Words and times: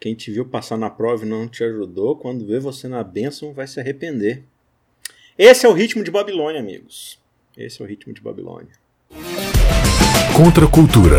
Quem 0.00 0.14
te 0.14 0.32
viu 0.32 0.46
passar 0.46 0.78
na 0.78 0.88
prova 0.88 1.26
e 1.26 1.28
não 1.28 1.46
te 1.46 1.62
ajudou, 1.62 2.16
quando 2.16 2.46
vê 2.46 2.58
você 2.58 2.88
na 2.88 3.04
bênção, 3.04 3.52
vai 3.52 3.66
se 3.66 3.78
arrepender. 3.78 4.42
Esse 5.36 5.66
é 5.66 5.68
o 5.68 5.74
ritmo 5.74 6.02
de 6.02 6.10
Babilônia, 6.10 6.58
amigos. 6.58 7.18
Esse 7.54 7.82
é 7.82 7.84
o 7.84 7.86
ritmo 7.86 8.14
de 8.14 8.22
Babilônia. 8.22 8.72
Contra 10.34 10.64
a 10.64 10.70
cultura. 10.70 11.18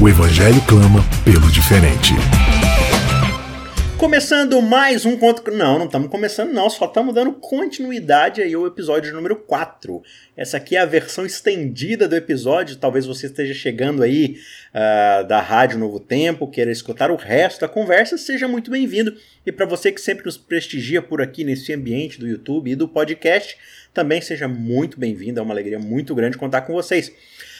O 0.00 0.08
evangelho 0.08 0.64
clama 0.68 1.00
pelo 1.24 1.50
diferente. 1.50 2.14
Começando 3.98 4.62
mais 4.62 5.04
um 5.04 5.16
conto. 5.16 5.50
Não, 5.50 5.76
não 5.76 5.86
estamos 5.86 6.08
começando, 6.08 6.52
não. 6.52 6.70
Só 6.70 6.84
estamos 6.84 7.12
dando 7.12 7.32
continuidade 7.32 8.40
aí 8.40 8.54
ao 8.54 8.64
episódio 8.64 9.12
número 9.12 9.34
4. 9.34 10.00
Essa 10.36 10.56
aqui 10.56 10.76
é 10.76 10.78
a 10.78 10.86
versão 10.86 11.26
estendida 11.26 12.06
do 12.06 12.14
episódio. 12.14 12.76
Talvez 12.76 13.06
você 13.06 13.26
esteja 13.26 13.52
chegando 13.52 14.04
aí 14.04 14.38
uh, 14.72 15.26
da 15.26 15.40
Rádio 15.40 15.80
Novo 15.80 15.98
Tempo, 15.98 16.46
queira 16.46 16.70
escutar 16.70 17.10
o 17.10 17.16
resto 17.16 17.62
da 17.62 17.68
conversa. 17.68 18.16
Seja 18.16 18.46
muito 18.46 18.70
bem-vindo. 18.70 19.16
E 19.44 19.50
para 19.50 19.66
você 19.66 19.90
que 19.90 20.00
sempre 20.00 20.24
nos 20.26 20.36
prestigia 20.36 21.02
por 21.02 21.20
aqui 21.20 21.42
nesse 21.42 21.72
ambiente 21.72 22.20
do 22.20 22.28
YouTube 22.28 22.70
e 22.70 22.76
do 22.76 22.86
podcast, 22.86 23.58
também 23.92 24.20
seja 24.20 24.46
muito 24.46 24.96
bem-vindo. 25.00 25.40
É 25.40 25.42
uma 25.42 25.52
alegria 25.52 25.80
muito 25.80 26.14
grande 26.14 26.38
contar 26.38 26.60
com 26.60 26.72
vocês. 26.72 27.12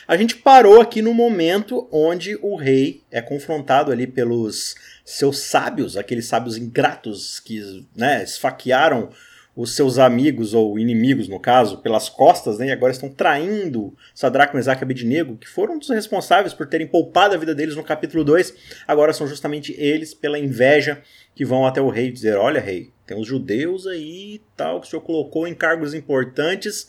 A 0.09 0.17
gente 0.17 0.37
parou 0.37 0.81
aqui 0.81 1.03
no 1.03 1.13
momento 1.13 1.87
onde 1.93 2.35
o 2.41 2.57
rei 2.57 3.03
é 3.11 3.21
confrontado 3.21 3.93
ali 3.93 4.07
pelos 4.07 4.75
seus 5.05 5.41
sábios, 5.41 5.99
aqueles 5.99 6.25
sábios 6.25 6.57
ingratos 6.57 7.39
que 7.39 7.87
né, 7.95 8.25
esfaquearam 8.25 9.11
os 9.55 9.77
seus 9.77 9.99
amigos 9.99 10.55
ou 10.55 10.79
inimigos, 10.79 11.29
no 11.29 11.39
caso, 11.39 11.83
pelas 11.83 12.09
costas, 12.09 12.59
né, 12.59 12.69
e 12.69 12.73
agora 12.73 12.91
estão 12.91 13.11
traindo 13.11 13.95
Sadraque, 14.15 14.57
Mesaque 14.57 14.81
e 14.81 14.85
Abednego, 14.85 15.37
que 15.37 15.47
foram 15.47 15.77
os 15.77 15.91
responsáveis 15.91 16.55
por 16.55 16.67
terem 16.67 16.87
poupado 16.87 17.35
a 17.35 17.39
vida 17.39 17.55
deles 17.55 17.77
no 17.77 17.85
capítulo 17.85 18.25
2, 18.25 18.55
agora 18.87 19.13
são 19.13 19.27
justamente 19.27 19.75
eles, 19.77 20.15
pela 20.15 20.39
inveja, 20.39 21.03
que 21.35 21.45
vão 21.45 21.67
até 21.67 21.83
o 21.83 21.91
rei 21.91 22.11
dizer, 22.11 22.39
olha 22.39 22.63
rei, 22.63 22.93
tem 23.07 23.21
os 23.21 23.27
judeus 23.27 23.87
aí 23.87 24.41
tal, 24.57 24.81
que 24.81 24.87
o 24.87 24.91
senhor 24.91 25.03
colocou 25.03 25.47
em 25.47 25.55
cargos 25.55 25.93
importantes, 25.93 26.89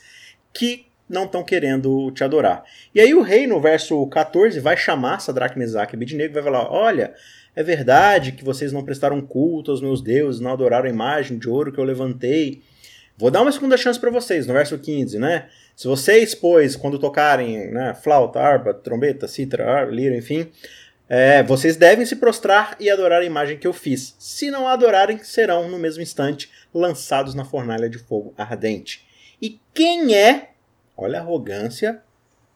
que 0.54 0.89
não 1.10 1.26
estão 1.26 1.44
querendo 1.44 2.12
te 2.12 2.24
adorar. 2.24 2.64
E 2.94 3.02
aí 3.02 3.14
o 3.14 3.22
rei, 3.22 3.48
no 3.48 3.60
verso 3.60 4.06
14, 4.08 4.60
vai 4.60 4.78
chamar 4.78 5.20
Sadraque, 5.20 5.58
Mesaque 5.58 5.94
e 5.94 5.98
Abednego, 5.98 6.34
vai 6.34 6.44
falar, 6.44 6.72
olha... 6.72 7.14
É 7.56 7.64
verdade 7.64 8.32
que 8.32 8.46
vocês 8.46 8.72
não 8.72 8.86
prestaram 8.86 9.20
culto 9.20 9.72
aos 9.72 9.82
meus 9.82 10.02
deuses, 10.02 10.40
não 10.40 10.54
adoraram 10.54 10.86
a 10.86 10.90
imagem 10.90 11.38
de 11.38 11.50
ouro 11.50 11.74
que 11.74 11.80
eu 11.80 11.84
levantei. 11.84 12.62
Vou 13.18 13.30
dar 13.30 13.42
uma 13.42 13.52
segunda 13.52 13.76
chance 13.76 14.00
para 14.00 14.10
vocês, 14.10 14.48
no 14.48 14.54
verso 14.54 14.78
15, 14.78 15.20
né? 15.20 15.50
Se 15.76 15.86
vocês, 15.86 16.34
pois, 16.34 16.78
quando 16.78 16.98
tocarem 16.98 17.70
né, 17.70 17.94
flauta, 17.94 18.40
harpa, 18.40 18.74
trombeta, 18.74 19.28
cítara, 19.28 19.84
lira, 19.84 20.16
enfim, 20.16 20.50
é, 21.10 21.44
vocês 21.44 21.76
devem 21.76 22.06
se 22.06 22.16
prostrar 22.16 22.78
e 22.80 22.90
adorar 22.90 23.22
a 23.22 23.26
imagem 23.26 23.58
que 23.58 23.68
eu 23.68 23.74
fiz. 23.74 24.16
Se 24.18 24.50
não 24.50 24.66
a 24.66 24.72
adorarem, 24.72 25.18
serão, 25.18 25.68
no 25.68 25.78
mesmo 25.78 26.02
instante, 26.02 26.50
lançados 26.74 27.36
na 27.36 27.44
fornalha 27.44 27.90
de 27.90 27.98
fogo 27.98 28.34
ardente. 28.38 29.06
E 29.42 29.60
quem 29.74 30.16
é, 30.16 30.52
olha 31.00 31.20
a 31.20 31.22
arrogância 31.22 32.02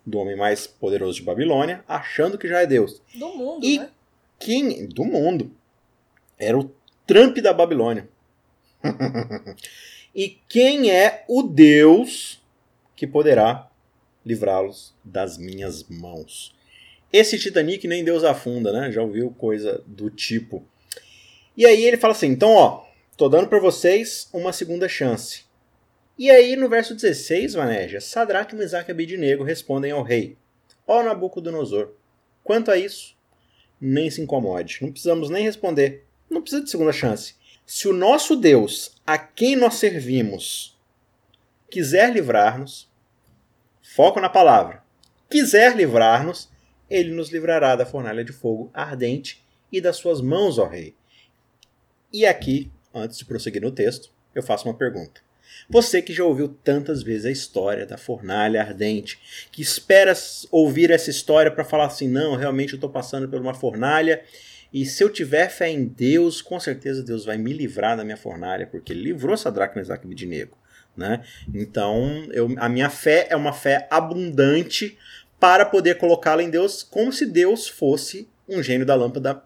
do 0.05 0.19
homem 0.19 0.35
mais 0.35 0.67
poderoso 0.67 1.19
de 1.19 1.23
Babilônia, 1.23 1.83
achando 1.87 2.37
que 2.37 2.47
já 2.47 2.61
é 2.61 2.65
Deus. 2.65 3.01
Do 3.15 3.29
mundo, 3.29 3.65
e 3.65 3.79
né? 3.79 3.89
quem 4.37 4.85
do 4.87 5.05
mundo 5.05 5.51
era 6.37 6.57
o 6.57 6.69
Trump 7.07 7.37
da 7.37 7.53
Babilônia. 7.53 8.07
e 10.13 10.37
quem 10.49 10.91
é 10.91 11.23
o 11.27 11.41
Deus 11.43 12.41
que 12.95 13.07
poderá 13.07 13.69
livrá-los 14.25 14.93
das 15.03 15.37
minhas 15.37 15.83
mãos? 15.87 16.53
Esse 17.11 17.39
Titanic 17.39 17.87
nem 17.87 18.03
Deus 18.03 18.23
afunda, 18.23 18.73
né? 18.73 18.91
Já 18.91 19.01
ouviu 19.01 19.31
coisa 19.31 19.81
do 19.87 20.09
tipo. 20.09 20.65
E 21.55 21.65
aí 21.65 21.83
ele 21.85 21.97
fala 21.97 22.11
assim: 22.13 22.27
então, 22.27 22.51
ó, 22.51 22.83
tô 23.15 23.29
dando 23.29 23.47
para 23.47 23.59
vocês 23.59 24.27
uma 24.33 24.51
segunda 24.51 24.89
chance. 24.89 25.45
E 26.17 26.29
aí 26.29 26.55
no 26.55 26.69
verso 26.69 26.93
16, 26.93 27.55
Vanégia, 27.55 27.99
Sadraque, 27.99 28.55
Mesaque 28.55 28.91
e 28.91 28.93
Abednego 28.93 29.43
respondem 29.43 29.91
ao 29.91 30.03
rei: 30.03 30.37
Ó 30.85 31.01
Nabucodonosor, 31.01 31.93
quanto 32.43 32.69
a 32.69 32.77
isso, 32.77 33.15
nem 33.81 34.09
se 34.09 34.21
incomode. 34.21 34.77
Não 34.81 34.91
precisamos 34.91 35.29
nem 35.29 35.43
responder. 35.43 36.05
Não 36.29 36.41
precisa 36.41 36.63
de 36.63 36.69
segunda 36.69 36.91
chance. 36.91 37.35
Se 37.65 37.87
o 37.87 37.93
nosso 37.93 38.35
Deus, 38.35 38.95
a 39.05 39.17
quem 39.17 39.55
nós 39.55 39.75
servimos, 39.75 40.77
quiser 41.69 42.13
livrar-nos, 42.13 42.91
foco 43.81 44.19
na 44.19 44.29
palavra, 44.29 44.83
quiser 45.29 45.75
livrar-nos, 45.75 46.49
ele 46.89 47.11
nos 47.11 47.29
livrará 47.29 47.75
da 47.75 47.85
fornalha 47.85 48.23
de 48.23 48.31
fogo 48.31 48.69
ardente 48.73 49.43
e 49.71 49.81
das 49.81 49.97
suas 49.97 50.21
mãos, 50.21 50.59
ó 50.59 50.67
rei. 50.67 50.95
E 52.11 52.25
aqui, 52.25 52.71
antes 52.93 53.17
de 53.17 53.25
prosseguir 53.25 53.61
no 53.61 53.71
texto, 53.71 54.11
eu 54.35 54.43
faço 54.43 54.67
uma 54.67 54.77
pergunta. 54.77 55.21
Você 55.69 56.01
que 56.01 56.13
já 56.13 56.23
ouviu 56.23 56.47
tantas 56.47 57.01
vezes 57.03 57.25
a 57.25 57.31
história 57.31 57.85
da 57.85 57.97
fornalha 57.97 58.61
ardente, 58.61 59.19
que 59.51 59.61
espera 59.61 60.13
ouvir 60.51 60.91
essa 60.91 61.09
história 61.09 61.51
para 61.51 61.63
falar 61.63 61.85
assim: 61.85 62.07
não, 62.07 62.35
realmente 62.35 62.73
eu 62.73 62.77
estou 62.77 62.89
passando 62.89 63.27
por 63.27 63.39
uma 63.39 63.53
fornalha 63.53 64.21
e 64.73 64.87
se 64.87 65.03
eu 65.03 65.09
tiver 65.09 65.49
fé 65.49 65.69
em 65.69 65.85
Deus, 65.85 66.41
com 66.41 66.59
certeza 66.59 67.03
Deus 67.03 67.25
vai 67.25 67.37
me 67.37 67.53
livrar 67.53 67.95
da 67.95 68.03
minha 68.03 68.17
fornalha, 68.17 68.65
porque 68.65 68.91
ele 68.91 69.03
livrou 69.03 69.37
Sadraque, 69.37 69.77
Mesaque 69.77 70.03
e 70.03 70.07
Abednego. 70.07 70.57
Né? 70.97 71.23
Então, 71.53 72.27
eu, 72.31 72.53
a 72.57 72.67
minha 72.67 72.89
fé 72.89 73.27
é 73.29 73.35
uma 73.35 73.53
fé 73.53 73.87
abundante 73.91 74.97
para 75.39 75.65
poder 75.65 75.99
colocá-la 75.99 76.41
em 76.41 76.49
Deus, 76.49 76.81
como 76.81 77.11
se 77.13 77.25
Deus 77.25 77.67
fosse 77.67 78.27
um 78.49 78.63
gênio 78.63 78.85
da 78.85 78.95
lâmpada 78.95 79.43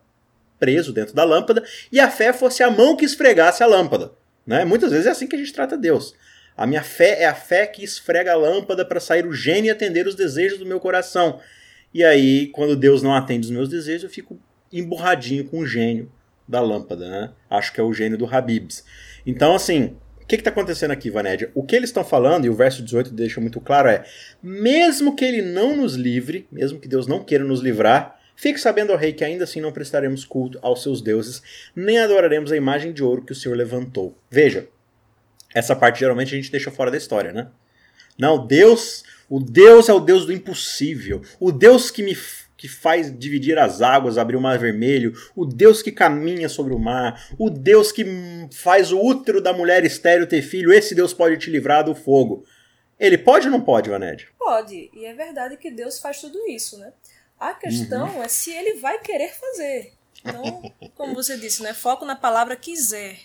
preso 0.57 0.93
dentro 0.93 1.13
da 1.13 1.23
lâmpada 1.23 1.63
e 1.91 1.99
a 1.99 2.09
fé 2.09 2.33
fosse 2.33 2.63
a 2.63 2.71
mão 2.71 2.95
que 2.95 3.05
esfregasse 3.05 3.61
a 3.61 3.67
lâmpada. 3.67 4.11
Né? 4.47 4.63
Muitas 4.63 4.91
vezes 4.91 5.05
é 5.05 5.11
assim 5.11 5.27
que 5.27 5.35
a 5.35 5.39
gente 5.39 5.51
trata 5.51 5.77
Deus. 5.77 6.15
A 6.55 6.65
minha 6.65 6.81
fé 6.81 7.21
é 7.21 7.25
a 7.25 7.35
fé 7.35 7.67
que 7.67 7.83
esfrega 7.83 8.31
a 8.31 8.35
lâmpada 8.35 8.85
para 8.85 8.99
sair 8.99 9.27
o 9.27 9.33
gênio 9.33 9.67
e 9.67 9.69
atender 9.69 10.07
os 10.07 10.15
desejos 10.15 10.57
do 10.57 10.65
meu 10.65 10.79
coração. 10.79 11.39
E 11.93 12.03
aí, 12.03 12.47
quando 12.47 12.75
Deus 12.75 13.03
não 13.03 13.13
atende 13.13 13.45
os 13.45 13.51
meus 13.51 13.69
desejos, 13.69 14.05
eu 14.05 14.09
fico 14.09 14.39
emburradinho 14.71 15.45
com 15.45 15.59
o 15.59 15.67
gênio 15.67 16.11
da 16.47 16.61
lâmpada, 16.61 17.07
né? 17.07 17.31
Acho 17.49 17.73
que 17.73 17.79
é 17.79 17.83
o 17.83 17.93
gênio 17.93 18.17
do 18.17 18.25
Habibs. 18.25 18.83
Então, 19.25 19.53
assim, 19.53 19.97
o 20.21 20.25
que 20.25 20.35
está 20.35 20.49
acontecendo 20.49 20.91
aqui, 20.91 21.09
Vanédia? 21.09 21.51
O 21.53 21.63
que 21.63 21.75
eles 21.75 21.89
estão 21.89 22.03
falando, 22.03 22.45
e 22.45 22.49
o 22.49 22.53
verso 22.53 22.81
18 22.81 23.13
deixa 23.13 23.39
muito 23.39 23.61
claro, 23.61 23.89
é: 23.89 24.03
mesmo 24.41 25.15
que 25.15 25.25
ele 25.25 25.41
não 25.41 25.75
nos 25.75 25.95
livre, 25.95 26.47
mesmo 26.51 26.79
que 26.79 26.87
Deus 26.87 27.07
não 27.07 27.23
queira 27.23 27.43
nos 27.43 27.61
livrar, 27.61 28.16
Fique 28.39 28.59
sabendo, 28.59 28.93
ó 28.93 28.95
rei, 28.95 29.13
que 29.13 29.25
ainda 29.25 29.45
assim 29.45 29.59
não 29.59 29.71
prestaremos 29.71 30.23
culto 30.23 30.59
aos 30.61 30.83
seus 30.83 31.01
deuses, 31.01 31.41
nem 31.75 31.97
adoraremos 31.97 32.51
a 32.51 32.55
imagem 32.55 32.93
de 32.93 33.03
ouro 33.03 33.25
que 33.25 33.31
o 33.31 33.35
Senhor 33.35 33.55
levantou. 33.55 34.15
Veja, 34.29 34.69
essa 35.55 35.75
parte 35.75 36.01
geralmente 36.01 36.35
a 36.35 36.37
gente 36.37 36.51
deixa 36.51 36.69
fora 36.69 36.91
da 36.91 36.97
história, 36.97 37.33
né? 37.33 37.47
Não, 38.15 38.45
Deus, 38.45 39.03
o 39.27 39.39
Deus 39.39 39.89
é 39.89 39.93
o 39.93 39.99
Deus 39.99 40.27
do 40.27 40.31
impossível, 40.31 41.23
o 41.39 41.51
Deus 41.51 41.89
que 41.89 42.03
me 42.03 42.15
que 42.55 42.67
faz 42.67 43.15
dividir 43.15 43.57
as 43.57 43.83
águas, 43.83 44.17
abrir 44.17 44.35
o 44.35 44.41
mar 44.41 44.57
vermelho, 44.57 45.13
o 45.35 45.45
Deus 45.45 45.83
que 45.83 45.91
caminha 45.91 46.49
sobre 46.49 46.73
o 46.73 46.79
mar, 46.79 47.27
o 47.37 47.51
Deus 47.51 47.91
que 47.91 48.03
faz 48.51 48.91
o 48.91 48.99
útero 48.99 49.39
da 49.39 49.53
mulher 49.53 49.85
estéreo 49.85 50.25
ter 50.25 50.41
filho, 50.41 50.73
esse 50.73 50.95
Deus 50.95 51.13
pode 51.13 51.37
te 51.37 51.51
livrar 51.51 51.83
do 51.83 51.93
fogo. 51.93 52.43
Ele 52.99 53.17
pode 53.17 53.45
ou 53.45 53.51
não 53.51 53.61
pode, 53.61 53.91
Vanédia? 53.91 54.27
Pode, 54.39 54.89
e 54.91 55.05
é 55.05 55.13
verdade 55.13 55.55
que 55.57 55.69
Deus 55.69 55.99
faz 55.99 56.19
tudo 56.19 56.39
isso, 56.47 56.79
né? 56.79 56.91
A 57.39 57.53
questão 57.53 58.15
uhum. 58.15 58.23
é 58.23 58.27
se 58.27 58.51
ele 58.51 58.79
vai 58.79 58.99
querer 58.99 59.33
fazer. 59.33 59.93
Então, 60.19 60.73
como 60.95 61.13
você 61.13 61.37
disse, 61.37 61.61
né? 61.61 61.73
Foco 61.73 62.05
na 62.05 62.15
palavra 62.15 62.55
quiser. 62.55 63.19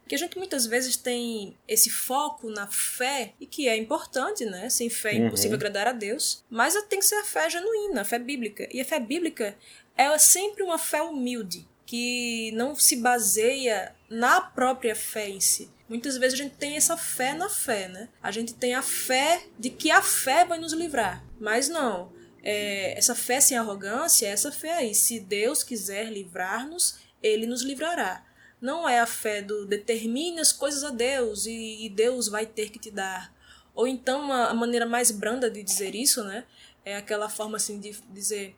Porque 0.00 0.16
a 0.16 0.18
gente 0.18 0.36
muitas 0.36 0.66
vezes 0.66 0.96
tem 0.96 1.56
esse 1.66 1.88
foco 1.88 2.50
na 2.50 2.66
fé, 2.66 3.32
e 3.40 3.46
que 3.46 3.68
é 3.68 3.76
importante, 3.76 4.44
né? 4.44 4.68
Sem 4.68 4.90
fé 4.90 5.12
é 5.12 5.16
impossível 5.16 5.52
uhum. 5.52 5.56
agradar 5.56 5.86
a 5.86 5.92
Deus. 5.92 6.44
Mas 6.50 6.74
tem 6.84 6.98
que 6.98 7.06
ser 7.06 7.14
a 7.14 7.24
fé 7.24 7.48
genuína, 7.48 8.02
a 8.02 8.04
fé 8.04 8.18
bíblica. 8.18 8.68
E 8.70 8.80
a 8.80 8.84
fé 8.84 9.00
bíblica 9.00 9.56
é 9.96 10.18
sempre 10.18 10.62
uma 10.62 10.76
fé 10.76 11.00
humilde, 11.00 11.66
que 11.86 12.50
não 12.52 12.74
se 12.74 12.96
baseia 12.96 13.94
na 14.10 14.42
própria 14.42 14.94
fé 14.94 15.30
em 15.30 15.40
si. 15.40 15.70
Muitas 15.88 16.18
vezes 16.18 16.38
a 16.38 16.42
gente 16.42 16.56
tem 16.56 16.76
essa 16.76 16.96
fé 16.96 17.32
na 17.32 17.48
fé, 17.48 17.88
né? 17.88 18.08
A 18.22 18.30
gente 18.30 18.52
tem 18.52 18.74
a 18.74 18.82
fé 18.82 19.42
de 19.58 19.70
que 19.70 19.90
a 19.90 20.02
fé 20.02 20.44
vai 20.44 20.58
nos 20.58 20.72
livrar. 20.72 21.24
Mas 21.38 21.68
não 21.68 22.12
é, 22.44 22.96
essa 22.96 23.14
fé 23.14 23.40
sem 23.40 23.56
arrogância, 23.56 24.28
essa 24.28 24.52
fé 24.52 24.74
aí. 24.74 24.94
Se 24.94 25.18
Deus 25.18 25.64
quiser 25.64 26.12
livrar-nos, 26.12 26.98
ele 27.22 27.46
nos 27.46 27.62
livrará. 27.62 28.22
Não 28.60 28.88
é 28.88 29.00
a 29.00 29.06
fé 29.06 29.40
do 29.40 29.66
determine 29.66 30.40
as 30.40 30.52
coisas 30.52 30.84
a 30.84 30.90
Deus 30.90 31.46
e, 31.46 31.86
e 31.86 31.88
Deus 31.88 32.28
vai 32.28 32.44
ter 32.44 32.70
que 32.70 32.78
te 32.78 32.90
dar. 32.90 33.34
Ou 33.74 33.88
então 33.88 34.30
a, 34.30 34.50
a 34.50 34.54
maneira 34.54 34.86
mais 34.86 35.10
branda 35.10 35.50
de 35.50 35.62
dizer 35.62 35.94
isso, 35.94 36.22
né? 36.22 36.44
É 36.84 36.96
aquela 36.96 37.30
forma 37.30 37.56
assim 37.56 37.80
de 37.80 37.92
dizer 38.12 38.54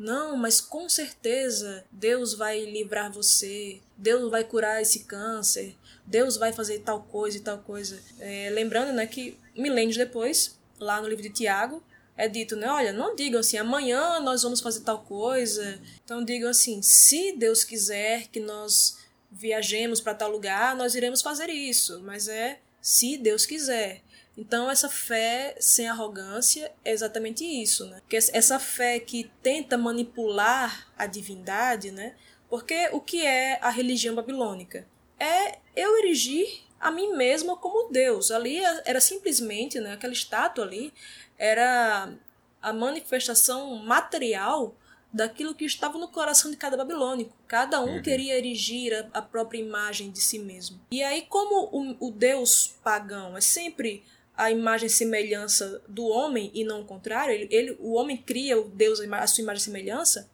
não, 0.00 0.34
mas 0.34 0.62
com 0.62 0.88
certeza 0.88 1.84
Deus 1.92 2.32
vai 2.32 2.64
livrar 2.64 3.12
você, 3.12 3.82
Deus 3.98 4.30
vai 4.30 4.42
curar 4.42 4.80
esse 4.80 5.00
câncer, 5.00 5.76
Deus 6.06 6.38
vai 6.38 6.54
fazer 6.54 6.78
tal 6.78 7.02
coisa 7.02 7.36
e 7.36 7.40
tal 7.40 7.58
coisa. 7.58 8.00
É, 8.18 8.48
lembrando 8.50 8.94
né, 8.94 9.06
que 9.06 9.36
milênios 9.54 9.98
depois, 9.98 10.58
lá 10.78 11.02
no 11.02 11.08
livro 11.08 11.22
de 11.22 11.28
Tiago, 11.28 11.82
é 12.20 12.28
dito, 12.28 12.54
né? 12.54 12.70
Olha, 12.70 12.92
não 12.92 13.16
digam 13.16 13.40
assim, 13.40 13.56
amanhã 13.56 14.20
nós 14.20 14.42
vamos 14.42 14.60
fazer 14.60 14.80
tal 14.80 15.00
coisa. 15.00 15.80
Então 16.04 16.22
digam 16.22 16.50
assim, 16.50 16.82
se 16.82 17.32
Deus 17.32 17.64
quiser 17.64 18.28
que 18.28 18.38
nós 18.38 18.98
viajemos 19.30 20.00
para 20.00 20.14
tal 20.14 20.30
lugar, 20.30 20.76
nós 20.76 20.94
iremos 20.94 21.22
fazer 21.22 21.48
isso. 21.48 22.00
Mas 22.02 22.28
é 22.28 22.58
se 22.80 23.16
Deus 23.16 23.46
quiser. 23.46 24.02
Então, 24.36 24.70
essa 24.70 24.88
fé 24.88 25.54
sem 25.58 25.88
arrogância 25.88 26.72
é 26.84 26.92
exatamente 26.92 27.44
isso, 27.44 27.84
né? 27.86 28.00
Porque 28.00 28.16
essa 28.16 28.58
fé 28.58 28.98
que 28.98 29.30
tenta 29.42 29.76
manipular 29.76 30.90
a 30.96 31.06
divindade, 31.06 31.90
né? 31.90 32.14
Porque 32.48 32.88
o 32.92 33.00
que 33.00 33.24
é 33.24 33.58
a 33.60 33.70
religião 33.70 34.14
babilônica? 34.14 34.86
É 35.18 35.58
eu 35.76 35.98
erigir 35.98 36.46
a 36.80 36.90
mim 36.90 37.14
mesma 37.14 37.56
como 37.56 37.90
Deus. 37.90 38.30
Ali 38.30 38.60
era 38.84 39.00
simplesmente, 39.00 39.78
né, 39.78 39.92
aquela 39.92 40.12
estátua 40.12 40.64
ali 40.64 40.92
era 41.40 42.12
a 42.60 42.72
manifestação 42.72 43.74
material 43.76 44.76
daquilo 45.12 45.54
que 45.54 45.64
estava 45.64 45.98
no 45.98 46.06
coração 46.06 46.50
de 46.50 46.56
cada 46.56 46.76
babilônico. 46.76 47.34
Cada 47.48 47.80
um 47.80 47.96
uhum. 47.96 48.02
queria 48.02 48.36
erigir 48.36 48.92
a, 48.92 49.18
a, 49.18 49.22
própria 49.22 49.58
imagem 49.58 50.10
de 50.10 50.20
si 50.20 50.38
mesmo. 50.38 50.78
E 50.90 51.02
aí, 51.02 51.22
como 51.28 51.68
o, 51.72 52.08
o 52.08 52.10
Deus 52.12 52.76
pagão 52.84 53.36
é 53.36 53.40
sempre 53.40 54.04
a 54.36 54.50
imagem 54.50 54.86
e 54.86 54.90
semelhança 54.90 55.82
do 55.88 56.06
homem 56.06 56.50
e 56.54 56.62
não 56.62 56.82
o 56.82 56.84
contrário, 56.84 57.34
ele, 57.34 57.48
ele, 57.50 57.76
o 57.80 57.94
homem 57.94 58.16
cria 58.16 58.60
o 58.60 58.68
Deus 58.68 59.00
a 59.00 59.26
sua 59.26 59.42
imagem 59.42 59.60
e 59.60 59.64
semelhança, 59.64 60.30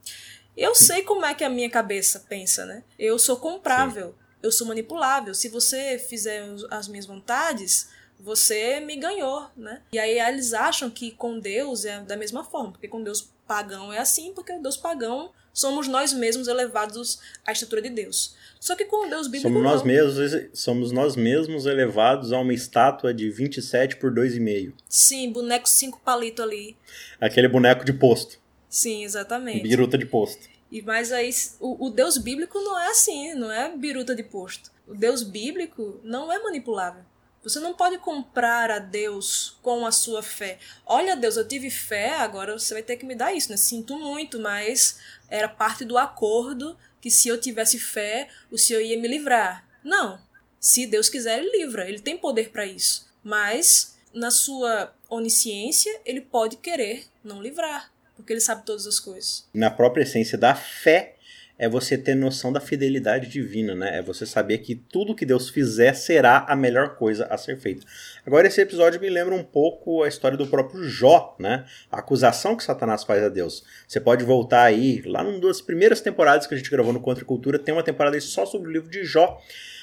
eu 0.57 0.75
sei 0.75 1.03
como 1.03 1.25
é 1.25 1.35
que 1.35 1.45
a 1.45 1.49
minha 1.49 1.71
cabeça 1.71 2.25
pensa, 2.29 2.67
né? 2.67 2.83
Eu 2.99 3.19
sou 3.19 3.37
comprável, 3.37 4.09
Sim. 4.09 4.15
eu 4.43 4.53
sou 4.53 4.67
manipulável. 4.67 5.35
Se 5.35 5.49
você 5.49 5.99
fizer 5.99 6.45
as 6.71 6.89
minhas 6.89 7.07
vontades, 7.07 7.89
você 8.19 8.81
me 8.81 8.97
ganhou, 8.97 9.49
né? 9.57 9.83
E 9.93 9.99
aí 9.99 10.19
eles 10.19 10.53
acham 10.53 10.91
que 10.91 11.11
com 11.13 11.39
Deus 11.39 11.85
é 11.85 12.01
da 12.01 12.17
mesma 12.17 12.45
forma, 12.45 12.73
porque 12.73 12.89
com 12.89 13.03
Deus 13.03 13.31
pagão 13.47 13.93
é 13.93 13.99
assim, 13.99 14.33
porque 14.35 14.53
o 14.53 14.61
Deus 14.61 14.77
pagão 14.77 15.31
somos 15.53 15.89
nós 15.89 16.13
mesmos 16.13 16.49
elevados 16.49 17.19
à 17.47 17.53
estatura 17.53 17.81
de 17.81 17.89
Deus. 17.89 18.35
Só 18.61 18.77
que 18.77 18.85
com 18.85 19.07
o 19.07 19.11
Deus 19.11 19.27
bíblico 19.27 19.49
somos 19.49 19.63
nós 19.63 19.81
não. 19.81 19.87
mesmos 19.87 20.49
somos 20.53 20.93
nós 20.93 21.17
mesmos 21.17 21.67
elevados 21.67 22.33
a 22.33 22.39
uma 22.39 22.53
estátua 22.53 23.15
de 23.15 23.31
27 23.31 23.97
por 23.97 24.13
2,5. 24.13 24.73
Sim, 24.89 25.33
boneco 25.33 25.69
cinco 25.69 26.01
palito 26.05 26.43
ali. 26.43 26.77
Aquele 27.21 27.49
boneco 27.49 27.85
de 27.85 27.93
posto. 27.93 28.39
Sim, 28.69 29.05
exatamente. 29.05 29.63
Biruta 29.63 29.97
de 29.97 30.05
posto. 30.05 30.49
E 30.71 30.83
mas 30.83 31.13
aí 31.13 31.31
o, 31.61 31.87
o 31.87 31.91
Deus 31.91 32.19
bíblico 32.19 32.59
não 32.61 32.79
é 32.79 32.91
assim, 32.91 33.35
não 33.35 33.51
é 33.51 33.75
biruta 33.75 34.15
de 34.15 34.23
posto. 34.23 34.71
O 34.87 34.95
Deus 34.95 35.23
bíblico 35.23 36.01
não 36.03 36.31
é 36.31 36.39
manipulável. 36.39 37.03
Você 37.47 37.61
não 37.61 37.75
pode 37.75 37.99
comprar 37.99 38.73
a 38.73 38.81
Deus 38.81 39.57
com 39.63 39.87
a 39.87 39.93
sua 39.93 40.21
fé. 40.21 40.59
Olha, 40.85 41.15
Deus, 41.15 41.37
eu 41.37 41.47
tive 41.47 41.71
fé, 41.71 42.17
agora 42.17 42.59
você 42.59 42.75
vai 42.75 42.83
ter 42.83 42.97
que 42.97 43.07
me 43.07 43.15
dar 43.15 43.33
isso, 43.33 43.53
né? 43.53 43.57
Sinto 43.57 43.97
muito, 43.97 44.41
mas 44.41 44.99
era 45.31 45.49
parte 45.49 45.85
do 45.85 45.97
acordo 45.97 46.77
que 47.01 47.09
se 47.09 47.29
eu 47.29 47.41
tivesse 47.41 47.79
fé, 47.79 48.29
o 48.51 48.59
Senhor 48.59 48.81
ia 48.81 48.99
me 48.99 49.07
livrar. 49.07 49.65
Não. 49.85 50.19
Se 50.59 50.89
Deus 50.89 51.09
quiser, 51.09 51.39
ele 51.39 51.57
livra. 51.57 51.89
Ele 51.89 52.01
tem 52.01 52.19
poder 52.19 52.51
para 52.51 52.67
isso. 52.67 53.09
Mas 53.23 53.97
na 54.13 54.33
sua 54.33 54.93
onisciência, 55.09 56.01
ele 56.05 56.23
pode 56.23 56.57
querer 56.57 57.05
não 57.23 57.41
livrar, 57.41 57.93
porque 58.17 58.33
ele 58.33 58.41
sabe 58.41 58.67
todas 58.67 58.89
as 58.89 58.99
coisas. 58.99 59.47
Na 59.55 59.71
própria 59.71 60.03
essência 60.03 60.37
da 60.37 60.57
fé, 60.57 61.16
é 61.59 61.69
você 61.69 61.97
ter 61.97 62.15
noção 62.15 62.53
da 62.53 62.61
fidelidade 62.61 63.29
divina, 63.29 63.75
né? 63.75 63.99
É 63.99 64.03
você 64.03 64.27
saber 64.27 64.59
que 64.59 64.75
tudo 64.75 65.15
que 65.15 65.25
Deus 65.25 65.49
fizer 65.49 65.95
será 65.95 66.45
a 66.49 66.55
melhor 66.55 66.97
coisa 66.97 67.27
a 67.27 67.39
ser 67.39 67.57
feita. 67.57 67.87
Agora, 68.27 68.47
esse 68.47 68.61
episódio 68.61 69.01
me 69.01 69.09
lembra 69.09 69.35
um 69.35 69.43
pouco 69.43 70.03
a 70.03 70.09
história 70.09 70.37
do 70.37 70.47
próprio 70.47 70.85
Jó, 70.85 71.35
né? 71.39 71.65
A 71.91 72.01
acusação 72.01 72.57
que 72.57 72.63
Satanás 72.63 73.05
faz 73.05 73.23
a 73.23 73.29
Deus. 73.29 73.65
Você 73.89 73.99
pode 73.99 74.25
voltar 74.25 74.65
aí, 74.65 75.03
lá 75.07 75.25
numa 75.25 75.41
das 75.41 75.61
primeiras 75.61 76.01
temporadas 76.01 76.47
que 76.47 76.55
a 76.55 76.57
gente 76.57 76.71
gravou 76.71 76.93
no 76.93 77.01
Contra 77.01 77.25
Cultura, 77.25 77.59
tem 77.59 77.75
uma 77.75 77.83
temporada 77.83 78.17
aí 78.17 78.21
só 78.21 78.45
sobre 78.45 78.69
o 78.69 78.73
livro 78.73 78.91
de 78.91 79.05
Jó. 79.05 79.41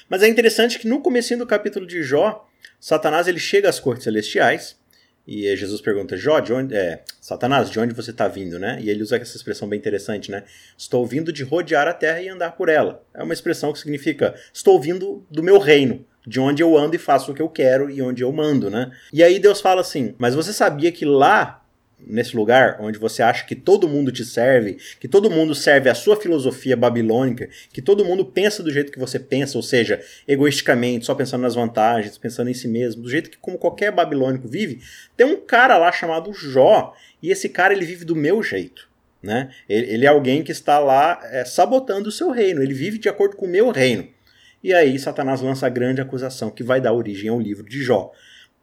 Mas 0.08 0.22
é 0.22 0.28
interessante 0.28 0.78
que 0.78 0.86
no 0.86 1.00
começo 1.00 1.36
do 1.36 1.46
capítulo 1.46 1.86
de 1.86 2.02
Jó, 2.02 2.46
Satanás 2.78 3.26
ele 3.26 3.40
chega 3.40 3.68
às 3.68 3.80
cortes 3.80 4.04
celestiais, 4.04 4.76
e 5.26 5.56
Jesus 5.56 5.80
pergunta, 5.80 6.16
Jó, 6.16 6.38
de 6.38 6.52
onde, 6.52 6.74
é, 6.74 7.02
Satanás, 7.20 7.70
de 7.70 7.80
onde 7.80 7.94
você 7.94 8.10
está 8.10 8.28
vindo, 8.28 8.58
né? 8.58 8.78
E 8.80 8.90
ele 8.90 9.02
usa 9.02 9.16
essa 9.16 9.36
expressão 9.36 9.66
bem 9.66 9.78
interessante, 9.78 10.30
né? 10.30 10.44
Estou 10.76 11.06
vindo 11.06 11.32
de 11.32 11.42
rodear 11.42 11.88
a 11.88 11.94
terra 11.94 12.20
e 12.20 12.28
andar 12.28 12.52
por 12.52 12.68
ela. 12.68 13.02
É 13.14 13.22
uma 13.22 13.32
expressão 13.32 13.72
que 13.72 13.78
significa, 13.78 14.34
estou 14.52 14.78
vindo 14.78 15.24
do 15.30 15.42
meu 15.42 15.58
reino, 15.58 16.04
de 16.26 16.38
onde 16.38 16.62
eu 16.62 16.76
ando 16.76 16.94
e 16.94 16.98
faço 16.98 17.32
o 17.32 17.34
que 17.34 17.40
eu 17.40 17.48
quero 17.48 17.90
e 17.90 18.02
onde 18.02 18.22
eu 18.22 18.30
mando, 18.32 18.68
né? 18.68 18.90
E 19.12 19.22
aí 19.22 19.38
Deus 19.38 19.60
fala 19.60 19.80
assim, 19.80 20.14
mas 20.18 20.34
você 20.34 20.52
sabia 20.52 20.92
que 20.92 21.06
lá 21.06 21.63
nesse 21.98 22.36
lugar 22.36 22.78
onde 22.80 22.98
você 22.98 23.22
acha 23.22 23.44
que 23.44 23.54
todo 23.54 23.88
mundo 23.88 24.12
te 24.12 24.24
serve, 24.24 24.78
que 25.00 25.08
todo 25.08 25.30
mundo 25.30 25.54
serve 25.54 25.88
a 25.88 25.94
sua 25.94 26.16
filosofia 26.16 26.76
babilônica, 26.76 27.48
que 27.72 27.80
todo 27.80 28.04
mundo 28.04 28.24
pensa 28.24 28.62
do 28.62 28.70
jeito 28.70 28.92
que 28.92 28.98
você 28.98 29.18
pensa, 29.18 29.56
ou 29.56 29.62
seja, 29.62 30.00
egoisticamente, 30.26 31.06
só 31.06 31.14
pensando 31.14 31.42
nas 31.42 31.54
vantagens, 31.54 32.18
pensando 32.18 32.50
em 32.50 32.54
si 32.54 32.68
mesmo, 32.68 33.02
do 33.02 33.10
jeito 33.10 33.30
que 33.30 33.38
como 33.38 33.58
qualquer 33.58 33.90
babilônico 33.90 34.48
vive, 34.48 34.80
tem 35.16 35.26
um 35.26 35.36
cara 35.36 35.78
lá 35.78 35.90
chamado 35.90 36.32
Jó, 36.32 36.94
e 37.22 37.30
esse 37.30 37.48
cara 37.48 37.72
ele 37.72 37.84
vive 37.84 38.04
do 38.04 38.16
meu 38.16 38.42
jeito. 38.42 38.88
Né? 39.22 39.50
Ele, 39.66 39.86
ele 39.94 40.04
é 40.04 40.08
alguém 40.08 40.42
que 40.42 40.52
está 40.52 40.78
lá 40.78 41.18
é, 41.24 41.44
sabotando 41.46 42.10
o 42.10 42.12
seu 42.12 42.30
reino, 42.30 42.62
ele 42.62 42.74
vive 42.74 42.98
de 42.98 43.08
acordo 43.08 43.36
com 43.36 43.46
o 43.46 43.48
meu 43.48 43.70
reino. 43.70 44.08
E 44.62 44.72
aí 44.72 44.98
Satanás 44.98 45.42
lança 45.42 45.66
a 45.66 45.70
grande 45.70 46.00
acusação 46.00 46.50
que 46.50 46.62
vai 46.62 46.80
dar 46.80 46.94
origem 46.94 47.28
ao 47.28 47.38
livro 47.38 47.68
de 47.68 47.82
Jó. 47.82 48.12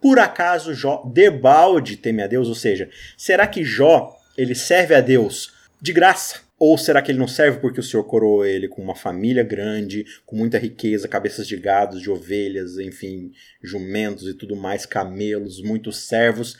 Por 0.01 0.17
acaso 0.17 0.73
Jó 0.73 1.03
debalde 1.13 1.95
teme 1.95 2.23
a 2.23 2.27
Deus? 2.27 2.47
Ou 2.47 2.55
seja, 2.55 2.89
será 3.15 3.45
que 3.45 3.63
Jó 3.63 4.17
ele 4.35 4.55
serve 4.55 4.95
a 4.95 5.01
Deus 5.01 5.53
de 5.79 5.93
graça? 5.93 6.39
Ou 6.57 6.77
será 6.77 7.01
que 7.01 7.11
ele 7.11 7.19
não 7.19 7.27
serve 7.27 7.59
porque 7.59 7.79
o 7.79 7.83
Senhor 7.83 8.03
coroou 8.03 8.45
ele 8.45 8.67
com 8.67 8.81
uma 8.81 8.95
família 8.95 9.43
grande, 9.43 10.05
com 10.25 10.35
muita 10.35 10.59
riqueza, 10.59 11.07
cabeças 11.07 11.47
de 11.47 11.57
gados, 11.57 12.01
de 12.01 12.09
ovelhas, 12.09 12.77
enfim, 12.77 13.31
jumentos 13.63 14.27
e 14.27 14.33
tudo 14.33 14.55
mais, 14.55 14.85
camelos, 14.85 15.61
muitos 15.61 16.07
servos? 16.07 16.57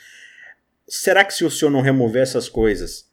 Será 0.88 1.24
que 1.24 1.34
se 1.34 1.46
o 1.46 1.52
Senhor 1.52 1.70
não 1.70 1.82
remover 1.82 2.24
essas 2.24 2.50
coisas, 2.50 3.11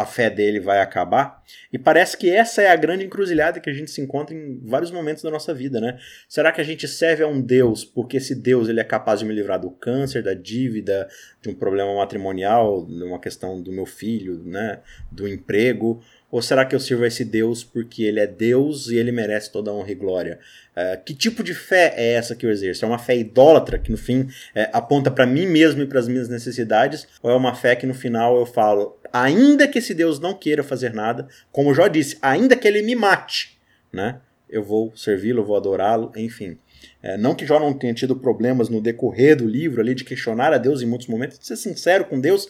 a 0.00 0.06
fé 0.06 0.28
dele 0.28 0.58
vai 0.58 0.80
acabar. 0.80 1.42
E 1.72 1.78
parece 1.78 2.16
que 2.16 2.30
essa 2.30 2.62
é 2.62 2.70
a 2.70 2.76
grande 2.76 3.04
encruzilhada 3.04 3.60
que 3.60 3.70
a 3.70 3.72
gente 3.72 3.90
se 3.90 4.00
encontra 4.00 4.34
em 4.34 4.60
vários 4.64 4.90
momentos 4.90 5.22
da 5.22 5.30
nossa 5.30 5.54
vida, 5.54 5.80
né? 5.80 5.98
Será 6.28 6.50
que 6.50 6.60
a 6.60 6.64
gente 6.64 6.88
serve 6.88 7.22
a 7.22 7.28
um 7.28 7.40
Deus 7.40 7.84
porque 7.84 8.16
esse 8.16 8.34
Deus 8.34 8.68
ele 8.68 8.80
é 8.80 8.84
capaz 8.84 9.20
de 9.20 9.26
me 9.26 9.34
livrar 9.34 9.60
do 9.60 9.70
câncer, 9.70 10.22
da 10.22 10.34
dívida, 10.34 11.08
de 11.40 11.48
um 11.48 11.54
problema 11.54 11.94
matrimonial, 11.94 12.84
de 12.84 13.04
uma 13.04 13.20
questão 13.20 13.62
do 13.62 13.70
meu 13.70 13.86
filho, 13.86 14.42
né, 14.44 14.80
do 15.10 15.28
emprego? 15.28 16.02
Ou 16.34 16.42
será 16.42 16.64
que 16.64 16.74
eu 16.74 16.80
sirvo 16.80 17.04
a 17.04 17.06
esse 17.06 17.24
Deus 17.24 17.62
porque 17.62 18.02
ele 18.02 18.18
é 18.18 18.26
Deus 18.26 18.88
e 18.88 18.96
ele 18.96 19.12
merece 19.12 19.52
toda 19.52 19.70
a 19.70 19.72
honra 19.72 19.92
e 19.92 19.94
glória? 19.94 20.40
Uh, 20.72 21.00
que 21.04 21.14
tipo 21.14 21.44
de 21.44 21.54
fé 21.54 21.94
é 21.96 22.14
essa 22.14 22.34
que 22.34 22.44
eu 22.44 22.50
exerço? 22.50 22.84
É 22.84 22.88
uma 22.88 22.98
fé 22.98 23.16
idólatra 23.16 23.78
que 23.78 23.88
no 23.92 23.96
fim 23.96 24.26
é, 24.52 24.68
aponta 24.72 25.12
para 25.12 25.26
mim 25.26 25.46
mesmo 25.46 25.80
e 25.82 25.86
para 25.86 26.00
as 26.00 26.08
minhas 26.08 26.28
necessidades? 26.28 27.06
Ou 27.22 27.30
é 27.30 27.36
uma 27.36 27.54
fé 27.54 27.76
que 27.76 27.86
no 27.86 27.94
final 27.94 28.36
eu 28.36 28.46
falo, 28.46 28.98
ainda 29.12 29.68
que 29.68 29.78
esse 29.78 29.94
Deus 29.94 30.18
não 30.18 30.34
queira 30.34 30.64
fazer 30.64 30.92
nada, 30.92 31.28
como 31.52 31.70
eu 31.70 31.74
já 31.76 31.86
disse, 31.86 32.18
ainda 32.20 32.56
que 32.56 32.66
ele 32.66 32.82
me 32.82 32.96
mate, 32.96 33.56
né? 33.92 34.16
Eu 34.50 34.64
vou 34.64 34.92
servi-lo, 34.96 35.42
eu 35.42 35.46
vou 35.46 35.56
adorá-lo, 35.56 36.10
enfim. 36.16 36.58
É, 37.00 37.16
não 37.16 37.36
que 37.36 37.46
Jó 37.46 37.60
não 37.60 37.72
tenha 37.72 37.94
tido 37.94 38.16
problemas 38.16 38.68
no 38.68 38.80
decorrer 38.80 39.36
do 39.36 39.46
livro 39.46 39.80
ali 39.80 39.94
de 39.94 40.02
questionar 40.02 40.52
a 40.52 40.58
Deus 40.58 40.82
em 40.82 40.86
muitos 40.86 41.06
momentos, 41.06 41.38
de 41.38 41.46
ser 41.46 41.56
sincero 41.56 42.04
com 42.06 42.18
Deus, 42.18 42.48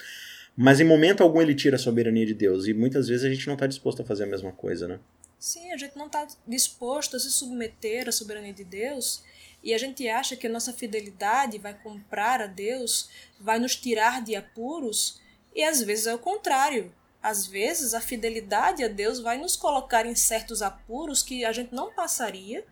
mas 0.56 0.80
em 0.80 0.84
momento 0.84 1.23
algum 1.23 1.42
ele 1.42 1.54
tira 1.54 1.76
a 1.76 1.78
soberania 1.78 2.25
de 2.25 2.34
Deus. 2.34 2.66
E 2.66 2.75
muitas 2.75 3.08
vezes 3.08 3.25
a 3.25 3.32
gente 3.32 3.46
não 3.46 3.54
está 3.54 3.66
disposto 3.66 4.02
a 4.02 4.04
fazer 4.04 4.25
a 4.25 4.26
mesma 4.28 4.52
coisa, 4.52 4.87
né? 4.87 5.00
Sim, 5.38 5.73
a 5.73 5.76
gente 5.76 5.96
não 5.96 6.06
está 6.06 6.26
disposto 6.46 7.16
a 7.16 7.20
se 7.20 7.30
submeter 7.30 8.08
à 8.08 8.12
soberania 8.12 8.52
de 8.52 8.64
Deus. 8.64 9.23
E 9.62 9.75
a 9.75 9.78
gente 9.78 10.06
acha 10.08 10.37
que 10.37 10.46
a 10.46 10.50
nossa 10.50 10.73
fidelidade 10.73 11.58
vai 11.58 11.75
comprar 11.75 12.40
a 12.40 12.46
Deus, 12.46 13.08
vai 13.40 13.58
nos 13.58 13.75
tirar 13.75 14.23
de 14.23 14.37
apuros. 14.37 15.20
E 15.54 15.62
às 15.62 15.82
vezes 15.82 16.06
é 16.06 16.14
o 16.14 16.18
contrário. 16.18 16.92
Às 17.23 17.46
vezes 17.46 17.94
a 17.94 18.00
fidelidade 18.00 18.84
a 18.84 18.88
Deus 18.88 19.18
vai 19.18 19.38
nos 19.38 19.56
colocar 19.56 20.04
em 20.04 20.14
certos 20.14 20.61
apuros 20.61 21.23
que 21.23 21.44
a 21.44 21.52
gente 21.52 21.75
não 21.75 21.92
passaria 21.92 22.64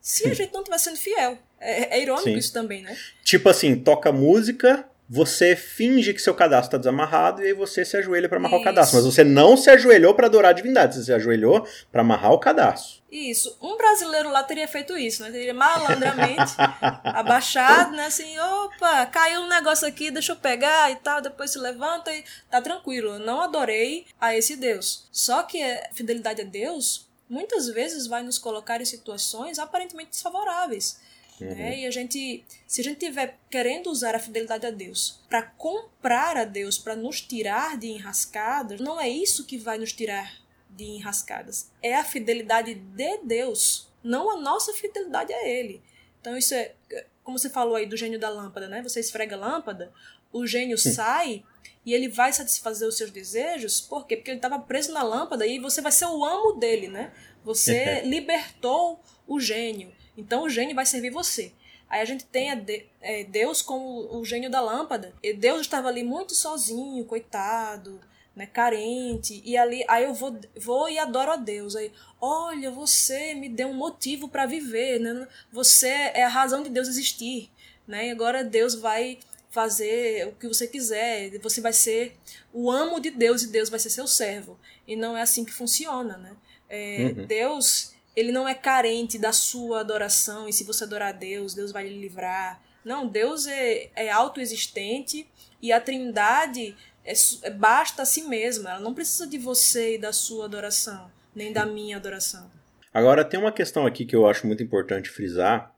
se 0.00 0.26
a 0.26 0.32
gente 0.34 0.52
não 0.52 0.60
estivesse 0.60 0.84
sendo 0.84 0.98
fiel. 0.98 1.38
É, 1.60 1.98
é 1.98 2.02
irônico 2.02 2.30
Sim. 2.30 2.36
isso 2.36 2.52
também, 2.52 2.82
né? 2.82 2.96
Tipo 3.22 3.50
assim, 3.50 3.76
toca 3.76 4.10
música, 4.10 4.87
você 5.08 5.56
finge 5.56 6.12
que 6.12 6.20
seu 6.20 6.34
cadastro 6.34 6.66
está 6.66 6.78
desamarrado 6.78 7.42
e 7.42 7.46
aí 7.46 7.52
você 7.54 7.84
se 7.84 7.96
ajoelha 7.96 8.28
para 8.28 8.36
amarrar 8.36 8.58
Isso. 8.58 8.62
o 8.62 8.64
cadastro. 8.64 8.96
Mas 8.96 9.06
você 9.06 9.24
não 9.24 9.56
se 9.56 9.70
ajoelhou 9.70 10.14
para 10.14 10.26
adorar 10.26 10.50
a 10.50 10.52
divindade, 10.52 10.94
você 10.94 11.04
se 11.04 11.12
ajoelhou 11.12 11.66
para 11.90 12.02
amarrar 12.02 12.32
o 12.32 12.38
cadastro. 12.38 12.98
Isso. 13.10 13.56
Um 13.62 13.76
brasileiro 13.78 14.30
lá 14.30 14.42
teria 14.42 14.68
feito 14.68 14.96
isso, 14.98 15.22
né? 15.22 15.30
Teria 15.30 15.54
malandramente 15.54 16.52
abaixado, 17.04 17.92
né? 17.92 18.04
Assim, 18.04 18.38
opa, 18.38 19.06
caiu 19.06 19.40
um 19.40 19.48
negócio 19.48 19.88
aqui, 19.88 20.10
deixa 20.10 20.32
eu 20.32 20.36
pegar 20.36 20.90
e 20.90 20.96
tal. 20.96 21.22
Depois 21.22 21.50
se 21.50 21.58
levanta 21.58 22.12
e 22.14 22.22
tá 22.50 22.60
tranquilo. 22.60 23.14
Eu 23.14 23.18
não 23.20 23.40
adorei 23.40 24.06
a 24.20 24.36
esse 24.36 24.56
Deus. 24.56 25.08
Só 25.10 25.42
que 25.42 25.62
a 25.62 25.88
fidelidade 25.94 26.42
a 26.42 26.44
Deus 26.44 27.08
muitas 27.30 27.68
vezes 27.68 28.06
vai 28.06 28.22
nos 28.22 28.38
colocar 28.38 28.80
em 28.80 28.84
situações 28.84 29.58
aparentemente 29.58 30.10
desfavoráveis. 30.10 31.00
Uhum. 31.40 31.54
Né? 31.54 31.80
E 31.80 31.86
a 31.86 31.90
gente, 31.90 32.44
se 32.66 32.80
a 32.80 32.84
gente 32.84 32.98
tiver 32.98 33.38
querendo 33.50 33.90
usar 33.90 34.14
a 34.14 34.18
fidelidade 34.18 34.66
a 34.66 34.70
Deus 34.70 35.20
para 35.28 35.42
comprar 35.42 36.36
a 36.36 36.44
Deus, 36.44 36.78
para 36.78 36.96
nos 36.96 37.20
tirar 37.20 37.78
de 37.78 37.88
enrascadas, 37.88 38.80
não 38.80 39.00
é 39.00 39.08
isso 39.08 39.46
que 39.46 39.58
vai 39.58 39.78
nos 39.78 39.92
tirar 39.92 40.40
de 40.70 40.84
enrascadas. 40.84 41.70
É 41.82 41.94
a 41.94 42.04
fidelidade 42.04 42.74
de 42.74 43.18
Deus, 43.24 43.88
não 44.02 44.30
a 44.30 44.40
nossa 44.40 44.72
fidelidade 44.72 45.32
a 45.32 45.46
Ele. 45.46 45.82
Então 46.20 46.36
isso 46.36 46.54
é, 46.54 46.74
como 47.22 47.38
você 47.38 47.50
falou 47.50 47.76
aí 47.76 47.86
do 47.86 47.96
gênio 47.96 48.18
da 48.18 48.28
lâmpada, 48.28 48.68
né? 48.68 48.82
Você 48.82 49.00
esfrega 49.00 49.36
a 49.36 49.38
lâmpada, 49.38 49.92
o 50.32 50.46
gênio 50.46 50.78
sai 50.78 51.44
e 51.84 51.94
ele 51.94 52.08
vai 52.08 52.32
satisfazer 52.32 52.86
os 52.86 52.96
seus 52.96 53.10
desejos, 53.10 53.80
por 53.80 54.06
quê? 54.06 54.16
Porque 54.16 54.30
ele 54.30 54.38
estava 54.38 54.58
preso 54.58 54.92
na 54.92 55.02
lâmpada 55.02 55.46
e 55.46 55.58
você 55.58 55.80
vai 55.80 55.92
ser 55.92 56.06
o 56.06 56.24
amo 56.24 56.52
dele, 56.54 56.88
né? 56.88 57.12
Você 57.44 58.02
libertou 58.02 59.00
o 59.26 59.40
gênio. 59.40 59.92
Então 60.18 60.42
o 60.42 60.50
gênio 60.50 60.74
vai 60.74 60.84
servir 60.84 61.10
você. 61.10 61.52
Aí 61.88 62.02
a 62.02 62.04
gente 62.04 62.24
tem 62.26 62.50
a 62.50 62.54
de, 62.54 62.84
é, 63.00 63.24
Deus 63.24 63.62
como 63.62 64.14
o 64.18 64.24
gênio 64.24 64.50
da 64.50 64.60
lâmpada. 64.60 65.14
E 65.22 65.32
Deus 65.32 65.62
estava 65.62 65.88
ali 65.88 66.02
muito 66.02 66.34
sozinho, 66.34 67.04
coitado, 67.04 67.98
né, 68.36 68.46
carente. 68.46 69.40
E 69.44 69.56
ali, 69.56 69.84
aí 69.88 70.04
eu 70.04 70.12
vou, 70.12 70.38
vou 70.56 70.90
e 70.90 70.98
adoro 70.98 71.30
a 71.32 71.36
Deus. 71.36 71.74
Aí, 71.76 71.90
olha, 72.20 72.70
você 72.70 73.32
me 73.34 73.48
deu 73.48 73.68
um 73.68 73.74
motivo 73.74 74.28
para 74.28 74.44
viver, 74.44 74.98
né? 74.98 75.26
Você 75.50 75.88
é 75.88 76.24
a 76.24 76.28
razão 76.28 76.62
de 76.62 76.68
Deus 76.68 76.88
existir, 76.88 77.50
né? 77.86 78.08
E 78.08 78.10
agora 78.10 78.44
Deus 78.44 78.74
vai 78.74 79.18
fazer 79.48 80.28
o 80.28 80.32
que 80.32 80.46
você 80.46 80.66
quiser. 80.66 81.38
Você 81.38 81.60
vai 81.60 81.72
ser 81.72 82.16
o 82.52 82.70
amo 82.70 83.00
de 83.00 83.10
Deus 83.10 83.42
e 83.42 83.48
Deus 83.48 83.70
vai 83.70 83.80
ser 83.80 83.88
seu 83.88 84.06
servo. 84.06 84.58
E 84.86 84.94
não 84.94 85.16
é 85.16 85.22
assim 85.22 85.44
que 85.44 85.52
funciona, 85.52 86.18
né? 86.18 86.36
É, 86.68 87.14
uhum. 87.16 87.26
Deus 87.26 87.94
ele 88.18 88.32
não 88.32 88.48
é 88.48 88.54
carente 88.54 89.16
da 89.16 89.32
sua 89.32 89.78
adoração, 89.78 90.48
e 90.48 90.52
se 90.52 90.64
você 90.64 90.82
adorar 90.82 91.10
a 91.10 91.16
Deus, 91.16 91.54
Deus 91.54 91.70
vai 91.70 91.88
lhe 91.88 92.00
livrar. 92.00 92.60
Não, 92.84 93.06
Deus 93.06 93.46
é, 93.46 93.90
é 93.94 94.10
autoexistente 94.10 95.24
e 95.62 95.70
a 95.72 95.80
trindade 95.80 96.74
é, 97.04 97.12
é, 97.42 97.50
basta 97.50 98.02
a 98.02 98.04
si 98.04 98.22
mesma, 98.22 98.70
ela 98.70 98.80
não 98.80 98.92
precisa 98.92 99.24
de 99.24 99.38
você 99.38 99.94
e 99.94 99.98
da 99.98 100.12
sua 100.12 100.46
adoração, 100.46 101.08
nem 101.32 101.52
da 101.52 101.64
minha 101.64 101.96
adoração. 101.96 102.50
Agora, 102.92 103.24
tem 103.24 103.38
uma 103.38 103.52
questão 103.52 103.86
aqui 103.86 104.04
que 104.04 104.16
eu 104.16 104.26
acho 104.26 104.48
muito 104.48 104.64
importante 104.64 105.10
frisar, 105.10 105.72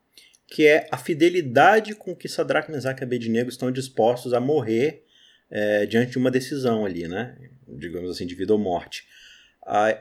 que 0.47 0.67
é 0.67 0.89
a 0.91 0.97
fidelidade 0.97 1.95
com 1.95 2.17
que 2.17 2.27
Sadraque, 2.27 2.73
Mesaque 2.73 3.03
e 3.03 3.05
Abednego 3.05 3.51
estão 3.51 3.71
dispostos 3.71 4.33
a 4.33 4.41
morrer 4.41 5.05
é, 5.51 5.85
diante 5.85 6.13
de 6.13 6.19
uma 6.19 6.31
decisão 6.31 6.87
ali, 6.87 7.07
né? 7.07 7.37
Digamos 7.69 8.11
assim, 8.11 8.27
de 8.27 8.35
vida 8.35 8.55
ou 8.55 8.59
morte. 8.59 9.05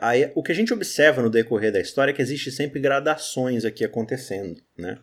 Aí, 0.01 0.31
o 0.35 0.41
que 0.41 0.51
a 0.51 0.55
gente 0.55 0.73
observa 0.73 1.21
no 1.21 1.29
decorrer 1.29 1.71
da 1.71 1.79
história 1.79 2.11
é 2.11 2.13
que 2.13 2.21
existe 2.21 2.51
sempre 2.51 2.79
gradações 2.79 3.65
aqui 3.65 3.83
acontecendo, 3.83 4.61
né? 4.77 4.97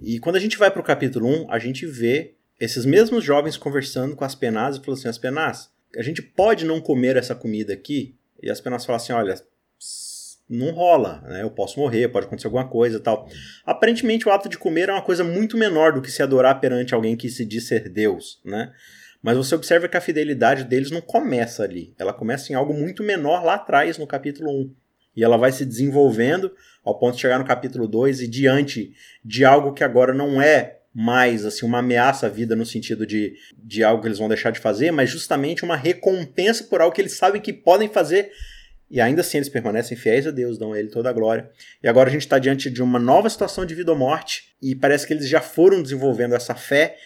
E 0.00 0.20
quando 0.20 0.36
a 0.36 0.40
gente 0.40 0.56
vai 0.56 0.70
para 0.70 0.80
o 0.80 0.84
capítulo 0.84 1.26
1, 1.26 1.50
a 1.50 1.58
gente 1.58 1.84
vê 1.84 2.34
esses 2.60 2.84
mesmos 2.84 3.24
jovens 3.24 3.56
conversando 3.56 4.14
com 4.14 4.24
as 4.24 4.34
penas 4.34 4.76
e 4.76 4.80
falando 4.80 4.98
assim, 4.98 5.08
as 5.08 5.18
penas, 5.18 5.70
a 5.96 6.02
gente 6.02 6.22
pode 6.22 6.64
não 6.64 6.80
comer 6.80 7.16
essa 7.16 7.34
comida 7.34 7.72
aqui? 7.72 8.16
E 8.42 8.50
as 8.50 8.60
penas 8.60 8.84
falam 8.84 8.96
assim, 8.96 9.12
olha, 9.12 9.34
não 10.48 10.70
rola, 10.70 11.22
né? 11.26 11.42
Eu 11.42 11.50
posso 11.50 11.78
morrer, 11.78 12.08
pode 12.08 12.26
acontecer 12.26 12.46
alguma 12.46 12.68
coisa 12.68 12.98
tal. 13.00 13.28
Aparentemente 13.66 14.28
o 14.28 14.32
ato 14.32 14.48
de 14.48 14.56
comer 14.56 14.88
é 14.88 14.92
uma 14.92 15.02
coisa 15.02 15.22
muito 15.22 15.56
menor 15.56 15.92
do 15.92 16.00
que 16.00 16.10
se 16.10 16.22
adorar 16.22 16.60
perante 16.60 16.94
alguém 16.94 17.16
que 17.16 17.28
se 17.28 17.44
diz 17.44 17.66
ser 17.66 17.88
Deus, 17.88 18.40
né? 18.44 18.72
Mas 19.22 19.36
você 19.36 19.54
observa 19.54 19.88
que 19.88 19.96
a 19.96 20.00
fidelidade 20.00 20.64
deles 20.64 20.90
não 20.90 21.00
começa 21.00 21.64
ali. 21.64 21.94
Ela 21.98 22.12
começa 22.12 22.52
em 22.52 22.56
algo 22.56 22.72
muito 22.72 23.02
menor 23.02 23.44
lá 23.44 23.54
atrás, 23.54 23.98
no 23.98 24.06
capítulo 24.06 24.50
1. 24.50 24.74
E 25.16 25.24
ela 25.24 25.36
vai 25.36 25.50
se 25.50 25.64
desenvolvendo 25.64 26.52
ao 26.84 26.98
ponto 26.98 27.16
de 27.16 27.20
chegar 27.20 27.38
no 27.38 27.44
capítulo 27.44 27.88
2 27.88 28.20
e 28.20 28.28
diante 28.28 28.94
de 29.24 29.44
algo 29.44 29.72
que 29.72 29.82
agora 29.82 30.14
não 30.14 30.40
é 30.40 30.78
mais 30.94 31.44
assim 31.44 31.66
uma 31.66 31.78
ameaça 31.78 32.26
à 32.26 32.28
vida 32.28 32.56
no 32.56 32.64
sentido 32.64 33.06
de, 33.06 33.34
de 33.56 33.84
algo 33.84 34.00
que 34.00 34.08
eles 34.08 34.18
vão 34.18 34.28
deixar 34.28 34.50
de 34.50 34.58
fazer, 34.58 34.90
mas 34.90 35.10
justamente 35.10 35.64
uma 35.64 35.76
recompensa 35.76 36.64
por 36.64 36.80
algo 36.80 36.94
que 36.94 37.00
eles 37.00 37.12
sabem 37.12 37.40
que 37.40 37.52
podem 37.52 37.88
fazer 37.88 38.30
e 38.90 39.00
ainda 39.00 39.20
assim 39.20 39.38
eles 39.38 39.48
permanecem 39.48 39.96
fiéis 39.96 40.26
a 40.26 40.30
Deus, 40.30 40.58
dão 40.58 40.72
a 40.72 40.78
Ele 40.78 40.88
toda 40.88 41.10
a 41.10 41.12
glória. 41.12 41.50
E 41.82 41.88
agora 41.88 42.08
a 42.08 42.12
gente 42.12 42.22
está 42.22 42.38
diante 42.38 42.70
de 42.70 42.82
uma 42.82 42.98
nova 42.98 43.28
situação 43.28 43.66
de 43.66 43.74
vida 43.74 43.92
ou 43.92 43.98
morte 43.98 44.54
e 44.62 44.74
parece 44.74 45.06
que 45.06 45.12
eles 45.12 45.28
já 45.28 45.40
foram 45.40 45.82
desenvolvendo 45.82 46.34
essa 46.34 46.54
fé, 46.54 46.96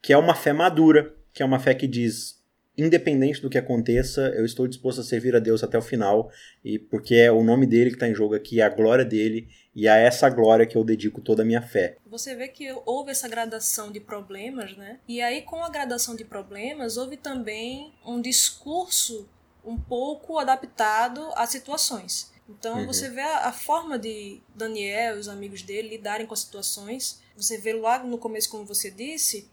que 0.00 0.12
é 0.12 0.16
uma 0.16 0.34
fé 0.34 0.52
madura, 0.52 1.12
que 1.32 1.42
é 1.42 1.46
uma 1.46 1.58
fé 1.58 1.74
que 1.74 1.86
diz: 1.86 2.42
independente 2.76 3.40
do 3.40 3.50
que 3.50 3.58
aconteça, 3.58 4.20
eu 4.36 4.44
estou 4.44 4.66
disposto 4.66 5.00
a 5.00 5.04
servir 5.04 5.34
a 5.36 5.38
Deus 5.38 5.62
até 5.62 5.76
o 5.76 5.82
final, 5.82 6.30
e 6.64 6.78
porque 6.78 7.14
é 7.14 7.30
o 7.30 7.42
nome 7.42 7.66
dele 7.66 7.90
que 7.90 7.96
está 7.96 8.08
em 8.08 8.14
jogo 8.14 8.34
aqui, 8.34 8.60
é 8.60 8.64
a 8.64 8.68
glória 8.68 9.04
dele, 9.04 9.48
e 9.74 9.88
a 9.88 9.96
essa 9.96 10.28
glória 10.28 10.66
que 10.66 10.76
eu 10.76 10.84
dedico 10.84 11.20
toda 11.20 11.42
a 11.42 11.46
minha 11.46 11.62
fé. 11.62 11.96
Você 12.06 12.34
vê 12.34 12.48
que 12.48 12.72
houve 12.84 13.10
essa 13.10 13.28
gradação 13.28 13.90
de 13.90 14.00
problemas, 14.00 14.76
né? 14.76 14.98
E 15.08 15.20
aí, 15.20 15.42
com 15.42 15.62
a 15.62 15.68
gradação 15.68 16.14
de 16.16 16.24
problemas, 16.24 16.96
houve 16.96 17.16
também 17.16 17.92
um 18.04 18.20
discurso 18.20 19.28
um 19.64 19.78
pouco 19.78 20.38
adaptado 20.38 21.30
às 21.36 21.50
situações. 21.50 22.32
Então 22.48 22.80
uhum. 22.80 22.86
você 22.86 23.08
vê 23.08 23.20
a, 23.20 23.48
a, 23.48 23.52
forma 23.52 23.98
de 23.98 24.40
Daniel 24.54 25.16
e 25.16 25.20
os 25.20 25.28
amigos 25.28 25.62
dele 25.62 25.90
lidarem 25.90 26.26
com 26.26 26.34
as 26.34 26.40
situações. 26.40 27.20
Você 27.36 27.56
vê 27.56 27.72
logo 27.72 28.06
no 28.06 28.18
começo, 28.18 28.50
como 28.50 28.64
você 28.64 28.90
disse, 28.90 29.48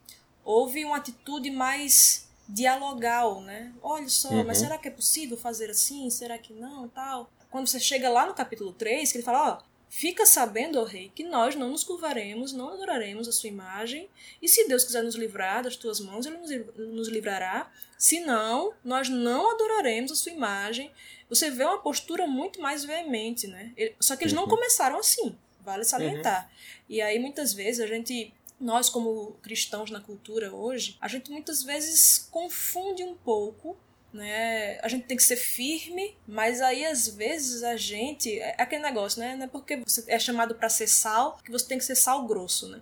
houve 0.50 0.84
uma 0.84 0.98
atitude 0.98 1.52
mais 1.52 2.28
dialogal, 2.48 3.40
né? 3.40 3.72
Olha 3.84 4.10
só, 4.10 4.30
uhum. 4.30 4.44
mas 4.44 4.58
será 4.58 4.80
que 4.80 4.88
é 4.88 4.92
possível 4.92 5.38
fazer 5.38 5.70
assim? 5.70 6.10
Será 6.10 6.40
que 6.40 6.54
não? 6.54 6.90
Tal. 6.90 7.30
Quando 7.52 7.68
você 7.68 7.80
chega 7.80 8.10
lá 8.10 8.26
no 8.26 8.34
capítulo 8.34 8.74
3, 8.74 9.12
que 9.12 9.20
ele 9.20 9.24
fala, 9.24 9.52
ó, 9.52 9.64
fica 9.88 10.26
sabendo, 10.26 10.80
ó 10.80 10.84
rei, 10.84 11.12
que 11.14 11.24
nós 11.24 11.56
não 11.56 11.70
nos 11.70 11.84
curvaremos, 11.84 12.52
não 12.52 12.70
adoraremos 12.70 13.28
a 13.28 13.32
sua 13.32 13.48
imagem, 13.48 14.10
e 14.42 14.50
se 14.50 14.68
Deus 14.68 14.84
quiser 14.84 15.04
nos 15.04 15.14
livrar 15.14 15.62
das 15.62 15.76
tuas 15.76 16.00
mãos, 16.00 16.26
ele 16.26 16.40
nos, 16.76 17.08
livrará. 17.10 17.72
Se 17.96 18.20
não, 18.22 18.74
nós 18.84 19.08
não 19.08 19.52
adoraremos 19.52 20.12
a 20.12 20.16
sua 20.16 20.32
imagem. 20.32 20.92
Você 21.30 21.52
vê 21.52 21.64
uma 21.64 21.78
postura 21.78 22.26
muito 22.26 22.60
mais 22.60 22.84
veemente, 22.84 23.46
né? 23.46 23.72
Só 24.00 24.16
que 24.16 24.24
eles 24.24 24.34
uhum. 24.34 24.42
não 24.42 24.48
começaram 24.48 24.98
assim, 24.98 25.38
vale 25.62 25.84
salientar. 25.84 26.46
Uhum. 26.46 26.86
E 26.90 27.02
aí 27.04 27.20
muitas 27.20 27.54
vezes 27.54 27.82
a 27.82 27.86
gente 27.86 28.34
nós 28.60 28.90
como 28.90 29.34
cristãos 29.42 29.90
na 29.90 30.02
cultura 30.02 30.54
hoje, 30.54 30.98
a 31.00 31.08
gente 31.08 31.32
muitas 31.32 31.64
vezes 31.64 32.28
confunde 32.32 33.04
um 33.04 33.16
pouco 33.16 33.78
né? 34.12 34.80
A 34.82 34.88
gente 34.88 35.06
tem 35.06 35.16
que 35.16 35.24
ser 35.24 35.36
firme, 35.36 36.18
mas 36.28 36.62
aí 36.62 36.86
às 36.86 37.08
vezes 37.08 37.64
a 37.64 37.78
gente 37.78 38.40
é 38.40 38.56
aquele 38.58 38.82
negócio, 38.82 39.20
né? 39.20 39.36
Não 39.36 39.46
é 39.46 39.48
porque 39.48 39.78
você 39.78 40.04
é 40.08 40.18
chamado 40.18 40.56
para 40.56 40.70
ser 40.70 40.88
sal 40.88 41.38
que 41.44 41.52
você 41.52 41.68
tem 41.68 41.78
que 41.78 41.86
ser 41.86 41.96
sal 41.96 42.26
grosso, 42.26 42.68
né? 42.70 42.82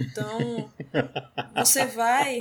Então, 0.00 0.72
você 1.56 1.84
vai 1.84 2.40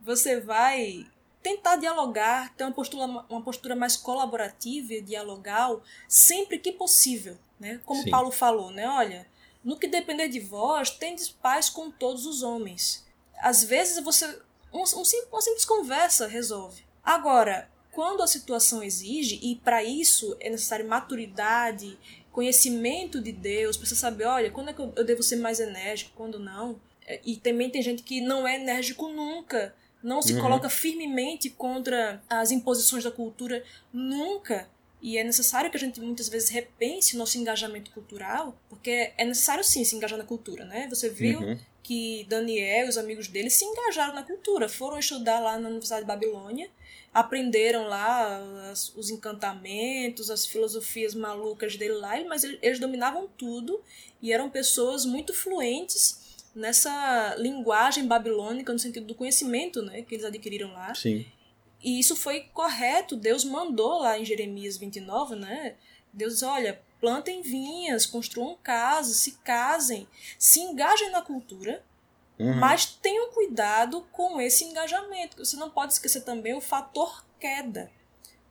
você 0.00 0.40
vai 0.40 1.06
tentar 1.42 1.76
dialogar, 1.76 2.52
ter 2.54 2.64
uma 2.64 2.72
postura, 2.72 3.04
uma 3.28 3.42
postura 3.42 3.76
mais 3.76 3.96
colaborativa 3.96 4.94
e 4.94 5.00
dialogal 5.00 5.82
sempre 6.08 6.58
que 6.58 6.72
possível, 6.72 7.38
né? 7.58 7.80
Como 7.84 8.02
Sim. 8.02 8.10
Paulo 8.10 8.32
falou, 8.32 8.70
né? 8.72 8.88
Olha, 8.88 9.26
no 9.66 9.76
que 9.76 9.88
depender 9.88 10.28
de 10.28 10.38
vós, 10.38 10.90
tendes 10.90 11.28
paz 11.28 11.68
com 11.68 11.90
todos 11.90 12.24
os 12.24 12.44
homens. 12.44 13.04
Às 13.40 13.64
vezes 13.64 13.98
você. 13.98 14.24
Um, 14.72 14.82
um, 14.82 15.02
uma 15.32 15.42
simples 15.42 15.64
conversa 15.64 16.28
resolve. 16.28 16.84
Agora, 17.02 17.68
quando 17.90 18.22
a 18.22 18.28
situação 18.28 18.80
exige, 18.80 19.40
e 19.42 19.56
para 19.56 19.82
isso 19.82 20.36
é 20.38 20.50
necessário 20.50 20.88
maturidade, 20.88 21.98
conhecimento 22.30 23.20
de 23.20 23.32
Deus, 23.32 23.76
para 23.76 23.86
você 23.86 23.96
saber, 23.96 24.26
olha, 24.26 24.52
quando 24.52 24.70
é 24.70 24.72
que 24.72 24.80
eu 24.80 25.04
devo 25.04 25.22
ser 25.22 25.36
mais 25.36 25.58
enérgico, 25.58 26.12
quando 26.14 26.38
não. 26.38 26.80
É, 27.04 27.20
e 27.24 27.36
também 27.36 27.68
tem 27.68 27.82
gente 27.82 28.04
que 28.04 28.20
não 28.20 28.46
é 28.46 28.54
enérgico 28.54 29.08
nunca, 29.08 29.74
não 30.00 30.22
se 30.22 30.32
uhum. 30.34 30.42
coloca 30.42 30.68
firmemente 30.68 31.50
contra 31.50 32.22
as 32.30 32.52
imposições 32.52 33.02
da 33.02 33.10
cultura 33.10 33.64
nunca. 33.92 34.68
E 35.00 35.18
é 35.18 35.24
necessário 35.24 35.70
que 35.70 35.76
a 35.76 35.80
gente 35.80 36.00
muitas 36.00 36.28
vezes 36.28 36.48
repense 36.48 37.14
o 37.14 37.18
nosso 37.18 37.38
engajamento 37.38 37.90
cultural, 37.90 38.58
porque 38.68 39.12
é 39.16 39.24
necessário 39.24 39.62
sim 39.62 39.84
se 39.84 39.94
engajar 39.94 40.18
na 40.18 40.24
cultura, 40.24 40.64
né? 40.64 40.86
Você 40.88 41.08
viu 41.10 41.40
uhum. 41.40 41.58
que 41.82 42.24
Daniel 42.28 42.86
e 42.86 42.88
os 42.88 42.98
amigos 42.98 43.28
dele 43.28 43.50
se 43.50 43.64
engajaram 43.64 44.14
na 44.14 44.22
cultura, 44.22 44.68
foram 44.68 44.98
estudar 44.98 45.38
lá 45.40 45.58
na 45.58 45.68
Universidade 45.68 46.02
de 46.02 46.08
Babilônia, 46.08 46.70
aprenderam 47.12 47.88
lá 47.88 48.70
as, 48.70 48.94
os 48.96 49.10
encantamentos, 49.10 50.30
as 50.30 50.46
filosofias 50.46 51.14
malucas 51.14 51.76
dele 51.76 51.94
lá, 51.94 52.18
mas 52.24 52.42
eles, 52.44 52.58
eles 52.62 52.78
dominavam 52.78 53.28
tudo 53.38 53.82
e 54.20 54.32
eram 54.32 54.50
pessoas 54.50 55.04
muito 55.04 55.32
fluentes 55.32 56.26
nessa 56.54 57.34
linguagem 57.38 58.06
babilônica 58.06 58.72
no 58.72 58.78
sentido 58.78 59.06
do 59.06 59.14
conhecimento, 59.14 59.82
né, 59.82 60.02
que 60.02 60.14
eles 60.14 60.24
adquiriram 60.24 60.72
lá. 60.72 60.94
Sim. 60.94 61.26
E 61.86 62.00
isso 62.00 62.16
foi 62.16 62.40
correto. 62.52 63.14
Deus 63.14 63.44
mandou 63.44 64.00
lá 64.00 64.18
em 64.18 64.24
Jeremias 64.24 64.76
29, 64.76 65.36
né? 65.36 65.76
Deus 66.12 66.32
disse: 66.32 66.44
olha, 66.44 66.82
plantem 67.00 67.42
vinhas, 67.42 68.04
construam 68.04 68.58
casas, 68.60 69.18
se 69.18 69.38
casem, 69.44 70.08
se 70.36 70.58
engajem 70.58 71.12
na 71.12 71.22
cultura, 71.22 71.84
uhum. 72.40 72.56
mas 72.56 72.86
tenham 72.86 73.30
cuidado 73.30 74.02
com 74.10 74.40
esse 74.40 74.64
engajamento. 74.64 75.44
Você 75.44 75.56
não 75.56 75.70
pode 75.70 75.92
esquecer 75.92 76.22
também 76.22 76.54
o 76.54 76.60
fator 76.60 77.24
queda. 77.38 77.88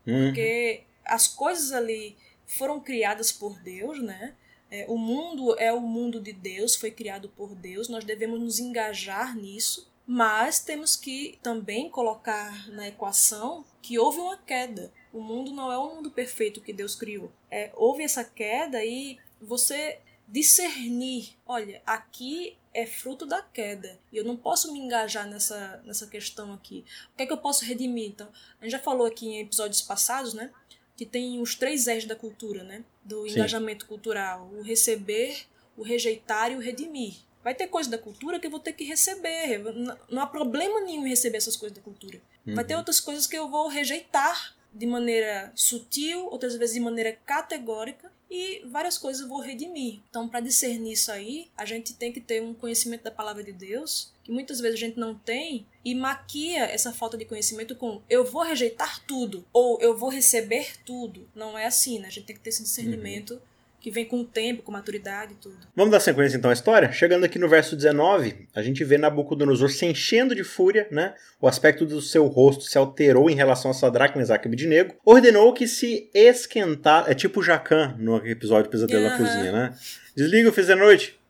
Uhum. 0.08 0.28
Porque 0.28 0.84
as 1.04 1.28
coisas 1.28 1.74
ali 1.74 2.16
foram 2.46 2.80
criadas 2.80 3.34
por 3.34 3.60
Deus, 3.60 4.02
né? 4.02 4.34
É, 4.72 4.86
o 4.88 4.98
mundo 4.98 5.60
é 5.60 5.74
o 5.74 5.82
mundo 5.82 6.22
de 6.22 6.32
Deus, 6.32 6.74
foi 6.74 6.90
criado 6.90 7.28
por 7.28 7.54
Deus, 7.54 7.90
nós 7.90 8.06
devemos 8.06 8.40
nos 8.40 8.60
engajar 8.60 9.36
nisso, 9.36 9.92
mas 10.08 10.60
temos 10.60 10.96
que 10.96 11.40
também 11.42 11.90
colocar 11.90 12.70
na 12.70 12.88
equação 12.88 13.66
que 13.82 13.98
houve 13.98 14.20
uma 14.20 14.38
queda. 14.38 14.92
O 15.12 15.20
mundo 15.20 15.52
não 15.52 15.72
é 15.72 15.78
o 15.78 15.96
mundo 15.96 16.12
perfeito 16.12 16.62
que 16.62 16.74
Deus 16.74 16.96
criou. 16.96 17.32
É, 17.50 17.72
houve 17.76 18.04
essa 18.04 18.24
queda 18.24 18.84
e 18.84 19.18
você 19.42 20.00
discernir, 20.28 21.36
olha, 21.46 21.82
aqui 21.86 22.58
é 22.74 22.86
fruto 22.86 23.26
da 23.26 23.42
queda. 23.42 23.98
E 24.12 24.18
eu 24.18 24.24
não 24.24 24.36
posso 24.36 24.72
me 24.74 24.80
engajar 24.80 25.28
nessa, 25.28 25.82
nessa 25.86 26.08
questão 26.08 26.54
aqui. 26.54 26.84
O 27.14 27.18
que 27.18 27.24
é 27.24 27.26
que 27.26 27.34
eu 27.34 27.38
posso 27.38 27.64
redimir? 27.66 28.10
Então, 28.10 28.28
a 28.60 28.64
gente 28.64 28.74
já 28.74 28.80
falou 28.80 29.08
aqui 29.08 29.28
em 29.28 29.40
episódios 29.40 29.82
passados, 29.82 30.34
né? 30.34 30.52
Que 30.96 31.06
tem 31.06 31.42
os 31.42 31.56
três 31.56 31.88
R's 31.88 32.06
da 32.06 32.16
cultura, 32.16 32.64
né? 32.64 32.84
Do 33.04 33.26
engajamento 33.26 33.86
Sim. 33.86 33.90
cultural: 33.90 34.50
o 34.54 34.62
receber, 34.62 35.46
o 35.78 35.84
rejeitar 35.84 36.52
e 36.52 36.56
o 36.56 36.60
redimir. 36.60 37.16
Vai 37.46 37.54
ter 37.54 37.68
coisa 37.68 37.92
da 37.92 37.98
cultura 38.00 38.40
que 38.40 38.48
eu 38.48 38.50
vou 38.50 38.60
ter 38.60 38.74
que 38.74 38.84
receber. 38.84 39.62
Não 40.10 40.24
há 40.24 40.26
problema 40.26 40.82
nenhum 40.82 41.06
em 41.06 41.10
receber 41.10 41.38
essas 41.38 41.56
coisas 41.56 41.78
da 41.78 41.84
cultura. 41.84 42.20
Uhum. 42.44 42.56
Vai 42.56 42.66
ter 42.66 42.74
uhum. 42.74 42.80
outras 42.80 43.00
coisas 43.00 43.28
que 43.28 43.38
eu 43.38 43.48
vou 43.48 43.68
rejeitar 43.68 44.56
de 44.74 44.88
maneira 44.88 45.52
sutil, 45.54 46.26
outras 46.32 46.56
vezes 46.56 46.74
de 46.74 46.82
maneira 46.82 47.16
categórica, 47.24 48.12
e 48.32 48.64
várias 48.66 48.98
coisas 48.98 49.22
eu 49.22 49.28
vou 49.28 49.42
redimir. 49.42 50.00
Então, 50.10 50.28
para 50.28 50.40
discernir 50.40 50.94
isso 50.94 51.12
aí, 51.12 51.48
a 51.56 51.66
gente 51.66 51.94
tem 51.94 52.12
que 52.12 52.20
ter 52.20 52.42
um 52.42 52.56
conhecimento 52.56 53.04
da 53.04 53.12
palavra 53.12 53.44
de 53.44 53.52
Deus, 53.52 54.12
que 54.24 54.32
muitas 54.32 54.60
vezes 54.60 54.78
a 54.78 54.80
gente 54.80 55.00
não 55.00 55.14
tem, 55.14 55.68
e 55.86 55.94
maquia 55.94 56.66
essa 56.66 56.92
falta 56.92 57.16
de 57.16 57.26
conhecimento 57.26 57.76
com 57.76 58.02
eu 58.10 58.26
vou 58.26 58.42
rejeitar 58.42 59.06
tudo, 59.06 59.46
ou 59.54 59.80
eu 59.80 59.96
vou 59.96 60.10
receber 60.10 60.84
tudo. 60.84 61.30
Não 61.36 61.56
é 61.56 61.68
assim, 61.68 62.00
né? 62.00 62.08
A 62.08 62.12
gente 62.12 62.26
tem 62.26 62.36
que 62.36 62.42
ter 62.42 62.50
esse 62.50 62.64
discernimento. 62.64 63.36
Uhum 63.36 63.55
que 63.86 63.92
vem 63.92 64.04
com 64.04 64.22
o 64.22 64.26
tempo, 64.26 64.64
com 64.64 64.72
maturidade 64.72 65.34
e 65.34 65.36
tudo. 65.36 65.58
Vamos 65.76 65.92
dar 65.92 66.00
sequência 66.00 66.36
então 66.36 66.50
à 66.50 66.54
história? 66.56 66.92
Chegando 66.92 67.24
aqui 67.24 67.38
no 67.38 67.48
verso 67.48 67.76
19, 67.76 68.48
a 68.56 68.64
gente 68.64 68.84
vê 68.84 68.98
Nabucodonosor 68.98 69.70
se 69.70 69.86
enchendo 69.86 70.34
de 70.34 70.44
fúria, 70.44 70.88
né? 70.90 71.14
O 71.40 71.48
aspecto 71.48 71.86
do 71.86 72.02
seu 72.02 72.26
rosto 72.26 72.64
se 72.64 72.80
alterou 72.80 73.30
em 73.30 73.36
relação 73.36 73.70
a 73.70 73.76
Sadraque, 73.76 74.18
Mesaque 74.18 74.48
e 74.48 74.50
Abednego. 74.50 74.96
Ordenou 75.06 75.54
que 75.54 75.68
se 75.68 76.10
esquentar, 76.16 77.06
é 77.08 77.14
tipo 77.14 77.44
Jacan 77.44 77.96
no 78.00 78.26
episódio 78.26 78.72
Pesadelo 78.72 79.04
uhum. 79.04 79.10
na 79.12 79.18
Cozinha, 79.20 79.52
né? 79.52 79.76
Desliga 80.16 80.50
o 80.50 80.52
fiz 80.52 80.66
da 80.66 80.76
noite. 80.76 81.20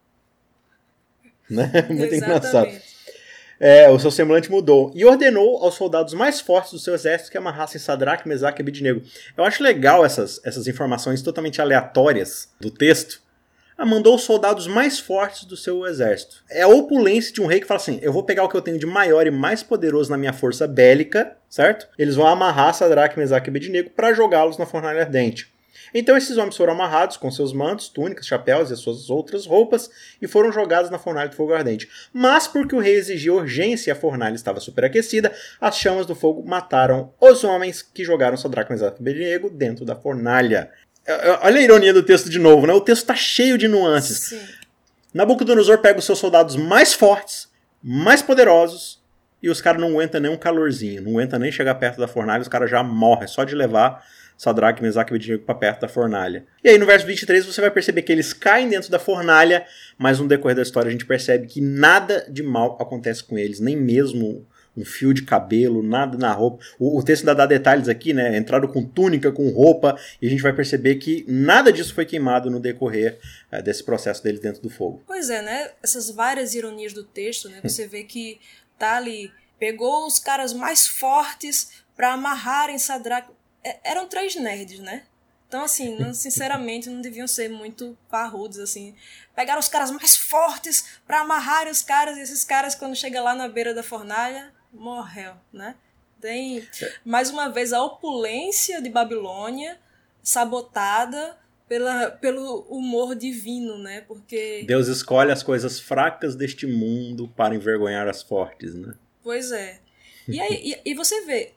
Né? 1.47 1.65
Muito 1.89 2.15
Exatamente. 2.15 2.15
engraçado 2.15 2.94
é, 3.65 3.89
o 3.89 3.97
seu 3.97 4.11
semblante 4.11 4.51
mudou 4.51 4.91
e 4.93 5.03
ordenou 5.03 5.57
aos 5.63 5.73
soldados 5.73 6.13
mais 6.13 6.39
fortes 6.39 6.73
do 6.73 6.77
seu 6.77 6.93
exército 6.93 7.31
que 7.31 7.37
amarrassem 7.39 7.81
Sadraque, 7.81 8.27
Mesaque 8.27 8.61
e 8.61 8.61
Abednego. 8.61 9.01
Eu 9.35 9.43
acho 9.43 9.63
legal 9.63 10.05
essas, 10.05 10.39
essas 10.45 10.67
informações 10.67 11.23
totalmente 11.23 11.59
aleatórias 11.59 12.53
do 12.61 12.69
texto. 12.69 13.23
Ah, 13.75 13.83
mandou 13.83 14.13
os 14.13 14.21
soldados 14.21 14.67
mais 14.67 14.99
fortes 14.99 15.45
do 15.45 15.57
seu 15.57 15.83
exército. 15.87 16.43
É 16.47 16.61
a 16.61 16.67
opulência 16.67 17.33
de 17.33 17.41
um 17.41 17.47
rei 17.47 17.59
que 17.59 17.65
fala 17.65 17.79
assim: 17.79 17.97
eu 18.03 18.13
vou 18.13 18.21
pegar 18.21 18.43
o 18.43 18.49
que 18.49 18.55
eu 18.55 18.61
tenho 18.61 18.77
de 18.77 18.85
maior 18.85 19.25
e 19.25 19.31
mais 19.31 19.63
poderoso 19.63 20.11
na 20.11 20.17
minha 20.17 20.31
força 20.31 20.67
bélica, 20.67 21.35
certo? 21.49 21.87
Eles 21.97 22.13
vão 22.13 22.27
amarrar 22.27 22.71
Sadraque, 22.75 23.17
Mesaque 23.17 23.47
e 23.47 23.49
Abednego 23.49 23.89
para 23.89 24.13
jogá-los 24.13 24.59
na 24.59 24.67
fornalha 24.67 25.01
ardente. 25.01 25.54
Então 25.97 26.17
esses 26.17 26.35
homens 26.35 26.57
foram 26.57 26.73
amarrados 26.73 27.15
com 27.15 27.31
seus 27.31 27.53
mantos, 27.53 27.87
túnicas, 27.87 28.27
chapéus 28.27 28.69
e 28.69 28.73
as 28.73 28.79
suas 28.79 29.09
outras 29.09 29.45
roupas 29.45 29.89
e 30.21 30.27
foram 30.27 30.51
jogados 30.51 30.91
na 30.91 30.99
fornalha 30.99 31.29
de 31.29 31.37
fogo 31.37 31.53
ardente. 31.53 31.89
Mas 32.11 32.49
porque 32.49 32.75
o 32.75 32.79
rei 32.79 32.95
exigia 32.95 33.33
urgência 33.33 33.89
e 33.89 33.93
a 33.93 33.95
fornalha 33.95 34.35
estava 34.35 34.59
superaquecida, 34.59 35.31
as 35.61 35.77
chamas 35.77 36.05
do 36.05 36.13
fogo 36.13 36.43
mataram 36.45 37.13
os 37.19 37.45
homens 37.45 37.81
que 37.81 38.03
jogaram 38.03 38.35
Sadraque, 38.35 38.73
Mesaque 38.73 38.97
e 38.99 39.01
Abednego 39.01 39.49
dentro 39.49 39.85
da 39.85 39.95
fornalha. 39.95 40.69
É, 41.07 41.29
é, 41.29 41.39
olha 41.43 41.59
a 41.59 41.63
ironia 41.63 41.93
do 41.93 42.03
texto 42.03 42.29
de 42.29 42.39
novo, 42.39 42.67
né? 42.67 42.73
O 42.73 42.81
texto 42.81 43.03
está 43.03 43.15
cheio 43.15 43.57
de 43.57 43.69
nuances. 43.69 44.17
Sim. 44.17 44.41
Nabucodonosor 45.13 45.77
pega 45.77 45.99
os 45.99 46.03
seus 46.03 46.19
soldados 46.19 46.57
mais 46.57 46.93
fortes, 46.93 47.47
mais 47.81 48.21
poderosos, 48.21 49.01
e 49.41 49.49
os 49.49 49.61
caras 49.61 49.79
não 49.79 49.91
aguentam 49.91 50.19
nem 50.19 50.29
um 50.29 50.35
calorzinho, 50.35 51.03
não 51.03 51.11
aguentam 51.11 51.39
nem 51.39 51.53
chegar 51.53 51.75
perto 51.75 51.99
da 51.99 52.07
fornalha, 52.07 52.41
os 52.41 52.49
caras 52.49 52.69
já 52.69 52.83
morrem 52.83 53.27
só 53.27 53.45
de 53.45 53.55
levar 53.55 54.03
Sadraque, 54.37 54.81
Mesaque 54.81 55.11
e 55.11 55.15
Abednego 55.15 55.43
para 55.43 55.55
perto 55.55 55.81
da 55.81 55.87
fornalha. 55.87 56.45
E 56.63 56.69
aí 56.69 56.77
no 56.77 56.85
verso 56.85 57.05
23 57.05 57.45
você 57.45 57.61
vai 57.61 57.71
perceber 57.71 58.01
que 58.01 58.11
eles 58.11 58.33
caem 58.33 58.69
dentro 58.69 58.91
da 58.91 58.99
fornalha, 58.99 59.65
mas 59.97 60.19
no 60.19 60.27
decorrer 60.27 60.55
da 60.55 60.61
história 60.61 60.89
a 60.89 60.91
gente 60.91 61.05
percebe 61.05 61.47
que 61.47 61.61
nada 61.61 62.25
de 62.29 62.43
mal 62.43 62.77
acontece 62.81 63.23
com 63.23 63.37
eles, 63.37 63.59
nem 63.59 63.75
mesmo 63.75 64.45
um 64.75 64.83
fio 64.83 65.13
de 65.13 65.23
cabelo, 65.23 65.81
nada 65.81 66.17
na 66.17 66.31
roupa. 66.33 66.63
O, 66.77 66.99
o 66.99 67.03
texto 67.03 67.23
ainda 67.23 67.35
dá 67.35 67.45
detalhes 67.45 67.87
aqui, 67.87 68.13
né? 68.13 68.37
Entraram 68.37 68.67
com 68.67 68.83
túnica, 68.83 69.31
com 69.31 69.47
roupa, 69.49 69.97
e 70.21 70.27
a 70.27 70.29
gente 70.29 70.41
vai 70.41 70.53
perceber 70.53 70.95
que 70.95 71.25
nada 71.27 71.71
disso 71.71 71.93
foi 71.93 72.05
queimado 72.05 72.49
no 72.49 72.59
decorrer 72.59 73.17
é, 73.51 73.61
desse 73.61 73.83
processo 73.83 74.23
deles 74.23 74.41
dentro 74.41 74.61
do 74.61 74.69
fogo. 74.69 75.01
Pois 75.07 75.29
é, 75.29 75.41
né? 75.41 75.71
Essas 75.81 76.09
várias 76.09 76.53
ironias 76.55 76.93
do 76.93 77.03
texto, 77.03 77.49
né? 77.49 77.59
Você 77.63 77.87
vê 77.87 78.03
que 78.03 78.39
tá 78.77 78.97
ali, 78.97 79.31
pegou 79.57 80.05
os 80.05 80.19
caras 80.19 80.53
mais 80.53 80.87
fortes 80.87 81.83
para 81.95 82.13
amarrarem 82.13 82.77
Sadraque. 82.77 83.31
É, 83.65 83.79
eram 83.83 84.07
três 84.07 84.35
nerds, 84.35 84.79
né? 84.79 85.03
Então, 85.47 85.63
assim, 85.63 85.97
não, 85.97 86.13
sinceramente, 86.13 86.89
não 86.89 87.01
deviam 87.01 87.27
ser 87.27 87.49
muito 87.49 87.97
parrudos, 88.09 88.59
assim. 88.59 88.95
Pegaram 89.35 89.59
os 89.59 89.67
caras 89.67 89.89
mais 89.91 90.15
fortes 90.15 90.99
para 91.05 91.21
amarrar 91.21 91.67
os 91.67 91.81
caras, 91.81 92.17
e 92.17 92.21
esses 92.21 92.43
caras, 92.43 92.75
quando 92.75 92.95
chega 92.95 93.21
lá 93.21 93.33
na 93.33 93.47
beira 93.47 93.73
da 93.73 93.83
fornalha, 93.83 94.53
morreu, 94.71 95.33
né? 95.51 95.75
Tem, 96.19 96.67
mais 97.03 97.29
uma 97.29 97.49
vez, 97.49 97.73
a 97.73 97.83
opulência 97.83 98.81
de 98.81 98.89
Babilônia 98.89 99.79
sabotada 100.21 101.37
pela, 101.67 102.11
pelo 102.11 102.61
humor 102.69 103.15
divino, 103.15 103.77
né? 103.77 104.01
Porque... 104.01 104.63
Deus 104.67 104.87
escolhe 104.87 105.31
as 105.31 105.43
coisas 105.43 105.79
fracas 105.79 106.35
deste 106.35 106.65
mundo 106.65 107.27
para 107.35 107.55
envergonhar 107.55 108.07
as 108.07 108.21
fortes, 108.21 108.73
né? 108.73 108.93
Pois 109.23 109.51
é. 109.51 109.79
E, 110.27 110.39
aí, 110.39 110.73
e, 110.85 110.91
e 110.91 110.93
você 110.95 111.21
vê, 111.25 111.53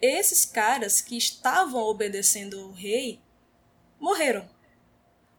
esses 0.00 0.44
caras 0.44 1.00
que 1.00 1.16
estavam 1.16 1.82
obedecendo 1.82 2.58
ao 2.60 2.70
rei 2.70 3.20
morreram. 3.98 4.48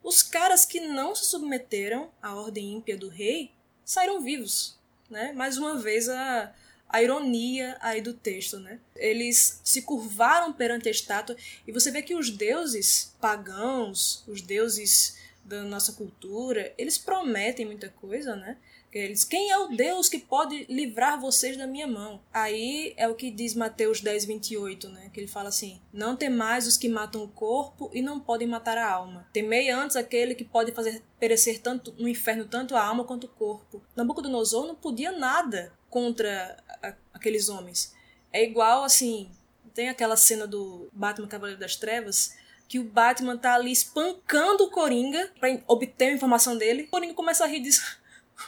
Os 0.04 0.24
caras 0.24 0.66
que 0.66 0.80
não 0.80 1.14
se 1.16 1.26
submeteram 1.26 2.12
à 2.22 2.36
ordem 2.36 2.74
ímpia 2.74 2.98
do 2.98 3.10
rei 3.10 3.52
saíram 3.84 4.22
vivos. 4.22 4.78
Né? 5.10 5.32
Mais 5.34 5.58
uma 5.58 5.78
vez 5.78 6.08
a, 6.10 6.54
a 6.88 7.02
ironia 7.02 7.78
aí 7.82 8.02
do 8.02 8.14
texto. 8.14 8.60
Né? 8.60 8.80
Eles 8.96 9.62
se 9.64 9.82
curvaram 9.82 10.54
perante 10.54 10.88
a 10.88 10.92
estátua 10.92 11.36
e 11.68 11.72
você 11.72 11.92
vê 11.92 12.02
que 12.02 12.16
os 12.16 12.30
deuses 12.30 13.16
pagãos, 13.20 14.24
os 14.28 14.42
deuses 14.42 15.18
da 15.44 15.64
nossa 15.64 15.94
cultura, 15.94 16.74
eles 16.78 16.98
prometem 16.98 17.66
muita 17.66 17.90
coisa, 17.90 18.36
né? 18.36 18.58
Eles, 18.92 19.24
quem 19.24 19.52
é 19.52 19.58
o 19.58 19.68
Deus 19.68 20.10
que 20.10 20.18
pode 20.18 20.66
livrar 20.68 21.20
vocês 21.20 21.56
da 21.56 21.68
minha 21.68 21.86
mão? 21.86 22.22
Aí 22.34 22.94
é 22.98 23.08
o 23.08 23.14
que 23.14 23.30
diz 23.30 23.54
Mateus 23.54 24.02
10, 24.02 24.26
28, 24.26 24.90
né? 24.90 25.10
Que 25.14 25.20
ele 25.20 25.28
fala 25.28 25.50
assim: 25.50 25.80
Não 25.94 26.16
temais 26.16 26.66
os 26.66 26.76
que 26.76 26.90
matam 26.90 27.24
o 27.24 27.28
corpo 27.28 27.92
e 27.94 28.02
não 28.02 28.20
podem 28.20 28.48
matar 28.48 28.78
a 28.78 28.92
alma. 28.92 29.28
Temei 29.32 29.70
antes 29.70 29.96
aquele 29.96 30.34
que 30.34 30.44
pode 30.44 30.72
fazer 30.72 31.04
perecer 31.20 31.62
tanto 31.62 31.94
no 32.00 32.08
inferno 32.08 32.46
tanto 32.46 32.76
a 32.76 32.84
alma 32.84 33.04
quanto 33.04 33.26
o 33.26 33.30
corpo. 33.30 33.82
Nabucodonosor 33.96 34.66
não 34.66 34.76
podia 34.76 35.12
nada 35.12 35.72
contra 35.90 36.58
a, 36.82 36.94
aqueles 37.14 37.48
homens. 37.48 37.94
É 38.34 38.44
igual 38.44 38.84
assim. 38.84 39.30
Tem 39.74 39.88
aquela 39.88 40.18
cena 40.18 40.48
do 40.48 40.90
Batman 40.92 41.28
Cavaleiro 41.28 41.60
das 41.60 41.76
Trevas 41.76 42.36
que 42.70 42.78
o 42.80 42.84
Batman 42.84 43.36
tá 43.36 43.56
ali 43.56 43.72
espancando 43.72 44.66
o 44.66 44.70
Coringa 44.70 45.32
para 45.40 45.60
obter 45.68 46.10
a 46.10 46.14
informação 46.14 46.56
dele. 46.56 46.84
O 46.84 46.88
Coringa 46.88 47.16
começa 47.16 47.44
a 47.44 47.48
rir 47.48 47.58
e 47.58 47.62
diz: 47.62 47.99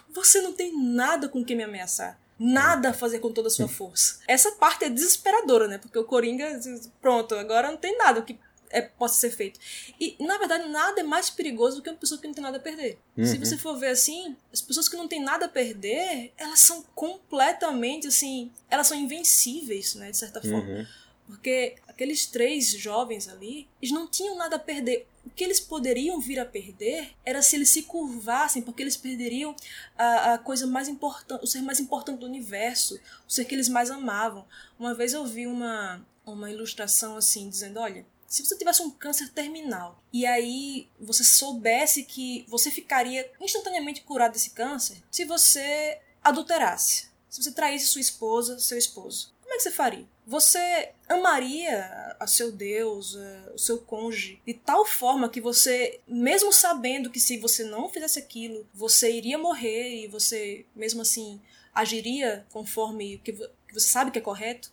você 0.09 0.41
não 0.41 0.53
tem 0.53 0.77
nada 0.77 1.27
com 1.29 1.43
que 1.43 1.55
me 1.55 1.63
ameaçar. 1.63 2.19
Nada 2.39 2.89
a 2.89 2.93
fazer 2.93 3.19
com 3.19 3.31
toda 3.31 3.49
a 3.49 3.51
sua 3.51 3.67
força. 3.67 4.19
Essa 4.27 4.51
parte 4.53 4.85
é 4.85 4.89
desesperadora, 4.89 5.67
né? 5.67 5.77
Porque 5.77 5.99
o 5.99 6.03
Coringa, 6.03 6.59
pronto, 6.99 7.35
agora 7.35 7.69
não 7.69 7.77
tem 7.77 7.95
nada 7.97 8.23
que 8.23 8.39
é, 8.71 8.81
possa 8.81 9.19
ser 9.19 9.31
feito. 9.31 9.59
E, 9.99 10.15
na 10.19 10.37
verdade, 10.37 10.67
nada 10.69 11.01
é 11.01 11.03
mais 11.03 11.29
perigoso 11.29 11.77
do 11.77 11.81
que 11.83 11.89
uma 11.89 11.97
pessoa 11.97 12.19
que 12.19 12.27
não 12.27 12.33
tem 12.33 12.43
nada 12.43 12.57
a 12.57 12.59
perder. 12.59 12.97
Uhum. 13.15 13.25
Se 13.25 13.37
você 13.37 13.57
for 13.57 13.77
ver 13.77 13.89
assim, 13.89 14.35
as 14.51 14.61
pessoas 14.61 14.89
que 14.89 14.95
não 14.95 15.07
têm 15.07 15.21
nada 15.21 15.45
a 15.45 15.49
perder, 15.49 16.33
elas 16.37 16.59
são 16.59 16.83
completamente, 16.95 18.07
assim, 18.07 18.51
elas 18.69 18.87
são 18.87 18.97
invencíveis, 18.97 19.95
né? 19.95 20.11
De 20.11 20.17
certa 20.17 20.41
forma. 20.41 20.63
Uhum. 20.63 20.87
Porque 21.27 21.75
aqueles 21.87 22.25
três 22.25 22.69
jovens 22.71 23.27
ali, 23.27 23.67
eles 23.81 23.93
não 23.93 24.07
tinham 24.07 24.35
nada 24.35 24.55
a 24.55 24.59
perder. 24.59 25.07
O 25.25 25.29
que 25.29 25.43
eles 25.43 25.59
poderiam 25.59 26.19
vir 26.19 26.39
a 26.39 26.45
perder 26.45 27.11
era 27.23 27.41
se 27.41 27.55
eles 27.55 27.69
se 27.69 27.83
curvassem, 27.83 28.61
porque 28.61 28.81
eles 28.81 28.97
perderiam 28.97 29.55
a, 29.97 30.33
a 30.33 30.37
coisa 30.37 30.65
mais 30.65 30.87
importante, 30.87 31.43
o 31.43 31.47
ser 31.47 31.61
mais 31.61 31.79
importante 31.79 32.19
do 32.19 32.25
universo, 32.25 32.99
o 33.27 33.31
ser 33.31 33.45
que 33.45 33.53
eles 33.53 33.69
mais 33.69 33.91
amavam. 33.91 34.45
Uma 34.79 34.93
vez 34.93 35.13
eu 35.13 35.25
vi 35.25 35.45
uma, 35.45 36.05
uma 36.25 36.49
ilustração 36.49 37.15
assim, 37.15 37.49
dizendo: 37.49 37.79
olha, 37.79 38.05
se 38.31 38.45
você 38.45 38.57
tivesse 38.57 38.81
um 38.81 38.89
câncer 38.89 39.29
terminal 39.29 40.01
e 40.11 40.25
aí 40.25 40.87
você 40.99 41.23
soubesse 41.23 42.03
que 42.03 42.45
você 42.47 42.71
ficaria 42.71 43.29
instantaneamente 43.41 44.01
curado 44.01 44.31
desse 44.31 44.51
câncer 44.51 45.03
se 45.11 45.25
você 45.25 45.99
adulterasse, 46.23 47.09
se 47.29 47.43
você 47.43 47.51
traísse 47.51 47.87
sua 47.87 48.01
esposa, 48.01 48.57
seu 48.57 48.77
esposo. 48.77 49.33
Como 49.51 49.55
é 49.55 49.57
que 49.57 49.63
você 49.63 49.71
faria? 49.71 50.05
Você 50.25 50.91
amaria 51.09 52.15
a 52.17 52.25
seu 52.25 52.53
Deus, 52.53 53.17
a, 53.17 53.51
o 53.53 53.57
seu 53.57 53.79
cônjuge, 53.79 54.41
de 54.47 54.53
tal 54.53 54.85
forma 54.85 55.27
que 55.27 55.41
você, 55.41 55.99
mesmo 56.07 56.53
sabendo 56.53 57.09
que 57.09 57.19
se 57.19 57.37
você 57.37 57.65
não 57.65 57.89
fizesse 57.89 58.17
aquilo, 58.17 58.65
você 58.73 59.11
iria 59.11 59.37
morrer 59.37 60.05
e 60.05 60.07
você, 60.07 60.65
mesmo 60.73 61.01
assim, 61.01 61.41
agiria 61.75 62.45
conforme 62.49 63.17
o 63.17 63.19
que 63.19 63.33
você 63.33 63.89
sabe 63.89 64.09
que 64.09 64.19
é 64.19 64.21
correto? 64.21 64.71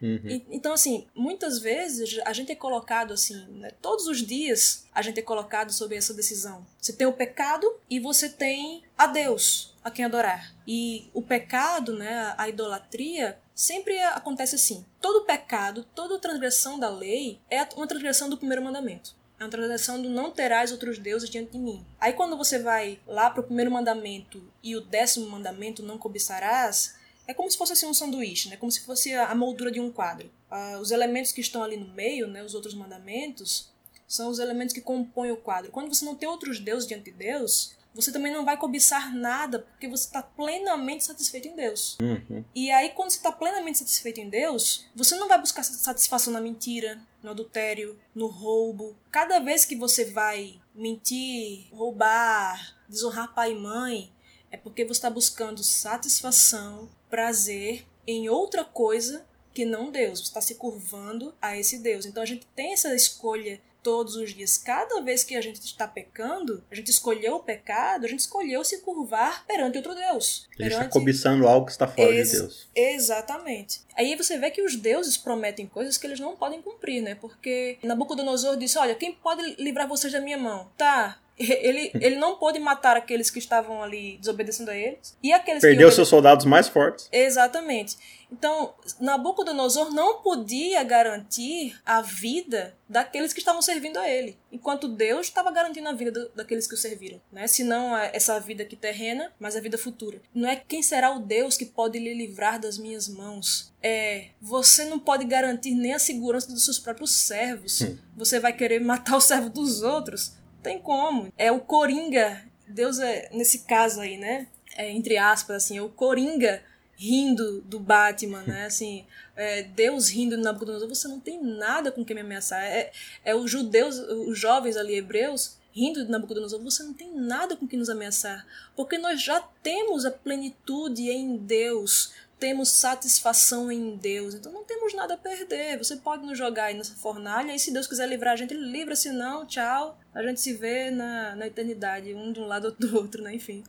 Uhum. 0.00 0.44
então, 0.50 0.74
assim, 0.74 1.08
muitas 1.12 1.58
vezes 1.58 2.20
a 2.24 2.32
gente 2.32 2.52
é 2.52 2.54
colocado 2.54 3.12
assim, 3.12 3.34
né, 3.48 3.72
todos 3.82 4.06
os 4.06 4.24
dias 4.24 4.86
a 4.94 5.02
gente 5.02 5.18
é 5.18 5.22
colocado 5.22 5.72
sob 5.72 5.96
essa 5.96 6.14
decisão. 6.14 6.64
Você 6.80 6.92
tem 6.92 7.06
o 7.06 7.12
pecado 7.12 7.66
e 7.90 7.98
você 7.98 8.28
tem 8.28 8.84
a 8.96 9.08
Deus 9.08 9.74
a 9.82 9.90
quem 9.90 10.04
adorar. 10.04 10.54
E 10.66 11.10
o 11.12 11.20
pecado, 11.20 11.94
né, 11.94 12.32
a 12.38 12.48
idolatria, 12.48 13.40
sempre 13.58 14.00
acontece 14.00 14.54
assim. 14.54 14.86
Todo 15.00 15.24
pecado, 15.24 15.84
toda 15.92 16.16
transgressão 16.20 16.78
da 16.78 16.88
lei 16.88 17.40
é 17.50 17.66
uma 17.74 17.88
transgressão 17.88 18.30
do 18.30 18.38
primeiro 18.38 18.62
mandamento. 18.62 19.16
É 19.36 19.42
uma 19.42 19.50
transgressão 19.50 20.00
do 20.00 20.08
não 20.08 20.30
terás 20.30 20.70
outros 20.70 20.96
deuses 20.96 21.28
diante 21.28 21.52
de 21.52 21.58
mim. 21.58 21.84
Aí 22.00 22.12
quando 22.12 22.36
você 22.36 22.60
vai 22.60 23.00
lá 23.04 23.28
para 23.28 23.40
o 23.40 23.44
primeiro 23.44 23.68
mandamento 23.68 24.40
e 24.62 24.76
o 24.76 24.80
décimo 24.80 25.28
mandamento, 25.28 25.82
não 25.82 25.98
cobiçarás, 25.98 26.94
é 27.26 27.34
como 27.34 27.50
se 27.50 27.58
fosse 27.58 27.72
assim 27.72 27.86
um 27.86 27.94
sanduíche, 27.94 28.48
né? 28.48 28.56
Como 28.56 28.70
se 28.70 28.80
fosse 28.80 29.12
a 29.12 29.34
moldura 29.34 29.72
de 29.72 29.80
um 29.80 29.90
quadro. 29.90 30.30
Ah, 30.48 30.78
os 30.80 30.92
elementos 30.92 31.32
que 31.32 31.40
estão 31.40 31.60
ali 31.60 31.76
no 31.76 31.92
meio, 31.92 32.28
né? 32.28 32.44
Os 32.44 32.54
outros 32.54 32.74
mandamentos, 32.74 33.72
são 34.06 34.30
os 34.30 34.38
elementos 34.38 34.72
que 34.72 34.80
compõem 34.80 35.32
o 35.32 35.36
quadro. 35.36 35.72
Quando 35.72 35.92
você 35.92 36.04
não 36.04 36.14
tem 36.14 36.28
outros 36.28 36.60
deuses 36.60 36.86
diante 36.86 37.10
de 37.10 37.18
Deus, 37.18 37.76
você 37.98 38.12
também 38.12 38.32
não 38.32 38.44
vai 38.44 38.56
cobiçar 38.56 39.12
nada, 39.12 39.58
porque 39.58 39.88
você 39.88 40.06
está 40.06 40.22
plenamente 40.22 41.02
satisfeito 41.02 41.48
em 41.48 41.56
Deus. 41.56 41.98
Uhum. 42.00 42.44
E 42.54 42.70
aí, 42.70 42.90
quando 42.90 43.10
você 43.10 43.16
está 43.16 43.32
plenamente 43.32 43.78
satisfeito 43.78 44.20
em 44.20 44.28
Deus, 44.28 44.86
você 44.94 45.16
não 45.16 45.26
vai 45.26 45.40
buscar 45.40 45.64
satisfação 45.64 46.32
na 46.32 46.40
mentira, 46.40 47.00
no 47.20 47.30
adultério, 47.30 47.98
no 48.14 48.28
roubo. 48.28 48.96
Cada 49.10 49.40
vez 49.40 49.64
que 49.64 49.74
você 49.74 50.04
vai 50.04 50.60
mentir, 50.72 51.66
roubar, 51.72 52.76
desonrar 52.88 53.34
pai 53.34 53.50
e 53.50 53.56
mãe, 53.56 54.12
é 54.48 54.56
porque 54.56 54.84
você 54.84 54.98
está 54.98 55.10
buscando 55.10 55.64
satisfação 55.64 56.88
prazer 57.10 57.84
em 58.06 58.28
outra 58.28 58.64
coisa 58.64 59.26
que 59.52 59.64
não 59.64 59.90
Deus. 59.90 60.20
Você 60.20 60.26
está 60.26 60.40
se 60.40 60.54
curvando 60.54 61.34
a 61.42 61.58
esse 61.58 61.78
Deus. 61.78 62.06
Então 62.06 62.22
a 62.22 62.26
gente 62.26 62.46
tem 62.54 62.74
essa 62.74 62.94
escolha 62.94 63.60
todos 63.82 64.16
os 64.16 64.34
dias. 64.34 64.58
Cada 64.58 65.00
vez 65.00 65.24
que 65.24 65.34
a 65.34 65.40
gente 65.40 65.60
está 65.60 65.86
pecando, 65.86 66.62
a 66.70 66.74
gente 66.74 66.90
escolheu 66.90 67.36
o 67.36 67.40
pecado, 67.40 68.04
a 68.04 68.08
gente 68.08 68.20
escolheu 68.20 68.64
se 68.64 68.78
curvar 68.78 69.46
perante 69.46 69.78
outro 69.78 69.94
Deus. 69.94 70.46
A 70.58 70.62
gente 70.62 70.72
está 70.72 70.88
cobiçando 70.88 71.46
algo 71.46 71.66
que 71.66 71.72
está 71.72 71.86
fora 71.86 72.10
Ex 72.10 72.30
de 72.30 72.38
Deus. 72.38 72.68
Exatamente. 72.74 73.80
Aí 73.96 74.14
você 74.16 74.38
vê 74.38 74.50
que 74.50 74.62
os 74.62 74.76
deuses 74.76 75.16
prometem 75.16 75.66
coisas 75.66 75.96
que 75.96 76.06
eles 76.06 76.20
não 76.20 76.36
podem 76.36 76.62
cumprir, 76.62 77.02
né? 77.02 77.14
Porque 77.14 77.78
Nabucodonosor 77.82 78.56
disse: 78.56 78.78
Olha, 78.78 78.94
quem 78.94 79.12
pode 79.12 79.56
livrar 79.58 79.88
vocês 79.88 80.12
da 80.12 80.20
minha 80.20 80.38
mão? 80.38 80.70
Tá, 80.76 81.18
ele, 81.38 81.90
ele 82.00 82.16
não 82.16 82.36
pôde 82.36 82.58
matar 82.58 82.96
aqueles 82.96 83.30
que 83.30 83.38
estavam 83.38 83.82
ali 83.82 84.18
desobedecendo 84.18 84.70
a 84.70 84.76
eles. 84.76 85.16
E 85.22 85.32
aqueles 85.32 85.60
Perdeu 85.60 85.90
seus 85.92 86.08
soldados 86.08 86.44
mais 86.44 86.68
fortes. 86.68 87.08
Exatamente. 87.12 87.96
Então, 88.30 88.74
Nabucodonosor 89.00 89.92
não 89.94 90.20
podia 90.20 90.82
garantir 90.84 91.78
a 91.84 92.02
vida 92.02 92.76
daqueles 92.86 93.32
que 93.32 93.38
estavam 93.38 93.62
servindo 93.62 93.98
a 93.98 94.08
ele, 94.08 94.38
enquanto 94.52 94.86
Deus 94.86 95.26
estava 95.26 95.50
garantindo 95.50 95.88
a 95.88 95.92
vida 95.92 96.10
do, 96.10 96.28
daqueles 96.34 96.66
que 96.66 96.74
o 96.74 96.76
serviram, 96.76 97.20
né? 97.32 97.46
Se 97.46 97.64
não 97.64 97.96
essa 97.96 98.38
vida 98.38 98.62
aqui 98.62 98.76
terrena, 98.76 99.32
mas 99.38 99.56
a 99.56 99.60
vida 99.60 99.78
futura. 99.78 100.20
Não 100.34 100.48
é 100.48 100.56
quem 100.56 100.82
será 100.82 101.10
o 101.10 101.20
Deus 101.20 101.56
que 101.56 101.64
pode 101.64 101.98
lhe 101.98 102.12
livrar 102.12 102.60
das 102.60 102.76
minhas 102.76 103.08
mãos. 103.08 103.72
É, 103.82 104.28
você 104.40 104.84
não 104.84 104.98
pode 104.98 105.24
garantir 105.24 105.74
nem 105.74 105.94
a 105.94 105.98
segurança 105.98 106.48
dos 106.48 106.64
seus 106.64 106.78
próprios 106.78 107.12
servos. 107.12 107.80
Hum. 107.80 107.96
Você 108.16 108.38
vai 108.38 108.52
querer 108.52 108.80
matar 108.80 109.16
o 109.16 109.20
servo 109.20 109.48
dos 109.48 109.82
outros 109.82 110.37
tem 110.68 110.78
como. 110.78 111.32
É 111.38 111.50
o 111.50 111.60
Coringa, 111.60 112.44
Deus 112.66 112.98
é, 112.98 113.30
nesse 113.32 113.60
caso 113.60 114.00
aí, 114.00 114.18
né? 114.18 114.46
É, 114.76 114.90
entre 114.90 115.16
aspas, 115.16 115.64
assim, 115.64 115.78
é 115.78 115.82
o 115.82 115.88
Coringa 115.88 116.62
rindo 116.94 117.62
do 117.62 117.80
Batman, 117.80 118.42
né? 118.42 118.66
Assim, 118.66 119.06
é, 119.34 119.62
Deus 119.62 120.08
rindo 120.08 120.36
do 120.36 120.42
Nabucodonosor, 120.42 120.88
você 120.88 121.08
não 121.08 121.20
tem 121.20 121.42
nada 121.42 121.90
com 121.90 122.04
quem 122.04 122.14
me 122.14 122.20
ameaçar. 122.20 122.62
É, 122.62 122.90
é 123.24 123.34
os 123.34 123.50
judeus, 123.50 123.96
os 123.96 124.38
jovens 124.38 124.76
ali, 124.76 124.94
hebreus, 124.94 125.56
rindo 125.72 126.04
de 126.04 126.10
Nabucodonosor, 126.10 126.60
você 126.60 126.82
não 126.82 126.92
tem 126.92 127.14
nada 127.14 127.56
com 127.56 127.66
que 127.66 127.76
nos 127.76 127.88
ameaçar, 127.88 128.44
porque 128.76 128.98
nós 128.98 129.22
já 129.22 129.40
temos 129.62 130.04
a 130.04 130.10
plenitude 130.10 131.08
em 131.08 131.36
Deus 131.36 132.12
temos 132.38 132.70
satisfação 132.70 133.70
em 133.70 133.96
Deus, 133.96 134.34
então 134.34 134.52
não 134.52 134.64
temos 134.64 134.94
nada 134.94 135.14
a 135.14 135.18
perder. 135.18 135.76
Você 135.78 135.96
pode 135.96 136.24
nos 136.24 136.38
jogar 136.38 136.66
aí 136.66 136.74
nessa 136.74 136.94
fornalha 136.94 137.54
e 137.54 137.58
se 137.58 137.72
Deus 137.72 137.86
quiser 137.86 138.08
livrar 138.08 138.34
a 138.34 138.36
gente, 138.36 138.54
ele 138.54 138.70
livra, 138.70 138.94
se 138.94 139.10
não, 139.10 139.44
tchau. 139.44 139.98
A 140.18 140.22
gente 140.24 140.40
se 140.40 140.52
vê 140.52 140.90
na, 140.90 141.36
na 141.36 141.46
eternidade, 141.46 142.12
um 142.12 142.32
de 142.32 142.40
um 142.40 142.46
lado 142.46 142.64
outro 142.64 142.88
do 142.88 142.96
outro, 142.96 143.22
né? 143.22 143.32
Enfim. 143.36 143.62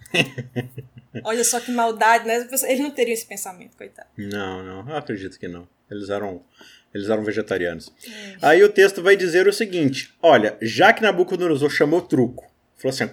Olha 1.24 1.44
só 1.44 1.60
que 1.60 1.72
maldade, 1.72 2.26
né? 2.26 2.48
Eles 2.68 2.80
não 2.80 2.90
teriam 2.90 3.14
esse 3.14 3.28
pensamento, 3.28 3.78
coitado. 3.78 4.10
Não, 4.18 4.64
não, 4.64 4.90
eu 4.90 4.98
acredito 4.98 5.38
que 5.38 5.48
não. 5.48 5.68
Eles 5.92 6.10
eram, 6.10 6.42
eles 6.92 7.08
eram 7.08 7.24
vegetarianos. 7.24 7.94
É. 8.04 8.38
Aí 8.42 8.64
o 8.64 8.70
texto 8.70 9.04
vai 9.04 9.16
dizer 9.16 9.48
o 9.48 9.54
seguinte: 9.54 10.12
olha, 10.24 10.58
já 10.60 10.92
que 10.92 11.04
Nabucodonosor 11.04 11.70
chamou 11.70 12.02
truco, 12.02 12.52
falou 12.76 12.96
assim: 12.96 13.12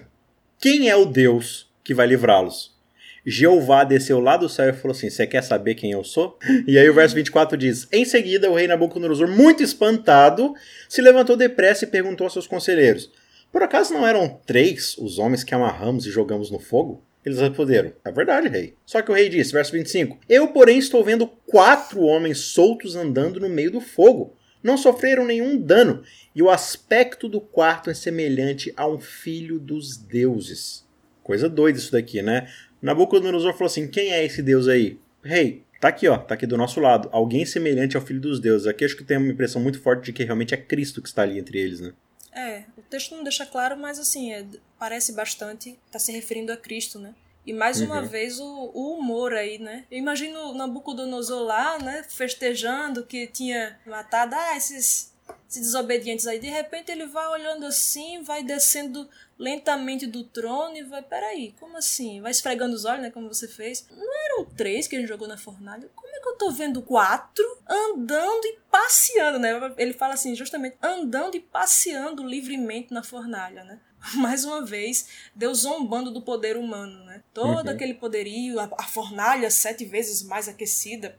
quem 0.59 0.89
é 0.89 0.95
o 0.95 1.05
Deus 1.05 1.71
que 1.83 1.93
vai 1.93 2.07
livrá-los? 2.07 2.75
Jeová 3.23 3.83
desceu 3.83 4.19
lá 4.19 4.35
do 4.35 4.49
céu 4.49 4.69
e 4.69 4.73
falou 4.73 4.97
assim: 4.97 5.11
Você 5.11 5.27
quer 5.27 5.43
saber 5.43 5.75
quem 5.75 5.91
eu 5.91 6.03
sou? 6.03 6.39
E 6.65 6.75
aí 6.75 6.89
o 6.89 6.93
verso 6.93 7.13
24 7.13 7.55
diz: 7.55 7.87
Em 7.91 8.03
seguida, 8.03 8.49
o 8.49 8.55
rei 8.55 8.67
Nabucodonosor, 8.67 9.27
muito 9.27 9.61
espantado, 9.61 10.55
se 10.89 11.03
levantou 11.03 11.37
depressa 11.37 11.83
e 11.83 11.87
perguntou 11.87 12.25
aos 12.25 12.33
seus 12.33 12.47
conselheiros: 12.47 13.11
Por 13.51 13.63
acaso 13.63 13.93
não 13.93 14.05
eram 14.05 14.39
três 14.45 14.97
os 14.97 15.19
homens 15.19 15.43
que 15.43 15.55
amarramos 15.55 16.05
e 16.05 16.11
jogamos 16.11 16.51
no 16.51 16.59
fogo? 16.59 17.03
Eles 17.25 17.39
responderam: 17.39 17.91
É 18.05 18.11
verdade, 18.11 18.47
rei. 18.47 18.73
Só 18.85 19.01
que 19.01 19.11
o 19.11 19.13
rei 19.13 19.27
disse, 19.27 19.51
verso 19.51 19.73
25: 19.73 20.17
Eu, 20.29 20.47
porém, 20.49 20.77
estou 20.79 21.03
vendo 21.03 21.27
quatro 21.45 22.01
homens 22.01 22.39
soltos 22.39 22.95
andando 22.95 23.39
no 23.39 23.49
meio 23.49 23.71
do 23.71 23.81
fogo. 23.81 24.33
Não 24.63 24.77
sofreram 24.77 25.25
nenhum 25.25 25.59
dano, 25.59 26.03
e 26.33 26.41
o 26.41 26.49
aspecto 26.49 27.29
do 27.29 27.39
quarto 27.39 27.89
é 27.89 27.93
semelhante 27.93 28.73
a 28.75 28.87
um 28.87 28.99
filho 28.99 29.59
dos 29.59 29.97
deuses. 29.97 30.85
Coisa 31.23 31.49
doida 31.49 31.77
isso 31.77 31.91
daqui, 31.91 32.21
né? 32.21 32.49
Nabucodonosor 32.81 33.53
falou 33.53 33.67
assim: 33.67 33.87
Quem 33.87 34.13
é 34.13 34.23
esse 34.25 34.41
Deus 34.41 34.67
aí? 34.67 34.97
Rei, 35.21 35.63
tá 35.81 35.89
aqui, 35.89 36.07
ó, 36.07 36.17
tá 36.17 36.35
aqui 36.35 36.47
do 36.47 36.57
nosso 36.57 36.79
lado. 36.79 37.09
Alguém 37.11 37.45
semelhante 37.45 37.97
ao 37.97 38.03
filho 38.03 38.21
dos 38.21 38.39
deuses. 38.39 38.67
Aqui 38.67 38.85
acho 38.85 38.95
que 38.95 39.03
tem 39.03 39.17
uma 39.17 39.31
impressão 39.31 39.61
muito 39.61 39.81
forte 39.81 40.05
de 40.05 40.13
que 40.13 40.23
realmente 40.23 40.53
é 40.53 40.57
Cristo 40.57 41.01
que 41.01 41.09
está 41.09 41.23
ali 41.23 41.37
entre 41.37 41.59
eles, 41.59 41.81
né? 41.81 41.91
É, 42.31 42.63
o 42.77 42.81
texto 42.81 43.15
não 43.15 43.23
deixa 43.23 43.45
claro, 43.45 43.77
mas 43.77 43.99
assim, 43.99 44.31
é, 44.31 44.45
parece 44.77 45.13
bastante, 45.13 45.79
tá 45.91 45.97
se 45.97 46.11
referindo 46.11 46.51
a 46.51 46.57
Cristo, 46.57 46.99
né? 46.99 47.13
E 47.45 47.53
mais 47.53 47.79
uma 47.79 48.01
uhum. 48.01 48.07
vez 48.07 48.41
o, 48.41 48.71
o, 48.73 48.97
humor 48.97 49.33
aí, 49.33 49.57
né? 49.57 49.85
Eu 49.89 49.97
imagino 49.97 50.53
Nabucodonosor 50.53 51.43
lá, 51.43 51.79
né? 51.79 52.03
Festejando 52.09 53.05
que 53.05 53.25
tinha 53.25 53.79
matado 53.85 54.35
ah, 54.35 54.57
esses, 54.57 55.13
esses 55.49 55.61
desobedientes 55.61 56.27
aí. 56.27 56.39
De 56.39 56.49
repente 56.49 56.91
ele 56.91 57.05
vai 57.05 57.27
olhando 57.27 57.65
assim, 57.65 58.21
vai 58.23 58.43
descendo 58.43 59.09
lentamente 59.37 60.05
do 60.05 60.23
trono 60.23 60.75
e 60.75 60.83
vai, 60.83 61.01
peraí, 61.01 61.53
como 61.59 61.77
assim? 61.77 62.21
Vai 62.21 62.31
esfregando 62.31 62.75
os 62.75 62.85
olhos, 62.85 63.03
né, 63.03 63.11
como 63.11 63.27
você 63.27 63.47
fez. 63.47 63.87
Não 63.91 64.25
eram 64.25 64.45
três 64.45 64.87
que 64.87 64.99
gente 64.99 65.07
jogou 65.07 65.27
na 65.27 65.37
fornalha? 65.37 65.89
Como 65.95 66.15
é 66.15 66.19
que 66.19 66.27
eu 66.27 66.35
tô 66.35 66.51
vendo 66.51 66.81
quatro 66.81 67.45
andando 67.67 68.45
e 68.45 68.59
passeando, 68.69 69.39
né? 69.39 69.51
Ele 69.77 69.93
fala 69.93 70.15
assim, 70.15 70.35
justamente, 70.35 70.77
andando 70.81 71.35
e 71.35 71.39
passeando 71.39 72.23
livremente 72.23 72.93
na 72.93 73.03
fornalha, 73.03 73.63
né? 73.63 73.79
Mais 74.15 74.43
uma 74.43 74.63
vez, 74.65 75.07
Deus 75.35 75.59
zombando 75.59 76.11
do 76.11 76.21
poder 76.21 76.57
humano, 76.57 77.03
né? 77.05 77.23
Todo 77.33 77.67
uhum. 77.67 77.73
aquele 77.73 77.93
poderio, 77.93 78.59
a, 78.59 78.69
a, 78.77 78.83
fornalha 78.83 79.49
sete 79.49 79.85
vezes 79.85 80.23
mais 80.23 80.47
aquecida, 80.47 81.17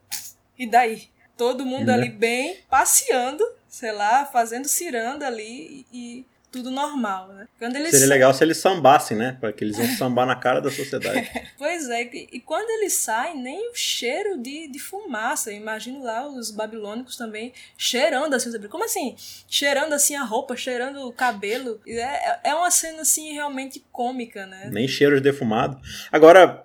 e 0.59 0.67
daí? 0.67 1.09
Todo 1.37 1.64
mundo 1.64 1.88
uhum. 1.88 1.95
ali 1.95 2.09
bem, 2.09 2.59
passeando, 2.69 3.45
sei 3.69 3.93
lá, 3.93 4.25
fazendo 4.25 4.67
ciranda 4.67 5.27
ali 5.27 5.87
e 5.93 6.27
tudo 6.51 6.71
normal, 6.71 7.29
né? 7.29 7.47
Quando 7.59 7.77
eles 7.77 7.91
Seria 7.91 8.07
legal 8.07 8.33
se 8.33 8.43
eles 8.43 8.57
sambassem, 8.57 9.17
né? 9.17 9.37
Para 9.39 9.53
que 9.53 9.63
eles 9.63 9.77
iam 9.77 9.87
sambar 9.97 10.27
na 10.27 10.35
cara 10.35 10.61
da 10.61 10.71
sociedade. 10.71 11.31
pois 11.59 11.89
é, 11.91 12.03
e 12.03 12.41
quando 12.41 12.71
eles 12.71 12.95
saem, 12.95 13.41
nem 13.41 13.71
o 13.71 13.75
cheiro 13.75 14.39
de, 14.39 14.69
de 14.69 14.79
fumaça. 14.79 15.51
Eu 15.51 15.57
imagino 15.57 16.03
lá 16.03 16.27
os 16.27 16.51
babilônicos 16.51 17.17
também 17.17 17.53
cheirando 17.77 18.35
assim. 18.35 18.51
Como 18.69 18.85
assim? 18.85 19.15
Cheirando 19.47 19.93
assim 19.93 20.17
a 20.17 20.25
roupa, 20.25 20.57
cheirando 20.57 21.07
o 21.07 21.13
cabelo. 21.13 21.81
É, 21.87 22.51
é 22.51 22.55
uma 22.55 22.71
cena 22.71 23.03
assim 23.03 23.33
realmente 23.33 23.85
cômica, 23.93 24.47
né? 24.47 24.71
Nem 24.73 24.89
cheiro 24.89 25.17
de 25.17 25.23
defumado. 25.23 25.79
Agora, 26.11 26.65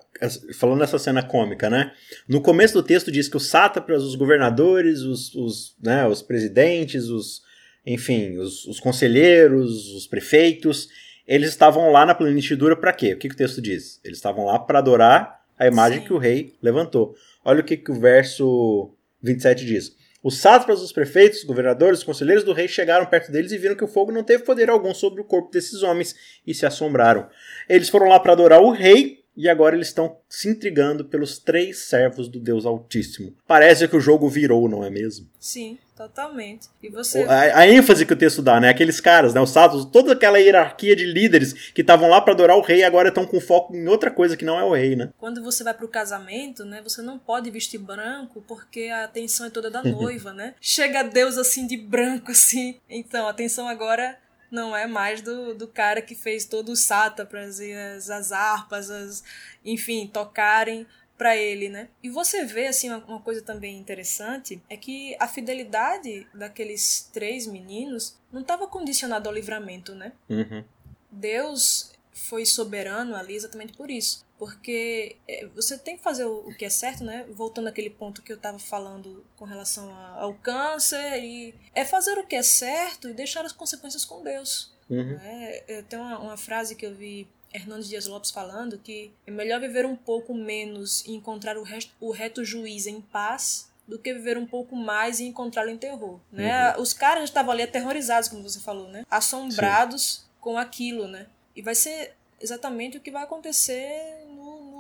falando 0.54 0.80
nessa 0.80 1.00
cena 1.00 1.24
cômica, 1.24 1.70
né? 1.70 1.92
No 2.28 2.42
começo 2.42 2.74
do 2.74 2.84
texto 2.84 3.12
diz 3.12 3.28
que 3.28 3.38
os 3.38 3.48
sátrapas, 3.48 4.04
os 4.04 4.16
governadores, 4.16 5.02
os, 5.02 5.34
os, 5.36 5.76
né, 5.82 6.08
os 6.08 6.22
presidentes, 6.22 7.10
os 7.10 7.42
enfim, 7.86 8.38
os, 8.38 8.66
os 8.66 8.80
conselheiros, 8.80 9.90
os 9.94 10.08
prefeitos, 10.08 10.88
eles 11.28 11.50
estavam 11.50 11.92
lá 11.92 12.06
na 12.06 12.16
plenitude 12.16 12.76
para 12.78 12.94
quê? 12.94 13.14
O 13.14 13.18
que, 13.18 13.28
que, 13.28 13.36
o 13.36 13.38
texto 13.38 13.62
diz? 13.62 14.00
Eles 14.04 14.18
estavam 14.18 14.46
lá 14.46 14.60
para 14.60 14.80
adorar 14.80 15.42
a 15.58 15.68
imagem 15.68 16.00
Sim. 16.00 16.06
que 16.06 16.14
o 16.14 16.18
rei 16.18 16.56
levantou. 16.62 17.16
Olha 17.44 17.62
o 17.62 17.64
que, 17.64 17.78
que 17.78 17.92
o 17.92 18.00
verso 18.00 18.92
27 19.22 19.66
diz: 19.66 19.96
Os 20.22 20.38
sátrapas, 20.38 20.82
os 20.82 20.92
prefeitos, 20.92 21.40
os 21.40 21.46
governadores, 21.46 22.00
os 22.00 22.06
conselheiros 22.06 22.44
do 22.44 22.54
rei 22.54 22.68
chegaram 22.68 23.06
perto 23.06 23.32
deles 23.32 23.52
e 23.52 23.58
viram 23.58 23.76
que 23.76 23.84
o 23.84 23.88
fogo 23.88 24.12
não 24.12 24.24
teve 24.24 24.44
poder 24.44 24.70
algum 24.70 24.94
sobre 24.94 25.22
o 25.22 25.26
corpo 25.26 25.52
desses 25.52 25.84
homens 25.84 26.16
e 26.46 26.54
se 26.54 26.66
assombraram. 26.66 27.28
Eles 27.68 27.90
foram 27.90 28.08
lá 28.08 28.20
para 28.20 28.34
adorar 28.34 28.62
o 28.62 28.72
rei 28.72 29.23
e 29.36 29.50
agora 29.50 29.76
eles 29.76 29.88
estão 29.88 30.18
se 30.30 30.48
intrigando 30.48 31.06
pelos 31.06 31.40
três 31.40 31.80
servos 31.80 32.28
do 32.28 32.40
Deus 32.40 32.66
Altíssimo. 32.66 33.36
Parece 33.48 33.88
que 33.88 33.96
o 33.96 34.02
jogo 34.02 34.30
virou, 34.30 34.70
não 34.70 34.84
é 34.84 34.90
mesmo? 34.90 35.28
Sim, 35.40 35.78
totalmente. 35.96 36.68
E 36.82 36.90
você. 36.90 37.24
A, 37.24 37.60
a 37.60 37.68
ênfase 37.68 38.06
que 38.06 38.14
o 38.14 38.18
texto 38.18 38.42
dá, 38.42 38.60
né? 38.60 38.70
Aqueles 38.70 39.00
caras, 39.00 39.34
né? 39.34 39.42
Os 39.42 39.50
sátrapas, 39.50 39.86
toda 39.86 40.14
aquela 40.14 40.40
hierarquia 40.40 40.96
de 40.96 41.06
líderes 41.06 41.72
que 41.72 41.82
estavam 41.82 42.10
lá 42.10 42.22
para 42.22 42.34
adorar 42.34 42.58
o 42.58 42.62
rei 42.62 42.84
agora 42.84 43.10
estão 43.10 43.26
com 43.26 43.40
foco 43.42 43.76
em 43.76 43.88
outra 43.88 44.12
coisa 44.12 44.38
que 44.38 44.46
não 44.46 44.60
é 44.60 44.64
o 44.64 44.74
rei, 44.74 44.96
né? 44.96 45.10
Quando 45.18 45.44
você 45.44 45.64
vai 45.64 45.74
pro 45.74 45.88
casamento, 45.88 46.64
né? 46.64 46.82
Você 46.84 47.02
não 47.02 47.18
pode 47.18 47.50
vestir 47.52 47.80
branco 47.80 48.44
porque 48.48 48.84
a 48.86 49.04
atenção 49.04 49.48
é 49.48 49.50
toda 49.50 49.70
da 49.70 49.82
noiva, 49.84 50.32
né? 50.32 50.54
Chega 50.62 51.04
Deus 51.04 51.38
assim 51.38 51.68
de 51.68 51.78
branco, 51.78 52.32
assim. 52.32 52.80
Então, 52.90 53.28
a 53.28 53.32
atenção 53.32 53.68
agora 53.68 54.18
não 54.54 54.78
é 54.78 54.86
mais 54.86 55.20
do, 55.20 55.56
do 55.56 55.68
cara 55.68 56.00
que 56.00 56.14
fez 56.14 56.46
todos 56.46 56.80
os 56.80 56.86
sátrapas 56.86 57.60
e 57.60 57.74
as, 57.74 58.08
as 58.12 58.32
harpas, 58.32 58.92
as, 58.92 59.24
enfim, 59.66 60.06
tocarem 60.08 60.86
para 61.18 61.36
ele, 61.36 61.70
né? 61.70 61.90
E 62.04 62.10
você 62.10 62.46
vê 62.46 62.68
assim 62.68 62.90
uma, 62.90 63.00
uma, 63.06 63.20
coisa 63.20 63.42
também 63.42 63.78
interessante 63.78 64.62
é 64.70 64.78
que 64.78 65.16
a 65.20 65.28
fidelidade 65.28 66.28
daqueles 66.34 67.10
três 67.12 67.48
meninos 67.48 68.16
não 68.32 68.42
estava 68.42 68.68
condicionada 68.68 69.28
ao 69.28 69.34
livramento, 69.34 69.96
né? 69.96 70.14
Uhum. 70.30 70.64
Deus 71.12 71.92
foi 72.12 72.46
soberano 72.46 73.16
ali 73.16 73.36
exatamente 73.36 73.74
por 73.74 73.90
isso. 73.90 74.23
Porque 74.38 75.16
é, 75.28 75.46
você 75.56 75.78
tem 75.78 75.98
que 75.98 76.04
fazer 76.04 76.26
o, 76.26 76.54
que 76.58 76.66
é 76.66 76.70
certo, 76.70 77.04
né? 77.04 77.26
Voltando 77.30 77.68
àquele 77.68 77.90
ponto 77.90 78.22
que 78.22 78.32
eu 78.32 78.36
estava 78.36 78.60
falando 78.60 79.24
com 79.38 79.46
relação 79.46 79.94
ao 80.18 80.34
câncer, 80.34 81.24
e 81.24 81.56
é 81.74 81.86
fazer 81.86 82.18
o 82.18 82.26
que 82.26 82.36
é 82.36 82.44
certo 82.44 83.10
e 83.10 83.14
deixar 83.14 83.46
as 83.46 83.52
consequências 83.52 84.04
com 84.04 84.24
Deus. 84.24 84.74
Uhum. 84.90 85.18
Né? 85.18 85.62
Tem 85.88 85.98
uma, 85.98 86.20
uma 86.20 86.38
frase 86.38 86.76
que 86.76 86.86
eu 86.86 86.94
vi 86.94 87.28
Hernandes 87.54 87.88
Dias 87.88 88.08
Lopes 88.08 88.32
falando 88.32 88.78
que 88.78 89.12
é 89.28 89.32
melhor 89.32 89.62
viver 89.62 89.86
um 89.86 89.96
pouco 89.96 90.34
menos 90.34 91.06
e 91.06 91.12
encontrar 91.12 91.58
o, 91.58 91.64
resto, 91.64 91.92
o 92.02 92.12
reto 92.12 92.44
juiz 92.44 92.88
em 92.88 93.00
paz 93.00 93.72
do 93.88 94.00
que 94.00 94.14
viver 94.14 94.38
um 94.38 94.46
pouco 94.46 94.76
mais 94.76 95.20
e 95.20 95.26
encontrá-lo 95.26 95.70
em 95.70 95.78
terror, 95.78 96.20
né? 96.32 96.72
Uhum. 96.72 96.82
Os 96.82 96.94
caras 96.94 97.26
estavam 97.26 97.52
ali 97.52 97.64
aterrorizados, 97.64 98.30
como 98.30 98.42
você 98.42 98.60
falou, 98.60 98.88
né? 98.88 99.06
Assombrados 99.10 100.04
Sim. 100.04 100.22
com 100.40 100.58
aquilo, 100.58 101.08
né? 101.08 101.28
E 101.56 101.62
vai 101.62 101.76
ser 101.76 102.14
exatamente 102.40 102.98
o 102.98 103.02
que 103.02 103.12
vai 103.12 103.24
acontecer 103.24 104.23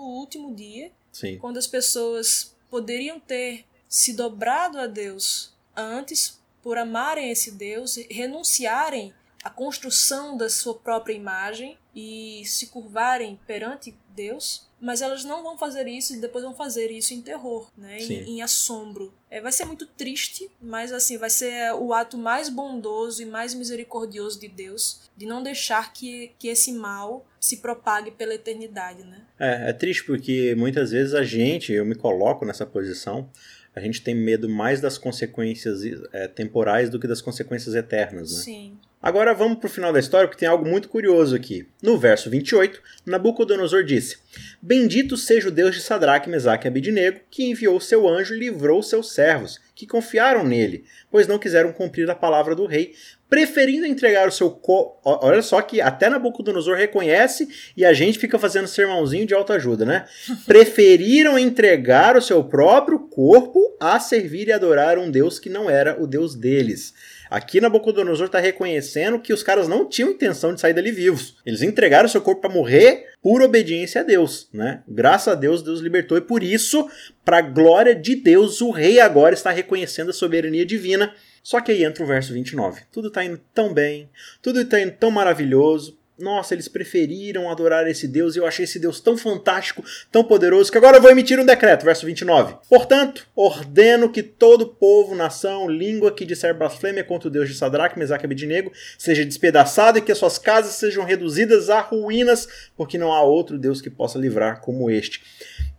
último 0.04 0.54
dia, 0.54 0.92
Sim. 1.12 1.38
quando 1.38 1.58
as 1.58 1.68
pessoas 1.68 2.56
poderiam 2.70 3.20
ter 3.20 3.66
se 3.88 4.14
dobrado 4.14 4.80
a 4.80 4.88
Deus 4.88 5.54
antes 5.76 6.42
por 6.62 6.78
amarem 6.78 7.30
esse 7.30 7.52
Deus, 7.52 7.98
renunciarem 8.10 9.14
à 9.44 9.50
construção 9.50 10.38
da 10.38 10.50
sua 10.50 10.74
própria 10.74 11.14
imagem 11.14 11.78
e 11.94 12.44
se 12.46 12.68
curvarem 12.68 13.40
perante 13.46 13.94
Deus, 14.16 14.68
mas 14.80 15.02
elas 15.02 15.24
não 15.24 15.44
vão 15.44 15.58
fazer 15.58 15.88
isso 15.88 16.14
e 16.14 16.20
depois 16.20 16.44
vão 16.44 16.54
fazer 16.54 16.92
isso 16.92 17.14
em 17.14 17.22
terror, 17.22 17.70
né? 17.78 18.00
Em, 18.02 18.36
em, 18.36 18.42
assombro. 18.42 19.14
É, 19.30 19.40
vai 19.40 19.52
ser 19.52 19.66
muito 19.66 19.86
triste, 19.86 20.50
mas 20.62 20.92
assim, 20.92 21.18
vai 21.18 21.30
ser 21.30 21.74
o 21.74 21.94
ato 21.94 22.18
mais 22.18 22.50
bondoso 22.50 23.22
e 23.22 23.26
mais 23.26 23.54
misericordioso 23.54 24.40
de 24.40 24.48
Deus 24.48 25.10
de 25.16 25.26
não 25.26 25.42
deixar 25.42 25.94
que, 25.94 26.32
que 26.38 26.48
esse 26.48 26.72
mal 26.72 27.26
se 27.40 27.58
propague 27.58 28.12
pela 28.12 28.34
eternidade, 28.34 29.04
né? 29.04 29.22
É, 29.40 29.70
é 29.70 29.74
triste 29.74 30.06
porque 30.06 30.56
muitas 30.56 30.92
vezes 30.92 31.14
a 31.14 31.24
gente, 31.24 31.72
eu 31.72 31.86
me 31.86 31.96
coloco 31.96 32.46
nessa 32.46 32.66
posição, 32.66 33.30
a 33.76 33.80
gente 33.80 34.02
tem 34.02 34.14
medo 34.14 34.48
mais 34.50 34.80
das 34.80 34.98
consequências 34.98 35.82
é, 36.12 36.28
temporais 36.28 36.90
do 36.90 37.00
que 37.00 37.08
das 37.08 37.22
consequências 37.22 37.74
eternas, 37.74 38.32
né? 38.32 38.40
Sim. 38.40 38.78
Agora 39.04 39.34
vamos 39.34 39.58
para 39.58 39.68
o 39.68 39.70
final 39.70 39.92
da 39.92 40.00
história, 40.00 40.30
porque 40.30 40.40
tem 40.40 40.48
algo 40.48 40.66
muito 40.66 40.88
curioso 40.88 41.36
aqui. 41.36 41.68
No 41.82 41.98
verso 41.98 42.30
28, 42.30 42.82
Nabucodonosor 43.06 43.84
disse: 43.84 44.16
Bendito 44.62 45.18
seja 45.18 45.50
o 45.50 45.52
Deus 45.52 45.76
de 45.76 45.82
Sadraque, 45.82 46.30
Mesaque 46.30 46.66
e 46.66 46.70
Abidnego, 46.70 47.20
que 47.30 47.44
enviou 47.44 47.82
seu 47.82 48.08
anjo 48.08 48.34
e 48.34 48.40
livrou 48.40 48.82
seus 48.82 49.12
servos, 49.12 49.60
que 49.76 49.86
confiaram 49.86 50.46
nele, 50.46 50.86
pois 51.12 51.28
não 51.28 51.38
quiseram 51.38 51.74
cumprir 51.74 52.10
a 52.10 52.16
palavra 52.16 52.56
do 52.56 52.66
rei, 52.66 52.94
preferindo 53.30 53.86
entregar 53.86 54.30
o 54.30 54.32
seu 54.32 54.50
co... 54.50 54.98
Olha 55.04 55.42
só 55.42 55.62
que 55.62 55.82
até 55.82 56.08
Nabucodonosor 56.08 56.78
reconhece 56.78 57.50
e 57.76 57.84
a 57.84 57.92
gente 57.92 58.18
fica 58.18 58.40
fazendo 58.40 58.68
sermãozinho 58.68 59.26
de 59.26 59.34
autoajuda, 59.34 59.84
né? 59.84 60.06
Preferiram 60.48 61.38
entregar 61.38 62.16
o 62.16 62.22
seu 62.22 62.42
próprio 62.42 63.00
corpo 63.00 63.76
a 63.82 64.00
servir 64.00 64.48
e 64.48 64.54
adorar 64.54 64.98
um 64.98 65.12
Deus 65.12 65.40
que 65.40 65.50
não 65.50 65.70
era 65.70 66.02
o 66.02 66.08
Deus 66.08 66.36
deles. 66.36 66.94
Aqui 67.34 67.60
Nabucodonosor 67.60 68.28
está 68.28 68.40
reconhecendo 68.40 69.18
que 69.20 69.34
os 69.34 69.42
caras 69.42 69.68
não 69.68 69.90
tinham 69.90 70.12
intenção 70.12 70.54
de 70.54 70.62
sair 70.62 70.72
dali 70.72 70.92
vivos. 70.92 71.36
Eles 71.44 71.64
entregaram 71.64 72.08
seu 72.08 72.22
corpo 72.22 72.42
para 72.42 72.54
morrer 72.54 73.08
por 73.24 73.42
obediência 73.42 74.02
a 74.02 74.04
Deus, 74.04 74.48
né? 74.54 74.84
Graças 74.88 75.30
a 75.30 75.36
Deus, 75.36 75.64
Deus 75.64 75.80
libertou 75.80 76.16
e 76.16 76.22
por 76.22 76.44
isso, 76.44 76.88
para 77.26 77.42
glória 77.42 77.96
de 77.96 78.16
Deus, 78.18 78.62
o 78.62 78.70
rei 78.70 79.00
agora 79.00 79.34
está 79.34 79.50
reconhecendo 79.50 80.12
a 80.12 80.14
soberania 80.14 80.64
divina. 80.64 81.12
Só 81.42 81.60
que 81.60 81.72
aí 81.72 81.84
entra 81.84 82.04
o 82.04 82.08
verso 82.08 82.34
29. 82.34 82.84
Tudo 82.92 83.08
está 83.08 83.26
indo 83.26 83.42
tão 83.52 83.74
bem, 83.74 84.12
tudo 84.40 84.62
está 84.62 84.80
indo 84.80 84.92
tão 84.92 85.10
maravilhoso, 85.10 85.98
nossa, 86.24 86.56
eles 86.56 86.68
preferiram 86.68 87.52
adorar 87.52 87.88
esse 87.88 88.08
Deus 88.08 88.36
e 88.36 88.40
eu 88.40 88.48
achei 88.48 88.64
esse 88.64 88.80
Deus 88.80 89.00
tão 89.00 89.18
fantástico, 89.18 89.84
tão 90.12 90.24
poderoso, 90.24 90.72
que 90.72 90.78
agora 90.78 90.98
eu 90.98 91.02
vou 91.02 91.12
emitir 91.12 91.40
um 91.40 91.46
decreto, 91.46 91.84
verso 91.84 92.06
29. 92.06 92.56
Portanto, 92.70 93.28
ordeno 93.36 94.10
que 94.10 94.24
todo 94.24 94.68
povo, 94.68 95.14
nação, 95.14 95.70
língua 95.70 96.12
que 96.12 96.26
disser 96.26 96.58
blasfêmia 96.58 97.04
contra 97.04 97.28
o 97.28 97.32
Deus 97.32 97.50
de 97.50 97.56
Sadraque, 97.56 98.00
Mesaque 98.00 98.24
e 98.24 98.28
Abednego 98.28 98.72
seja 98.98 99.26
despedaçado 99.26 99.98
e 99.98 100.02
que 100.02 100.12
as 100.12 100.18
suas 100.18 100.38
casas 100.38 100.76
sejam 100.76 101.04
reduzidas 101.04 101.70
a 101.70 101.82
ruínas, 101.82 102.48
porque 102.76 102.98
não 102.98 103.12
há 103.12 103.22
outro 103.22 103.60
Deus 103.60 103.82
que 103.82 103.90
possa 103.90 104.18
livrar 104.18 104.62
como 104.62 104.90
este. 104.90 105.22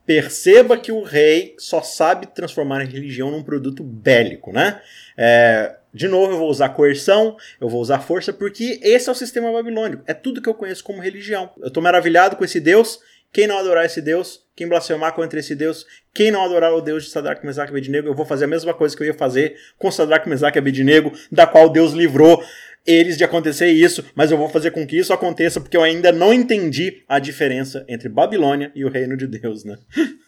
Perceba 0.07 0.77
que 0.77 0.93
o 0.93 1.03
rei 1.03 1.55
só 1.59 1.81
sabe 1.81 2.27
transformar 2.27 2.83
a 2.83 2.85
religião 2.85 3.31
num 3.31 3.43
produto 3.43 3.83
bélico, 3.83 4.53
né? 4.53 4.83
É, 5.17 5.77
de 5.95 6.09
novo, 6.09 6.33
eu 6.33 6.39
vou 6.39 6.51
usar 6.51 6.71
coerção, 6.71 7.37
eu 7.61 7.69
vou 7.69 7.81
usar 7.81 8.01
força, 8.01 8.33
porque 8.33 8.81
esse 8.83 9.09
é 9.09 9.13
o 9.13 9.15
sistema 9.15 9.53
babilônico. 9.53 10.03
É 10.07 10.13
tudo 10.13 10.43
que 10.43 10.49
eu 10.49 10.55
conheço 10.55 10.83
como 10.83 11.01
religião. 11.01 11.51
Eu 11.59 11.69
estou 11.69 11.83
maravilhado 11.83 12.35
com 12.35 12.45
esse 12.45 12.59
Deus. 12.59 12.99
Quem 13.33 13.47
não 13.47 13.59
adorar 13.59 13.85
esse 13.85 14.01
Deus, 14.01 14.45
quem 14.55 14.69
blasfemar 14.69 15.13
contra 15.13 15.41
esse 15.41 15.55
Deus, 15.57 15.87
quem 16.13 16.31
não 16.31 16.45
adorar 16.45 16.73
o 16.73 16.81
Deus 16.81 17.05
de 17.05 17.11
Sadraque, 17.11 17.45
Mesaque 17.45 17.71
e 17.71 17.73
Abednego, 17.73 18.09
eu 18.09 18.15
vou 18.15 18.25
fazer 18.25 18.45
a 18.45 18.49
mesma 18.49 18.73
coisa 18.73 18.97
que 18.97 19.03
eu 19.03 19.07
ia 19.07 19.15
fazer 19.15 19.57
com 19.77 19.91
Sadraque, 19.91 20.29
Mesaque 20.29 20.57
e 20.59 20.61
Abednego, 20.61 21.13
da 21.33 21.47
qual 21.47 21.69
Deus 21.69 21.93
livrou 21.93 22.43
eles 22.87 23.17
de 23.17 23.25
acontecer 23.25 23.69
isso, 23.69 24.05
mas 24.15 24.31
eu 24.31 24.39
vou 24.39 24.49
fazer 24.49 24.71
com 24.71 24.87
que 24.87 24.99
isso 24.99 25.13
aconteça 25.13 25.61
porque 25.61 25.77
eu 25.77 25.83
ainda 25.83 26.13
não 26.13 26.33
entendi 26.33 27.03
a 27.09 27.19
diferença 27.19 27.85
entre 27.89 28.09
Babilônia 28.09 28.71
e 28.75 28.85
o 28.85 28.91
reino 28.91 29.17
de 29.17 29.27
Deus, 29.27 29.65
né? 29.65 29.79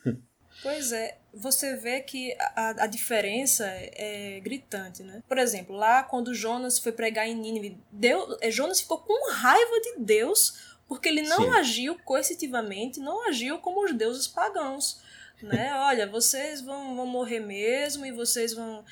Pois 0.63 0.93
é, 0.93 1.19
você 1.33 1.77
vê 1.77 2.01
que 2.01 2.35
a, 2.39 2.85
a 2.85 2.87
diferença 2.87 3.65
é, 3.67 4.41
gritante, 4.41 5.03
né? 5.03 5.23
Por 5.29 5.39
exemplo, 5.39 5.77
lá 5.77 6.03
quando 6.03 6.35
Jonas 6.35 6.79
foi 6.79 6.93
pregar 6.93 7.29
em 7.29 7.35
Nínive, 7.35 7.79
Deus, 7.91 8.37
é, 8.41 8.51
Jonas 8.51 8.81
ficou 8.81 8.99
com 8.99 9.33
raiva 9.33 9.81
de 9.81 9.97
Deus 9.99 10.77
porque 10.89 11.09
ele 11.09 11.23
não 11.23 11.45
Sim. 11.45 11.51
agiu 11.51 11.99
coercitivamente, 12.05 13.01
não 13.01 13.29
agiu 13.29 13.59
como 13.59 13.85
os 13.85 13.93
deuses 13.93 14.27
pagãos, 14.27 15.01
né? 15.43 15.75
Olha, 15.81 16.07
vocês 16.07 16.61
vão, 16.61 16.97
vão 16.97 17.07
morrer 17.07 17.41
mesmo 17.41 18.07
e 18.07 18.13
vocês 18.13 18.55
vão... 18.55 18.85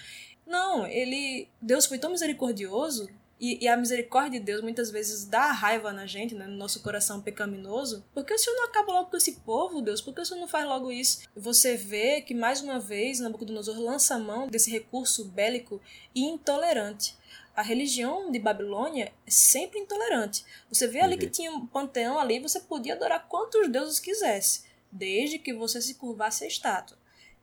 Não, 0.47 0.87
ele... 0.87 1.49
Deus 1.63 1.87
foi 1.87 1.99
tão 1.99 2.11
misericordioso 2.11 3.09
e, 3.41 3.65
e, 3.65 3.69
a 3.69 3.77
misericórdia 3.77 4.39
de 4.39 4.47
Deus 4.47 4.63
muitas 4.63 4.91
vezes 4.91 5.27
dá 5.27 5.51
raiva 5.51 5.93
na 5.93 6.07
gente, 6.07 6.35
né, 6.35 6.47
no 6.47 6.57
nosso 6.57 6.83
coração 6.83 7.21
pecaminoso. 7.21 8.05
Por 8.15 8.25
que 8.25 8.33
o 8.33 8.39
Senhor 8.39 8.57
não 8.57 8.65
acaba 8.65 8.93
logo 8.93 9.11
com 9.11 9.17
esse 9.17 9.33
povo, 9.41 9.83
Deus? 9.83 10.01
Por 10.01 10.15
que 10.15 10.21
o 10.21 10.25
Senhor 10.25 10.41
não 10.41 10.49
faz 10.49 10.65
logo 10.67 10.93
isso? 10.93 11.23
Você 11.35 11.77
vê 11.77 12.23
que, 12.23 12.33
mais 12.33 12.61
uma 12.61 12.79
vez, 12.79 13.19
Nabucodonosor 13.19 13.79
lança 13.79 14.15
a 14.15 14.19
mão 14.19 14.47
desse 14.47 14.71
recurso 14.71 15.25
bélico 15.25 15.81
e 16.15 16.25
intolerante. 16.25 17.17
A 17.57 17.63
religião 17.63 18.31
de 18.31 18.39
Babilônia 18.39 19.13
é 19.27 19.31
sempre 19.31 19.79
intolerante. 19.79 20.45
Você 20.69 20.87
vê 20.87 21.01
ali 21.01 21.17
que 21.17 21.27
uhum. 21.27 21.33
tinha 21.33 21.51
um 21.53 21.67
panteão 21.67 22.19
ali, 22.19 22.41
você 22.41 22.61
podia 22.61 22.95
adorar 22.95 23.27
quantos 23.29 23.69
deuses 23.69 23.99
quisesse, 23.99 24.65
desde 24.91 25.39
que 25.39 25.53
você 25.53 25.81
se 25.83 25.95
curvasse 25.95 26.45
a 26.45 26.49
estátua. 26.49 26.97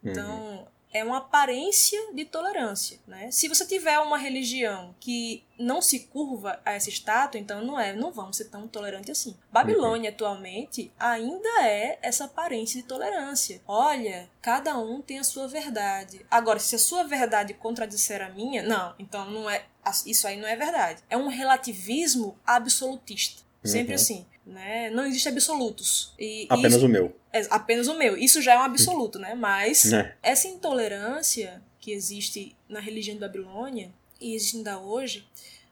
Então, 0.03 0.59
uhum 0.59 0.80
é 0.93 1.03
uma 1.03 1.17
aparência 1.17 1.99
de 2.13 2.25
tolerância. 2.25 2.99
Né? 3.07 3.31
Se 3.31 3.47
você 3.47 3.65
tiver 3.65 3.99
uma 3.99 4.17
religião 4.17 4.93
que 4.99 5.43
não 5.57 5.81
se 5.81 6.01
curva 6.01 6.59
a 6.65 6.73
essa 6.73 6.89
estátua, 6.89 7.39
então 7.39 7.63
não 7.63 7.79
é, 7.79 7.93
não 7.93 8.11
vamos 8.11 8.37
ser 8.37 8.45
tão 8.45 8.67
tolerantes 8.67 9.11
assim. 9.11 9.35
Babilônia 9.51 10.09
uhum. 10.09 10.15
atualmente 10.15 10.91
ainda 10.99 11.67
é 11.67 11.99
essa 12.01 12.25
aparência 12.25 12.81
de 12.81 12.87
tolerância. 12.87 13.61
Olha, 13.67 14.29
cada 14.41 14.77
um 14.77 15.01
tem 15.01 15.19
a 15.19 15.23
sua 15.23 15.47
verdade. 15.47 16.25
Agora, 16.29 16.59
se 16.59 16.75
a 16.75 16.79
sua 16.79 17.03
verdade 17.03 17.53
contradisser 17.53 18.21
a 18.21 18.29
minha, 18.29 18.63
não, 18.63 18.93
então 18.97 19.29
não 19.29 19.49
é, 19.49 19.65
isso 20.05 20.27
aí 20.27 20.37
não 20.37 20.47
é 20.47 20.55
verdade. 20.55 21.01
É 21.09 21.17
um 21.17 21.27
relativismo 21.27 22.37
absolutista. 22.45 23.43
Sempre 23.63 23.93
uhum. 23.93 23.95
assim. 23.95 24.25
Né? 24.45 24.89
Não 24.89 25.05
existe 25.05 25.29
absolutos. 25.29 26.13
E 26.17 26.47
apenas 26.49 26.75
isso, 26.75 26.85
o 26.85 26.89
meu. 26.89 27.15
É, 27.31 27.45
apenas 27.49 27.87
o 27.87 27.97
meu. 27.97 28.17
Isso 28.17 28.41
já 28.41 28.53
é 28.53 28.57
um 28.57 28.63
absoluto, 28.63 29.19
né? 29.19 29.35
Mas 29.35 29.93
é. 29.93 30.15
essa 30.21 30.47
intolerância 30.47 31.61
que 31.79 31.91
existe 31.91 32.55
na 32.67 32.79
religião 32.79 33.17
da 33.17 33.27
Babilônia 33.27 33.91
e 34.19 34.33
existe 34.35 34.57
ainda 34.57 34.79
hoje, 34.79 35.27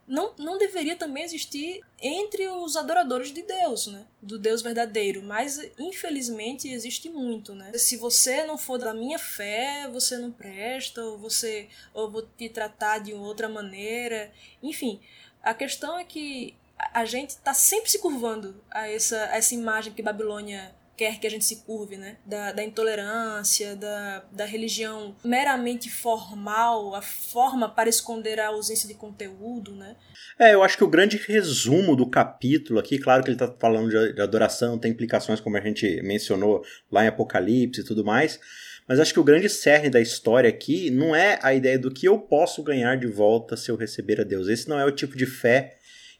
não, 0.07 0.33
não 0.39 0.57
deveria 0.57 0.95
também 0.95 1.23
existir 1.23 1.81
entre 2.01 2.47
os 2.47 2.75
adoradores 2.75 3.31
de 3.31 3.43
Deus, 3.43 3.85
né? 3.85 4.05
Do 4.19 4.39
Deus 4.39 4.63
verdadeiro. 4.63 5.21
Mas, 5.21 5.59
infelizmente, 5.77 6.67
existe 6.67 7.09
muito, 7.09 7.53
né? 7.53 7.71
Se 7.75 7.95
você 7.95 8.43
não 8.43 8.57
for 8.57 8.79
da 8.79 8.91
minha 8.91 9.19
fé, 9.19 9.87
você 9.91 10.17
não 10.17 10.31
presta, 10.31 11.03
ou 11.03 11.17
você 11.19 11.67
ou 11.93 12.09
vou 12.09 12.23
te 12.23 12.49
tratar 12.49 12.97
de 12.99 13.13
outra 13.13 13.47
maneira. 13.47 14.31
Enfim, 14.63 14.99
a 15.43 15.53
questão 15.53 15.97
é 15.99 16.03
que 16.03 16.55
a 16.93 17.05
gente 17.05 17.31
está 17.31 17.53
sempre 17.53 17.89
se 17.89 17.99
curvando 17.99 18.61
a 18.71 18.87
essa, 18.87 19.25
a 19.25 19.37
essa 19.37 19.53
imagem 19.53 19.93
que 19.93 20.01
Babilônia 20.01 20.71
quer 20.99 21.17
que 21.17 21.25
a 21.25 21.29
gente 21.29 21.45
se 21.45 21.63
curve, 21.63 21.95
né? 21.95 22.17
Da, 22.25 22.51
da 22.51 22.61
intolerância, 22.61 23.73
da, 23.73 24.21
da 24.33 24.43
religião 24.43 25.15
meramente 25.23 25.89
formal, 25.89 26.93
a 26.93 27.01
forma 27.01 27.69
para 27.69 27.87
esconder 27.87 28.37
a 28.37 28.47
ausência 28.47 28.85
de 28.85 28.95
conteúdo, 28.95 29.73
né? 29.73 29.95
É, 30.37 30.53
eu 30.53 30.61
acho 30.61 30.75
que 30.75 30.83
o 30.83 30.89
grande 30.89 31.15
resumo 31.15 31.95
do 31.95 32.09
capítulo 32.09 32.79
aqui, 32.79 32.99
claro 32.99 33.23
que 33.23 33.29
ele 33.29 33.35
está 33.35 33.47
falando 33.57 33.89
de, 33.89 34.13
de 34.13 34.21
adoração, 34.21 34.77
tem 34.77 34.91
implicações 34.91 35.39
como 35.39 35.55
a 35.55 35.61
gente 35.61 36.01
mencionou 36.03 36.65
lá 36.91 37.05
em 37.05 37.07
Apocalipse 37.07 37.79
e 37.79 37.85
tudo 37.85 38.03
mais, 38.03 38.37
mas 38.85 38.99
acho 38.99 39.13
que 39.13 39.19
o 39.21 39.23
grande 39.23 39.47
cerne 39.47 39.89
da 39.89 40.01
história 40.01 40.49
aqui 40.49 40.89
não 40.89 41.15
é 41.15 41.39
a 41.41 41.53
ideia 41.53 41.79
do 41.79 41.93
que 41.93 42.07
eu 42.07 42.19
posso 42.19 42.61
ganhar 42.61 42.97
de 42.97 43.07
volta 43.07 43.55
se 43.55 43.71
eu 43.71 43.77
receber 43.77 44.19
a 44.19 44.25
Deus. 44.25 44.49
Esse 44.49 44.67
não 44.67 44.77
é 44.77 44.83
o 44.83 44.91
tipo 44.91 45.15
de 45.15 45.25
fé 45.25 45.77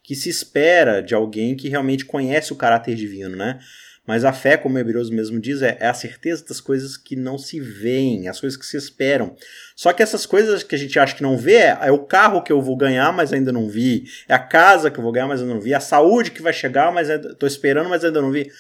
que 0.10 0.16
se 0.16 0.28
espera 0.28 1.04
de 1.04 1.14
alguém 1.14 1.56
que 1.56 1.70
realmente 1.70 2.04
conhece 2.04 2.52
o 2.52 2.56
caráter 2.56 2.96
divino, 2.96 3.36
né? 3.36 3.60
Mas 4.08 4.26
a 4.26 4.34
fé, 4.34 4.58
como 4.58 4.76
o 4.76 4.80
Hebreus 4.80 5.12
mesmo 5.12 5.40
diz, 5.40 5.62
é, 5.62 5.78
é, 5.80 5.86
a 5.86 5.94
certeza 5.94 6.44
das 6.44 6.60
coisas 6.60 6.98
que 6.98 7.16
não 7.16 7.38
se 7.38 7.60
veem, 7.60 8.28
as 8.28 8.40
coisas 8.40 8.58
que 8.58 8.66
se 8.66 8.76
esperam. 8.76 9.36
Só 9.76 9.94
que 9.94 10.02
essas 10.02 10.26
coisas 10.26 10.64
que 10.64 10.74
a 10.74 10.80
gente 10.80 10.98
acha 10.98 11.16
que 11.16 11.22
não 11.22 11.38
vê 11.38 11.58
é, 11.58 11.78
é 11.80 11.92
o 11.92 12.00
carro 12.00 12.42
que 12.42 12.52
eu 12.52 12.60
vou 12.60 12.76
ganhar, 12.76 13.14
mas 13.14 13.32
ainda 13.32 13.52
não 13.52 13.70
vi. 13.70 14.06
É 14.28 14.34
a 14.34 14.40
casa 14.40 14.90
que 14.90 14.98
eu 14.98 15.04
vou 15.04 15.12
ganhar, 15.12 15.28
mas 15.28 15.42
ainda 15.42 15.54
não 15.54 15.62
vi. 15.62 15.74
É 15.74 15.76
a 15.76 15.80
saúde 15.80 16.32
que 16.32 16.42
vai 16.42 16.54
chegar, 16.54 16.92
mas 16.92 17.08
estou 17.08 17.46
esperando, 17.46 17.88
mas 17.88 18.04
ainda 18.04 18.20
não 18.20 18.32
vi. 18.32 18.52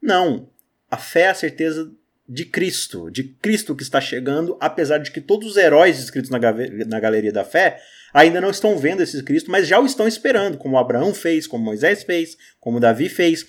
Não. 0.00 0.48
A 0.88 0.96
fé 0.96 1.22
é 1.22 1.30
a 1.30 1.34
certeza 1.34 1.90
de 2.28 2.44
Cristo, 2.44 3.10
de 3.10 3.24
Cristo 3.24 3.74
que 3.74 3.82
está 3.82 4.00
chegando, 4.00 4.56
apesar 4.60 4.98
de 4.98 5.10
que 5.10 5.20
todos 5.20 5.48
os 5.50 5.56
heróis 5.56 5.98
escritos 5.98 6.30
na, 6.30 6.38
na 6.86 7.00
galeria 7.00 7.32
da 7.32 7.42
fé 7.42 7.80
ainda 8.12 8.40
não 8.40 8.50
estão 8.50 8.76
vendo 8.76 9.02
esse 9.02 9.22
Cristo, 9.22 9.50
mas 9.50 9.66
já 9.66 9.78
o 9.78 9.86
estão 9.86 10.06
esperando, 10.06 10.58
como 10.58 10.78
Abraão 10.78 11.14
fez, 11.14 11.46
como 11.46 11.64
Moisés 11.64 12.02
fez, 12.02 12.36
como 12.60 12.80
Davi 12.80 13.08
fez. 13.08 13.46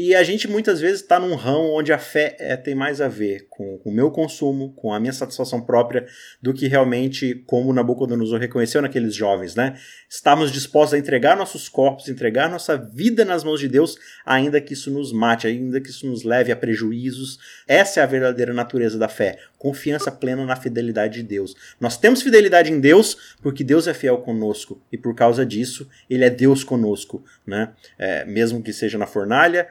E 0.00 0.14
a 0.14 0.22
gente 0.22 0.46
muitas 0.46 0.80
vezes 0.80 1.00
está 1.00 1.18
num 1.18 1.34
ramo 1.34 1.76
onde 1.76 1.92
a 1.92 1.98
fé 1.98 2.36
é, 2.38 2.56
tem 2.56 2.72
mais 2.72 3.00
a 3.00 3.08
ver 3.08 3.48
com, 3.50 3.78
com, 3.78 3.90
o 3.90 3.92
meu 3.92 4.12
consumo, 4.12 4.72
com 4.74 4.94
a 4.94 5.00
minha 5.00 5.12
satisfação 5.12 5.60
própria, 5.60 6.06
do 6.40 6.54
que 6.54 6.68
realmente 6.68 7.34
como 7.48 7.72
Nabucodonosor 7.72 8.38
reconheceu 8.38 8.80
naqueles 8.80 9.12
jovens, 9.12 9.56
né? 9.56 9.76
Estamos 10.10 10.50
dispostos 10.50 10.94
a 10.94 10.98
entregar 10.98 11.36
nossos 11.36 11.68
corpos, 11.68 12.08
entregar 12.08 12.48
nossa 12.48 12.78
vida 12.78 13.26
nas 13.26 13.44
mãos 13.44 13.60
de 13.60 13.68
Deus, 13.68 13.98
ainda 14.24 14.58
que 14.58 14.72
isso 14.72 14.90
nos 14.90 15.12
mate, 15.12 15.46
ainda 15.46 15.82
que 15.82 15.90
isso 15.90 16.06
nos 16.06 16.24
leve 16.24 16.50
a 16.50 16.56
prejuízos. 16.56 17.38
Essa 17.66 18.00
é 18.00 18.02
a 18.02 18.06
verdadeira 18.06 18.54
natureza 18.54 18.96
da 18.96 19.06
fé. 19.06 19.38
Confiança 19.58 20.10
plena 20.10 20.46
na 20.46 20.56
fidelidade 20.56 21.16
de 21.20 21.22
Deus. 21.22 21.54
Nós 21.78 21.98
temos 21.98 22.22
fidelidade 22.22 22.72
em 22.72 22.80
Deus 22.80 23.36
porque 23.42 23.62
Deus 23.62 23.86
é 23.86 23.92
fiel 23.92 24.16
conosco 24.18 24.80
e 24.90 24.96
por 24.96 25.14
causa 25.14 25.44
disso 25.44 25.86
Ele 26.08 26.24
é 26.24 26.30
Deus 26.30 26.64
conosco, 26.64 27.22
né? 27.46 27.74
É, 27.98 28.24
mesmo 28.24 28.62
que 28.62 28.72
seja 28.72 28.96
na 28.96 29.06
fornalha, 29.06 29.68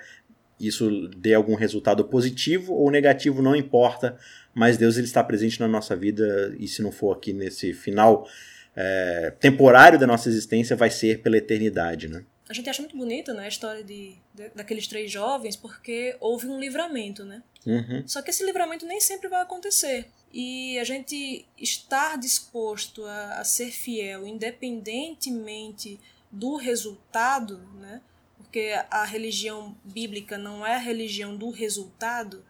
isso 0.59 1.07
dê 1.17 1.33
algum 1.33 1.55
resultado 1.55 2.05
positivo 2.05 2.73
ou 2.73 2.91
negativo, 2.91 3.41
não 3.41 3.55
importa, 3.55 4.17
mas 4.53 4.77
Deus 4.77 4.97
ele 4.97 5.05
está 5.05 5.23
presente 5.23 5.59
na 5.59 5.67
nossa 5.67 5.95
vida 5.95 6.55
e 6.59 6.67
se 6.67 6.81
não 6.81 6.91
for 6.91 7.15
aqui 7.15 7.33
nesse 7.33 7.73
final 7.73 8.27
é, 8.79 9.33
temporário 9.39 9.97
da 9.97 10.05
nossa 10.05 10.29
existência, 10.29 10.75
vai 10.75 10.91
ser 10.91 11.23
pela 11.23 11.35
eternidade, 11.35 12.07
né? 12.07 12.23
A 12.47 12.53
gente 12.53 12.69
acha 12.69 12.81
muito 12.81 12.95
bonita 12.95 13.33
né, 13.33 13.45
a 13.45 13.47
história 13.47 13.83
de, 13.83 14.15
de, 14.33 14.49
daqueles 14.55 14.87
três 14.87 15.11
jovens 15.11 15.55
porque 15.55 16.15
houve 16.21 16.47
um 16.47 16.59
livramento, 16.59 17.25
né? 17.25 17.41
Uhum. 17.65 18.03
Só 18.07 18.21
que 18.21 18.29
esse 18.29 18.45
livramento 18.45 18.85
nem 18.85 19.01
sempre 19.01 19.27
vai 19.27 19.41
acontecer. 19.41 20.07
E 20.31 20.77
a 20.77 20.83
gente 20.83 21.45
estar 21.57 22.17
disposto 22.17 23.03
a, 23.03 23.39
a 23.39 23.43
ser 23.43 23.71
fiel, 23.71 24.25
independentemente 24.25 25.99
do 26.31 26.55
resultado, 26.55 27.57
né? 27.79 28.01
porque 28.37 28.73
a 28.89 29.03
religião 29.03 29.75
bíblica 29.83 30.37
não 30.37 30.65
é 30.65 30.75
a 30.75 30.79
religião 30.79 31.35
do 31.35 31.49
resultado, 31.49 32.45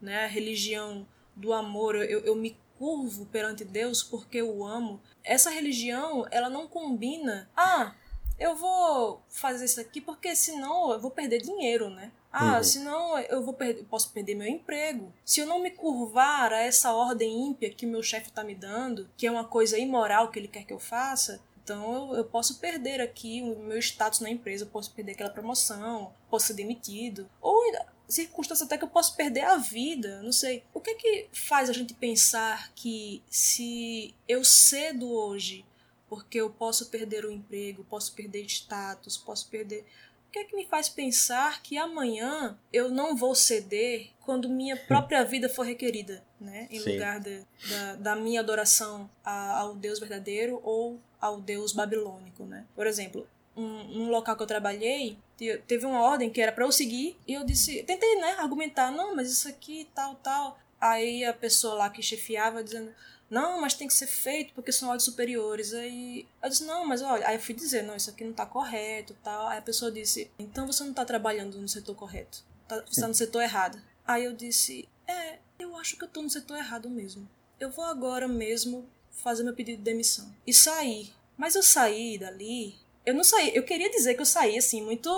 né? 0.00 0.24
a 0.24 0.28
religião 0.28 1.06
do 1.34 1.52
amor, 1.52 1.96
eu, 1.96 2.20
eu 2.20 2.34
me 2.34 2.56
curvo 2.82 3.26
perante 3.26 3.64
Deus 3.64 4.02
porque 4.02 4.38
eu 4.38 4.64
amo. 4.64 5.00
Essa 5.22 5.50
religião, 5.50 6.26
ela 6.32 6.50
não 6.50 6.66
combina, 6.66 7.48
ah, 7.56 7.94
eu 8.40 8.56
vou 8.56 9.22
fazer 9.28 9.66
isso 9.66 9.80
aqui 9.80 10.00
porque 10.00 10.34
senão 10.34 10.90
eu 10.90 10.98
vou 10.98 11.12
perder 11.12 11.40
dinheiro, 11.40 11.88
né? 11.88 12.10
Ah, 12.32 12.56
uhum. 12.56 12.64
senão 12.64 13.18
eu 13.20 13.40
vou 13.44 13.54
perder, 13.54 13.84
posso 13.84 14.10
perder 14.10 14.34
meu 14.34 14.48
emprego. 14.48 15.12
Se 15.24 15.38
eu 15.38 15.46
não 15.46 15.60
me 15.60 15.70
curvar 15.70 16.52
a 16.52 16.58
essa 16.58 16.92
ordem 16.92 17.46
ímpia 17.46 17.72
que 17.72 17.86
o 17.86 17.88
meu 17.88 18.02
chefe 18.02 18.30
está 18.30 18.42
me 18.42 18.54
dando, 18.56 19.08
que 19.16 19.28
é 19.28 19.30
uma 19.30 19.44
coisa 19.44 19.78
imoral 19.78 20.32
que 20.32 20.40
ele 20.40 20.48
quer 20.48 20.64
que 20.64 20.72
eu 20.72 20.80
faça, 20.80 21.40
então 21.62 22.10
eu, 22.10 22.16
eu, 22.16 22.24
posso 22.24 22.58
perder 22.58 23.00
aqui 23.00 23.42
o 23.42 23.60
meu 23.60 23.78
status 23.78 24.18
na 24.18 24.28
empresa, 24.28 24.64
eu 24.64 24.68
posso 24.68 24.92
perder 24.92 25.12
aquela 25.12 25.30
promoção, 25.30 26.12
posso 26.28 26.48
ser 26.48 26.54
demitido. 26.54 27.30
Ou 27.40 27.64
circunstância 28.12 28.64
até 28.64 28.76
que 28.76 28.84
eu 28.84 28.88
posso 28.88 29.16
perder 29.16 29.42
a 29.42 29.56
vida, 29.56 30.22
não 30.22 30.32
sei. 30.32 30.62
O 30.72 30.80
que 30.80 30.90
é 30.90 30.94
que 30.94 31.28
faz 31.32 31.70
a 31.70 31.72
gente 31.72 31.94
pensar 31.94 32.72
que 32.74 33.22
se 33.28 34.14
eu 34.28 34.44
cedo 34.44 35.10
hoje, 35.10 35.64
porque 36.08 36.38
eu 36.38 36.50
posso 36.50 36.90
perder 36.90 37.24
o 37.24 37.30
emprego, 37.30 37.84
posso 37.84 38.14
perder 38.14 38.44
status, 38.44 39.16
posso 39.16 39.48
perder 39.48 39.84
o 40.28 40.32
que 40.32 40.38
é 40.38 40.44
que 40.44 40.56
me 40.56 40.66
faz 40.66 40.88
pensar 40.88 41.62
que 41.62 41.76
amanhã 41.76 42.58
eu 42.72 42.90
não 42.90 43.14
vou 43.14 43.34
ceder 43.34 44.10
quando 44.20 44.48
minha 44.48 44.76
própria 44.88 45.24
vida 45.24 45.48
for 45.48 45.64
requerida, 45.64 46.24
né? 46.40 46.68
Em 46.70 46.80
Sim. 46.80 46.92
lugar 46.92 47.20
de, 47.20 47.44
da, 47.68 47.94
da 47.96 48.16
minha 48.16 48.40
adoração 48.40 49.10
ao 49.22 49.74
Deus 49.74 49.98
verdadeiro 49.98 50.58
ou 50.64 50.98
ao 51.20 51.40
Deus 51.40 51.72
babilônico, 51.72 52.44
né? 52.44 52.66
Por 52.74 52.86
exemplo, 52.86 53.28
um, 53.56 53.62
um, 53.62 54.08
local 54.08 54.34
que 54.36 54.42
eu 54.42 54.46
trabalhei, 54.46 55.18
teve 55.66 55.86
uma 55.86 56.02
ordem 56.02 56.30
que 56.30 56.40
era 56.40 56.52
para 56.52 56.64
eu 56.64 56.72
seguir, 56.72 57.16
e 57.26 57.34
eu 57.34 57.44
disse, 57.44 57.82
tentei, 57.84 58.16
né, 58.16 58.36
argumentar, 58.38 58.90
não, 58.90 59.14
mas 59.14 59.30
isso 59.30 59.48
aqui, 59.48 59.88
tal, 59.94 60.14
tal. 60.16 60.58
Aí 60.80 61.24
a 61.24 61.32
pessoa 61.32 61.74
lá 61.74 61.90
que 61.90 62.02
chefiava 62.02 62.62
dizendo, 62.62 62.92
não, 63.30 63.60
mas 63.60 63.72
tem 63.72 63.86
que 63.88 63.94
ser 63.94 64.06
feito 64.06 64.52
porque 64.52 64.70
são 64.70 64.88
ordens 64.88 65.04
superiores. 65.04 65.72
Aí 65.72 66.26
eu 66.42 66.48
disse, 66.50 66.64
não, 66.64 66.84
mas 66.84 67.00
olha, 67.00 67.26
aí 67.26 67.36
eu 67.36 67.40
fui 67.40 67.54
dizer, 67.54 67.82
não, 67.82 67.96
isso 67.96 68.10
aqui 68.10 68.24
não 68.24 68.32
tá 68.32 68.44
correto, 68.44 69.16
tal. 69.22 69.46
Aí 69.46 69.58
a 69.58 69.62
pessoa 69.62 69.90
disse, 69.90 70.30
então 70.38 70.66
você 70.66 70.84
não 70.84 70.92
tá 70.92 71.04
trabalhando 71.04 71.58
no 71.58 71.66
setor 71.66 71.94
correto, 71.94 72.44
tá, 72.68 72.84
você 72.86 73.00
tá 73.00 73.08
no 73.08 73.14
setor 73.14 73.42
errado. 73.42 73.80
Aí 74.06 74.24
eu 74.24 74.34
disse, 74.34 74.86
é, 75.06 75.38
eu 75.58 75.74
acho 75.76 75.96
que 75.96 76.04
eu 76.04 76.08
tô 76.08 76.20
no 76.20 76.28
setor 76.28 76.58
errado 76.58 76.90
mesmo. 76.90 77.26
Eu 77.58 77.70
vou 77.70 77.84
agora 77.84 78.28
mesmo 78.28 78.86
fazer 79.10 79.44
meu 79.44 79.54
pedido 79.54 79.78
de 79.78 79.84
demissão 79.84 80.34
e 80.46 80.52
sair. 80.52 81.14
Mas 81.36 81.54
eu 81.54 81.62
saí 81.62 82.18
dali, 82.18 82.74
eu 83.04 83.14
não 83.14 83.24
saí, 83.24 83.52
eu 83.54 83.62
queria 83.62 83.90
dizer 83.90 84.14
que 84.14 84.20
eu 84.20 84.26
saí 84.26 84.58
assim, 84.58 84.82
muito 84.82 85.10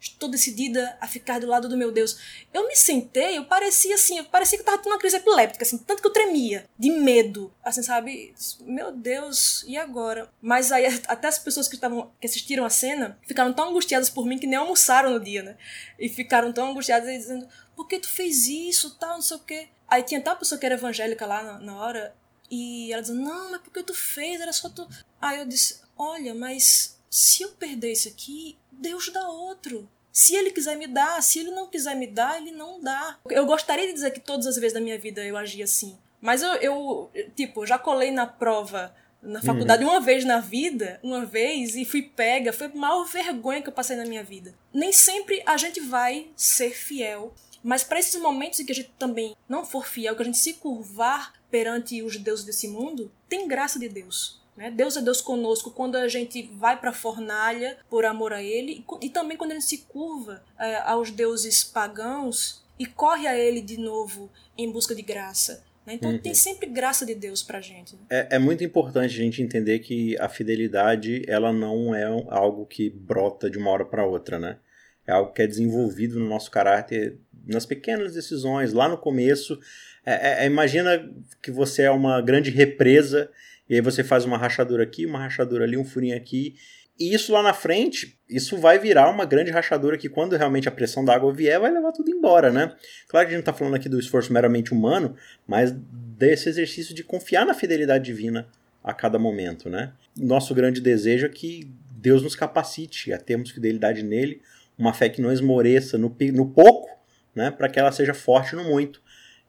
estou 0.00 0.30
decidida 0.30 0.96
a 1.00 1.06
ficar 1.06 1.38
do 1.38 1.46
lado 1.46 1.68
do 1.68 1.76
meu 1.76 1.92
Deus. 1.92 2.18
Eu 2.52 2.66
me 2.66 2.74
sentei, 2.74 3.36
eu 3.36 3.44
parecia 3.44 3.94
assim, 3.94 4.18
eu 4.18 4.24
parecia 4.24 4.56
que 4.56 4.62
eu 4.62 4.66
tava 4.66 4.78
tendo 4.78 4.92
uma 4.92 4.98
crise 4.98 5.16
epiléptica, 5.16 5.62
assim, 5.64 5.76
tanto 5.76 6.00
que 6.00 6.08
eu 6.08 6.12
tremia, 6.12 6.64
de 6.78 6.90
medo, 6.90 7.52
assim, 7.62 7.82
sabe? 7.82 8.34
Meu 8.60 8.90
Deus, 8.90 9.62
e 9.66 9.76
agora? 9.76 10.28
Mas 10.40 10.72
aí 10.72 10.86
até 11.06 11.28
as 11.28 11.38
pessoas 11.38 11.68
que 11.68 11.74
estavam 11.74 12.10
que 12.18 12.26
assistiram 12.26 12.64
a 12.64 12.70
cena 12.70 13.18
ficaram 13.26 13.52
tão 13.52 13.68
angustiadas 13.68 14.08
por 14.08 14.24
mim 14.24 14.38
que 14.38 14.46
nem 14.46 14.58
almoçaram 14.58 15.10
no 15.10 15.20
dia, 15.20 15.42
né? 15.42 15.56
E 15.98 16.08
ficaram 16.08 16.52
tão 16.52 16.70
angustiadas 16.70 17.08
dizendo: 17.10 17.46
"Por 17.76 17.86
que 17.86 17.98
tu 17.98 18.08
fez 18.08 18.46
isso?", 18.46 18.96
tal, 18.98 19.16
não 19.16 19.22
sei 19.22 19.36
o 19.36 19.40
quê. 19.40 19.68
Aí 19.86 20.02
tinha 20.02 20.20
tal 20.20 20.36
pessoa 20.36 20.58
que 20.58 20.64
era 20.64 20.76
evangélica 20.76 21.26
lá 21.26 21.42
na, 21.42 21.58
na 21.58 21.76
hora 21.76 22.14
e 22.50 22.92
ela 22.92 23.02
dizendo: 23.02 23.20
"Não, 23.20 23.50
mas 23.50 23.60
por 23.60 23.72
que 23.72 23.82
tu 23.82 23.94
fez? 23.94 24.40
Era 24.40 24.52
só 24.52 24.68
tu". 24.68 24.88
Aí 25.20 25.38
eu 25.38 25.46
disse: 25.46 25.80
"Olha, 25.96 26.34
mas 26.34 26.99
se 27.10 27.42
eu 27.42 27.50
perder 27.50 27.92
isso 27.92 28.08
aqui, 28.08 28.56
Deus 28.70 29.10
dá 29.12 29.28
outro. 29.28 29.88
Se 30.12 30.34
ele 30.34 30.50
quiser 30.50 30.76
me 30.76 30.86
dar, 30.86 31.22
se 31.22 31.40
ele 31.40 31.50
não 31.50 31.66
quiser 31.66 31.94
me 31.96 32.06
dar, 32.06 32.40
ele 32.40 32.52
não 32.52 32.80
dá. 32.80 33.18
Eu 33.28 33.44
gostaria 33.46 33.86
de 33.86 33.92
dizer 33.92 34.12
que 34.12 34.20
todas 34.20 34.46
as 34.46 34.56
vezes 34.56 34.72
da 34.72 34.80
minha 34.80 34.98
vida 34.98 35.24
eu 35.24 35.36
agi 35.36 35.62
assim. 35.62 35.98
Mas 36.20 36.42
eu, 36.42 36.54
eu 36.54 37.10
tipo, 37.34 37.66
já 37.66 37.78
colei 37.78 38.10
na 38.10 38.26
prova 38.26 38.94
na 39.22 39.42
faculdade 39.42 39.84
uhum. 39.84 39.90
uma 39.90 40.00
vez 40.00 40.24
na 40.24 40.40
vida, 40.40 40.98
uma 41.02 41.24
vez, 41.24 41.76
e 41.76 41.84
fui 41.84 42.02
pega. 42.02 42.52
Foi 42.52 42.68
a 42.68 42.74
maior 42.74 43.04
vergonha 43.04 43.60
que 43.60 43.68
eu 43.68 43.72
passei 43.72 43.96
na 43.96 44.04
minha 44.04 44.24
vida. 44.24 44.54
Nem 44.72 44.92
sempre 44.92 45.42
a 45.44 45.56
gente 45.56 45.80
vai 45.80 46.28
ser 46.34 46.70
fiel. 46.70 47.34
Mas 47.62 47.84
para 47.84 47.98
esses 47.98 48.18
momentos 48.20 48.60
em 48.60 48.64
que 48.64 48.72
a 48.72 48.74
gente 48.74 48.92
também 48.98 49.36
não 49.48 49.64
for 49.64 49.86
fiel, 49.86 50.16
que 50.16 50.22
a 50.22 50.24
gente 50.24 50.38
se 50.38 50.54
curvar 50.54 51.34
perante 51.50 52.02
os 52.02 52.16
deuses 52.16 52.44
desse 52.44 52.68
mundo, 52.68 53.12
tem 53.28 53.46
graça 53.46 53.78
de 53.78 53.88
Deus. 53.88 54.39
Né? 54.60 54.70
Deus 54.70 54.94
é 54.94 55.00
Deus 55.00 55.22
conosco 55.22 55.70
quando 55.70 55.96
a 55.96 56.06
gente 56.06 56.42
vai 56.58 56.78
para 56.78 56.90
a 56.90 56.92
fornalha 56.92 57.78
por 57.88 58.04
amor 58.04 58.34
a 58.34 58.42
Ele 58.42 58.84
e, 59.00 59.06
e, 59.06 59.08
também 59.08 59.34
quando 59.34 59.52
a 59.52 59.54
gente 59.54 59.64
se 59.64 59.78
curva 59.88 60.42
é, 60.58 60.76
aos 60.80 61.10
deuses 61.10 61.64
pagãos 61.64 62.62
e 62.78 62.84
corre 62.84 63.26
a 63.26 63.34
Ele 63.34 63.62
de 63.62 63.78
novo 63.78 64.30
em 64.58 64.70
busca 64.70 64.94
de 64.94 65.00
graça. 65.00 65.64
Então 65.86 66.10
uhum. 66.10 66.18
tem 66.18 66.34
sempre 66.34 66.68
graça 66.68 67.06
de 67.06 67.14
Deus 67.14 67.42
pra 67.42 67.62
gente. 67.62 67.96
É, 68.10 68.36
é, 68.36 68.38
muito 68.38 68.62
importante 68.62 69.14
a 69.14 69.24
gente 69.24 69.42
entender 69.42 69.78
que 69.78 70.14
a 70.20 70.28
fidelidade 70.28 71.22
ela 71.26 71.54
não 71.54 71.94
é 71.94 72.04
algo 72.28 72.66
que 72.66 72.90
brota 72.90 73.48
de 73.48 73.56
uma 73.56 73.70
hora 73.70 73.86
para 73.86 74.04
outra, 74.04 74.38
né? 74.38 74.58
É 75.06 75.12
algo 75.12 75.32
que 75.32 75.40
é 75.40 75.46
desenvolvido 75.46 76.20
no 76.20 76.28
nosso 76.28 76.50
caráter 76.50 77.18
nas 77.46 77.64
pequenas 77.64 78.12
decisões, 78.12 78.74
lá 78.74 78.88
no 78.88 78.98
começo. 78.98 79.58
É, 80.04 80.44
é, 80.44 80.46
imagina 80.46 81.10
que 81.42 81.50
você 81.50 81.82
é 81.82 81.90
uma 81.90 82.20
grande 82.20 82.50
represa 82.50 83.30
e 83.70 83.76
aí 83.76 83.80
você 83.80 84.02
faz 84.02 84.24
uma 84.24 84.36
rachadura 84.36 84.82
aqui, 84.82 85.06
uma 85.06 85.20
rachadura 85.20 85.62
ali, 85.62 85.76
um 85.76 85.84
furinho 85.84 86.16
aqui. 86.16 86.56
E 86.98 87.14
isso 87.14 87.32
lá 87.32 87.40
na 87.40 87.54
frente, 87.54 88.18
isso 88.28 88.58
vai 88.58 88.80
virar 88.80 89.08
uma 89.08 89.24
grande 89.24 89.52
rachadura 89.52 89.96
que 89.96 90.08
quando 90.08 90.36
realmente 90.36 90.68
a 90.68 90.72
pressão 90.72 91.04
da 91.04 91.14
água 91.14 91.32
vier, 91.32 91.58
vai 91.60 91.72
levar 91.72 91.92
tudo 91.92 92.10
embora, 92.10 92.50
né? 92.50 92.74
Claro 93.06 93.26
que 93.26 93.32
a 93.32 93.36
gente 93.36 93.42
está 93.42 93.52
falando 93.52 93.76
aqui 93.76 93.88
do 93.88 93.98
esforço 93.98 94.32
meramente 94.32 94.74
humano, 94.74 95.14
mas 95.46 95.72
desse 95.72 96.48
exercício 96.48 96.92
de 96.92 97.04
confiar 97.04 97.46
na 97.46 97.54
fidelidade 97.54 98.04
divina 98.04 98.48
a 98.82 98.92
cada 98.92 99.20
momento, 99.20 99.70
né? 99.70 99.92
Nosso 100.16 100.52
grande 100.52 100.80
desejo 100.80 101.26
é 101.26 101.28
que 101.28 101.72
Deus 101.92 102.22
nos 102.24 102.34
capacite 102.34 103.12
a 103.12 103.18
termos 103.18 103.50
fidelidade 103.50 104.02
nele, 104.02 104.42
uma 104.76 104.92
fé 104.92 105.08
que 105.08 105.22
não 105.22 105.32
esmoreça 105.32 105.96
no, 105.96 106.14
no 106.32 106.50
pouco, 106.50 106.90
né? 107.32 107.52
Para 107.52 107.68
que 107.68 107.78
ela 107.78 107.92
seja 107.92 108.14
forte 108.14 108.56
no 108.56 108.64
muito. 108.64 109.00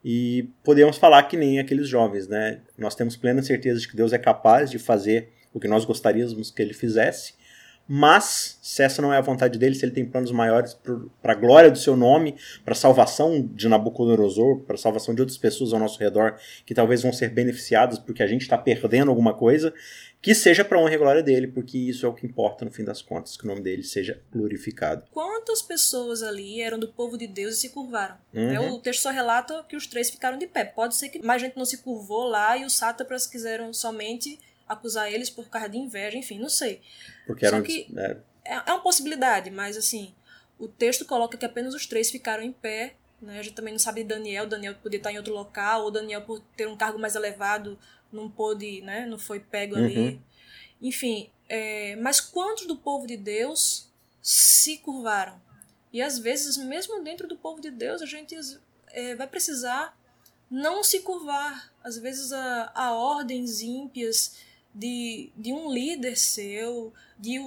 E 0.04 0.50
podemos 0.64 0.98
falar 0.98 1.24
que 1.24 1.38
nem 1.38 1.60
aqueles 1.60 1.88
jovens, 1.88 2.28
né? 2.28 2.62
Nós 2.78 2.96
temos 2.96 3.16
plena 3.16 3.42
certeza 3.44 3.80
de 3.80 3.88
que 3.88 3.96
Deus 3.96 4.14
é 4.14 4.18
capaz 4.18 4.72
de 4.72 4.80
fazer 4.80 5.30
o 5.54 5.60
que 5.60 5.68
nós 5.68 5.86
gostaríamos 5.86 6.50
que 6.50 6.62
ele 6.62 6.74
fizesse, 6.74 7.34
mas 7.88 8.58
se 8.62 8.82
essa 8.84 9.02
não 9.02 9.14
é 9.14 9.18
a 9.18 9.22
vontade 9.22 9.60
dele, 9.60 9.76
se 9.76 9.84
ele 9.84 9.92
tem 9.92 10.06
planos 10.06 10.32
maiores 10.32 10.74
para 11.22 11.34
a 11.34 11.36
glória 11.36 11.70
do 11.70 11.78
seu 11.78 11.98
nome, 11.98 12.36
para 12.64 12.72
a 12.72 12.76
salvação 12.76 13.46
de 13.54 13.68
Nabucodonosor, 13.68 14.62
para 14.62 14.76
a 14.76 14.78
salvação 14.78 15.14
de 15.14 15.22
outras 15.22 15.38
pessoas 15.38 15.74
ao 15.74 15.80
nosso 15.80 16.00
redor 16.00 16.36
que 16.66 16.74
talvez 16.74 17.02
vão 17.02 17.12
ser 17.12 17.30
beneficiadas 17.32 18.00
porque 18.00 18.24
a 18.24 18.28
gente 18.28 18.44
está 18.44 18.58
perdendo 18.58 19.10
alguma 19.10 19.34
coisa, 19.34 19.74
que 20.22 20.36
seja 20.36 20.64
para 20.64 20.80
honra 20.80 20.94
e 20.94 20.98
glória 20.98 21.24
dele, 21.24 21.48
porque 21.48 21.78
isso 21.78 22.06
é 22.06 22.10
o 22.10 22.14
que 22.14 22.28
importa 22.28 22.64
no 22.64 22.72
fim 22.72 22.84
das 22.84 23.02
contas, 23.02 23.36
que 23.36 23.44
o 23.44 23.48
nome 23.48 23.62
dele 23.62 23.84
seja 23.84 24.22
glorificado. 24.32 25.06
Quantas 25.12 25.64
pessoas 25.64 26.22
ali 26.22 26.62
eram 26.62 26.78
do 26.78 26.88
povo 26.90 27.18
de 27.18 27.26
Deus 27.26 27.56
e 27.56 27.58
se 27.62 27.70
curvaram? 27.70 28.18
Uhum. 28.32 28.76
O 28.76 28.80
texto 28.80 29.02
só 29.02 29.10
relata 29.10 29.66
que 29.68 29.76
os 29.76 29.88
três 29.88 30.12
ficaram 30.12 30.38
de 30.38 30.46
pé. 30.46 30.64
Pode 30.64 30.96
ser 30.96 31.10
que 31.10 31.20
mais 31.26 31.42
gente 31.42 31.58
não 31.58 31.66
se 31.66 31.80
curvou 31.80 32.28
lá 32.28 32.56
e 32.56 32.64
os 32.64 32.74
sátrapas 32.74 33.26
quiseram 33.26 33.74
somente 33.74 34.40
acusar 34.70 35.12
eles 35.12 35.30
por 35.30 35.50
causa 35.50 35.70
de 35.70 35.78
inveja, 35.78 36.18
enfim, 36.18 36.40
não 36.40 36.50
sei. 36.50 36.82
Porque 37.26 37.48
Só 37.48 37.60
que 37.62 37.88
é. 37.98 38.18
é, 38.46 38.56
é 38.68 38.72
uma 38.72 38.82
possibilidade, 38.84 39.50
mas 39.50 39.76
assim, 39.76 40.14
o 40.60 40.68
texto 40.68 41.04
coloca 41.04 41.36
que 41.36 41.46
apenas 41.46 41.74
os 41.74 41.88
três 41.88 42.12
ficaram 42.12 42.44
em 42.44 42.52
pé. 42.52 42.94
Né? 43.20 43.40
A 43.40 43.42
gente 43.42 43.56
também 43.56 43.74
não 43.74 43.80
sabe 43.80 44.04
de 44.04 44.10
Daniel, 44.10 44.46
Daniel 44.46 44.76
podia 44.76 44.98
estar 44.98 45.12
em 45.12 45.18
outro 45.18 45.34
local, 45.34 45.84
ou 45.84 45.92
Daniel 45.92 46.22
por 46.22 46.40
ter 46.56 46.68
um 46.68 46.78
cargo 46.78 47.00
mais 47.00 47.16
elevado 47.16 47.78
não 48.12 48.30
pôde, 48.30 48.82
né? 48.82 49.06
não 49.06 49.18
foi 49.18 49.40
pego 49.40 49.76
uhum. 49.76 49.86
ali. 49.86 50.22
Enfim, 50.82 51.30
é, 51.48 51.96
mas 51.98 52.20
quantos 52.20 52.66
do 52.66 52.76
povo 52.76 53.06
de 53.06 53.18
Deus 53.18 53.90
se 54.22 54.78
curvaram? 54.78 55.42
E 55.94 56.02
às 56.02 56.18
vezes, 56.18 56.58
mesmo 56.58 57.04
dentro 57.04 57.28
do 57.28 57.38
povo 57.38 57.62
de 57.62 57.70
Deus, 57.70 58.02
a 58.02 58.06
gente 58.06 58.36
é, 58.88 59.16
vai 59.16 59.28
precisar 59.28 59.98
não 60.50 60.84
se 60.84 61.00
curvar. 61.02 61.72
Às 61.84 61.98
vezes, 61.98 62.32
a, 62.32 62.72
a 62.74 62.94
ordens 62.94 63.62
ímpias 63.62 64.38
de, 64.74 65.32
de 65.36 65.54
um 65.54 65.72
líder 65.72 66.18
seu, 66.18 66.94
de 67.18 67.38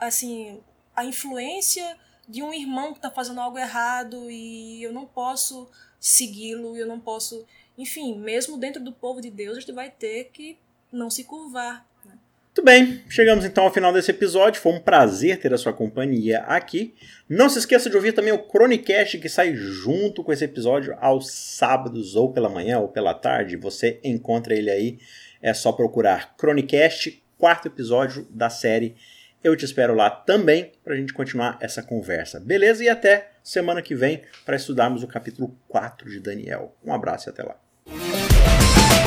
assim, 0.00 0.60
a 0.94 1.04
influência 1.04 1.98
de 2.28 2.42
um 2.42 2.52
irmão 2.52 2.92
que 2.92 2.98
está 2.98 3.10
fazendo 3.10 3.40
algo 3.40 3.58
errado 3.58 4.30
e 4.30 4.82
eu 4.82 4.92
não 4.92 5.06
posso 5.06 5.68
segui-lo, 5.98 6.76
eu 6.76 6.86
não 6.86 7.00
posso. 7.00 7.46
Enfim, 7.78 8.18
mesmo 8.18 8.58
dentro 8.58 8.82
do 8.82 8.92
povo 8.92 9.20
de 9.20 9.30
Deus, 9.30 9.56
a 9.56 9.60
gente 9.60 9.72
vai 9.72 9.88
ter 9.88 10.30
que 10.32 10.58
não 10.92 11.08
se 11.08 11.22
curvar. 11.22 11.86
Né? 12.04 12.12
Muito 12.46 12.64
bem, 12.64 13.04
chegamos 13.08 13.44
então 13.44 13.62
ao 13.62 13.72
final 13.72 13.92
desse 13.92 14.10
episódio. 14.10 14.60
Foi 14.60 14.72
um 14.72 14.80
prazer 14.80 15.38
ter 15.38 15.54
a 15.54 15.58
sua 15.58 15.72
companhia 15.72 16.40
aqui. 16.40 16.92
Não 17.28 17.48
se 17.48 17.60
esqueça 17.60 17.88
de 17.88 17.94
ouvir 17.94 18.12
também 18.12 18.32
o 18.32 18.44
Chronicast 18.50 19.18
que 19.18 19.28
sai 19.28 19.54
junto 19.54 20.24
com 20.24 20.32
esse 20.32 20.44
episódio 20.44 20.96
aos 21.00 21.30
sábados, 21.30 22.16
ou 22.16 22.32
pela 22.32 22.48
manhã, 22.48 22.80
ou 22.80 22.88
pela 22.88 23.14
tarde. 23.14 23.56
Você 23.56 24.00
encontra 24.02 24.54
ele 24.54 24.70
aí 24.70 24.98
é 25.40 25.54
só 25.54 25.70
procurar 25.70 26.34
Chronicast, 26.36 27.22
quarto 27.38 27.68
episódio 27.68 28.26
da 28.30 28.50
série. 28.50 28.96
Eu 29.42 29.54
te 29.54 29.64
espero 29.64 29.94
lá 29.94 30.10
também 30.10 30.72
para 30.82 30.94
a 30.94 30.96
gente 30.96 31.12
continuar 31.12 31.56
essa 31.60 31.80
conversa. 31.80 32.40
Beleza? 32.40 32.82
E 32.82 32.88
até 32.88 33.30
semana 33.42 33.80
que 33.80 33.94
vem 33.94 34.22
para 34.44 34.56
estudarmos 34.56 35.04
o 35.04 35.06
capítulo 35.06 35.56
4 35.68 36.10
de 36.10 36.18
Daniel. 36.18 36.74
Um 36.84 36.92
abraço 36.92 37.28
e 37.28 37.30
até 37.30 37.44
lá. 37.44 37.67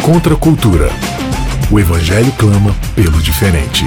Contra 0.04 0.34
a 0.34 0.38
cultura. 0.38 0.90
O 1.72 1.80
Evangelho 1.80 2.32
clama 2.34 2.76
pelo 2.96 3.22
diferente. 3.22 3.86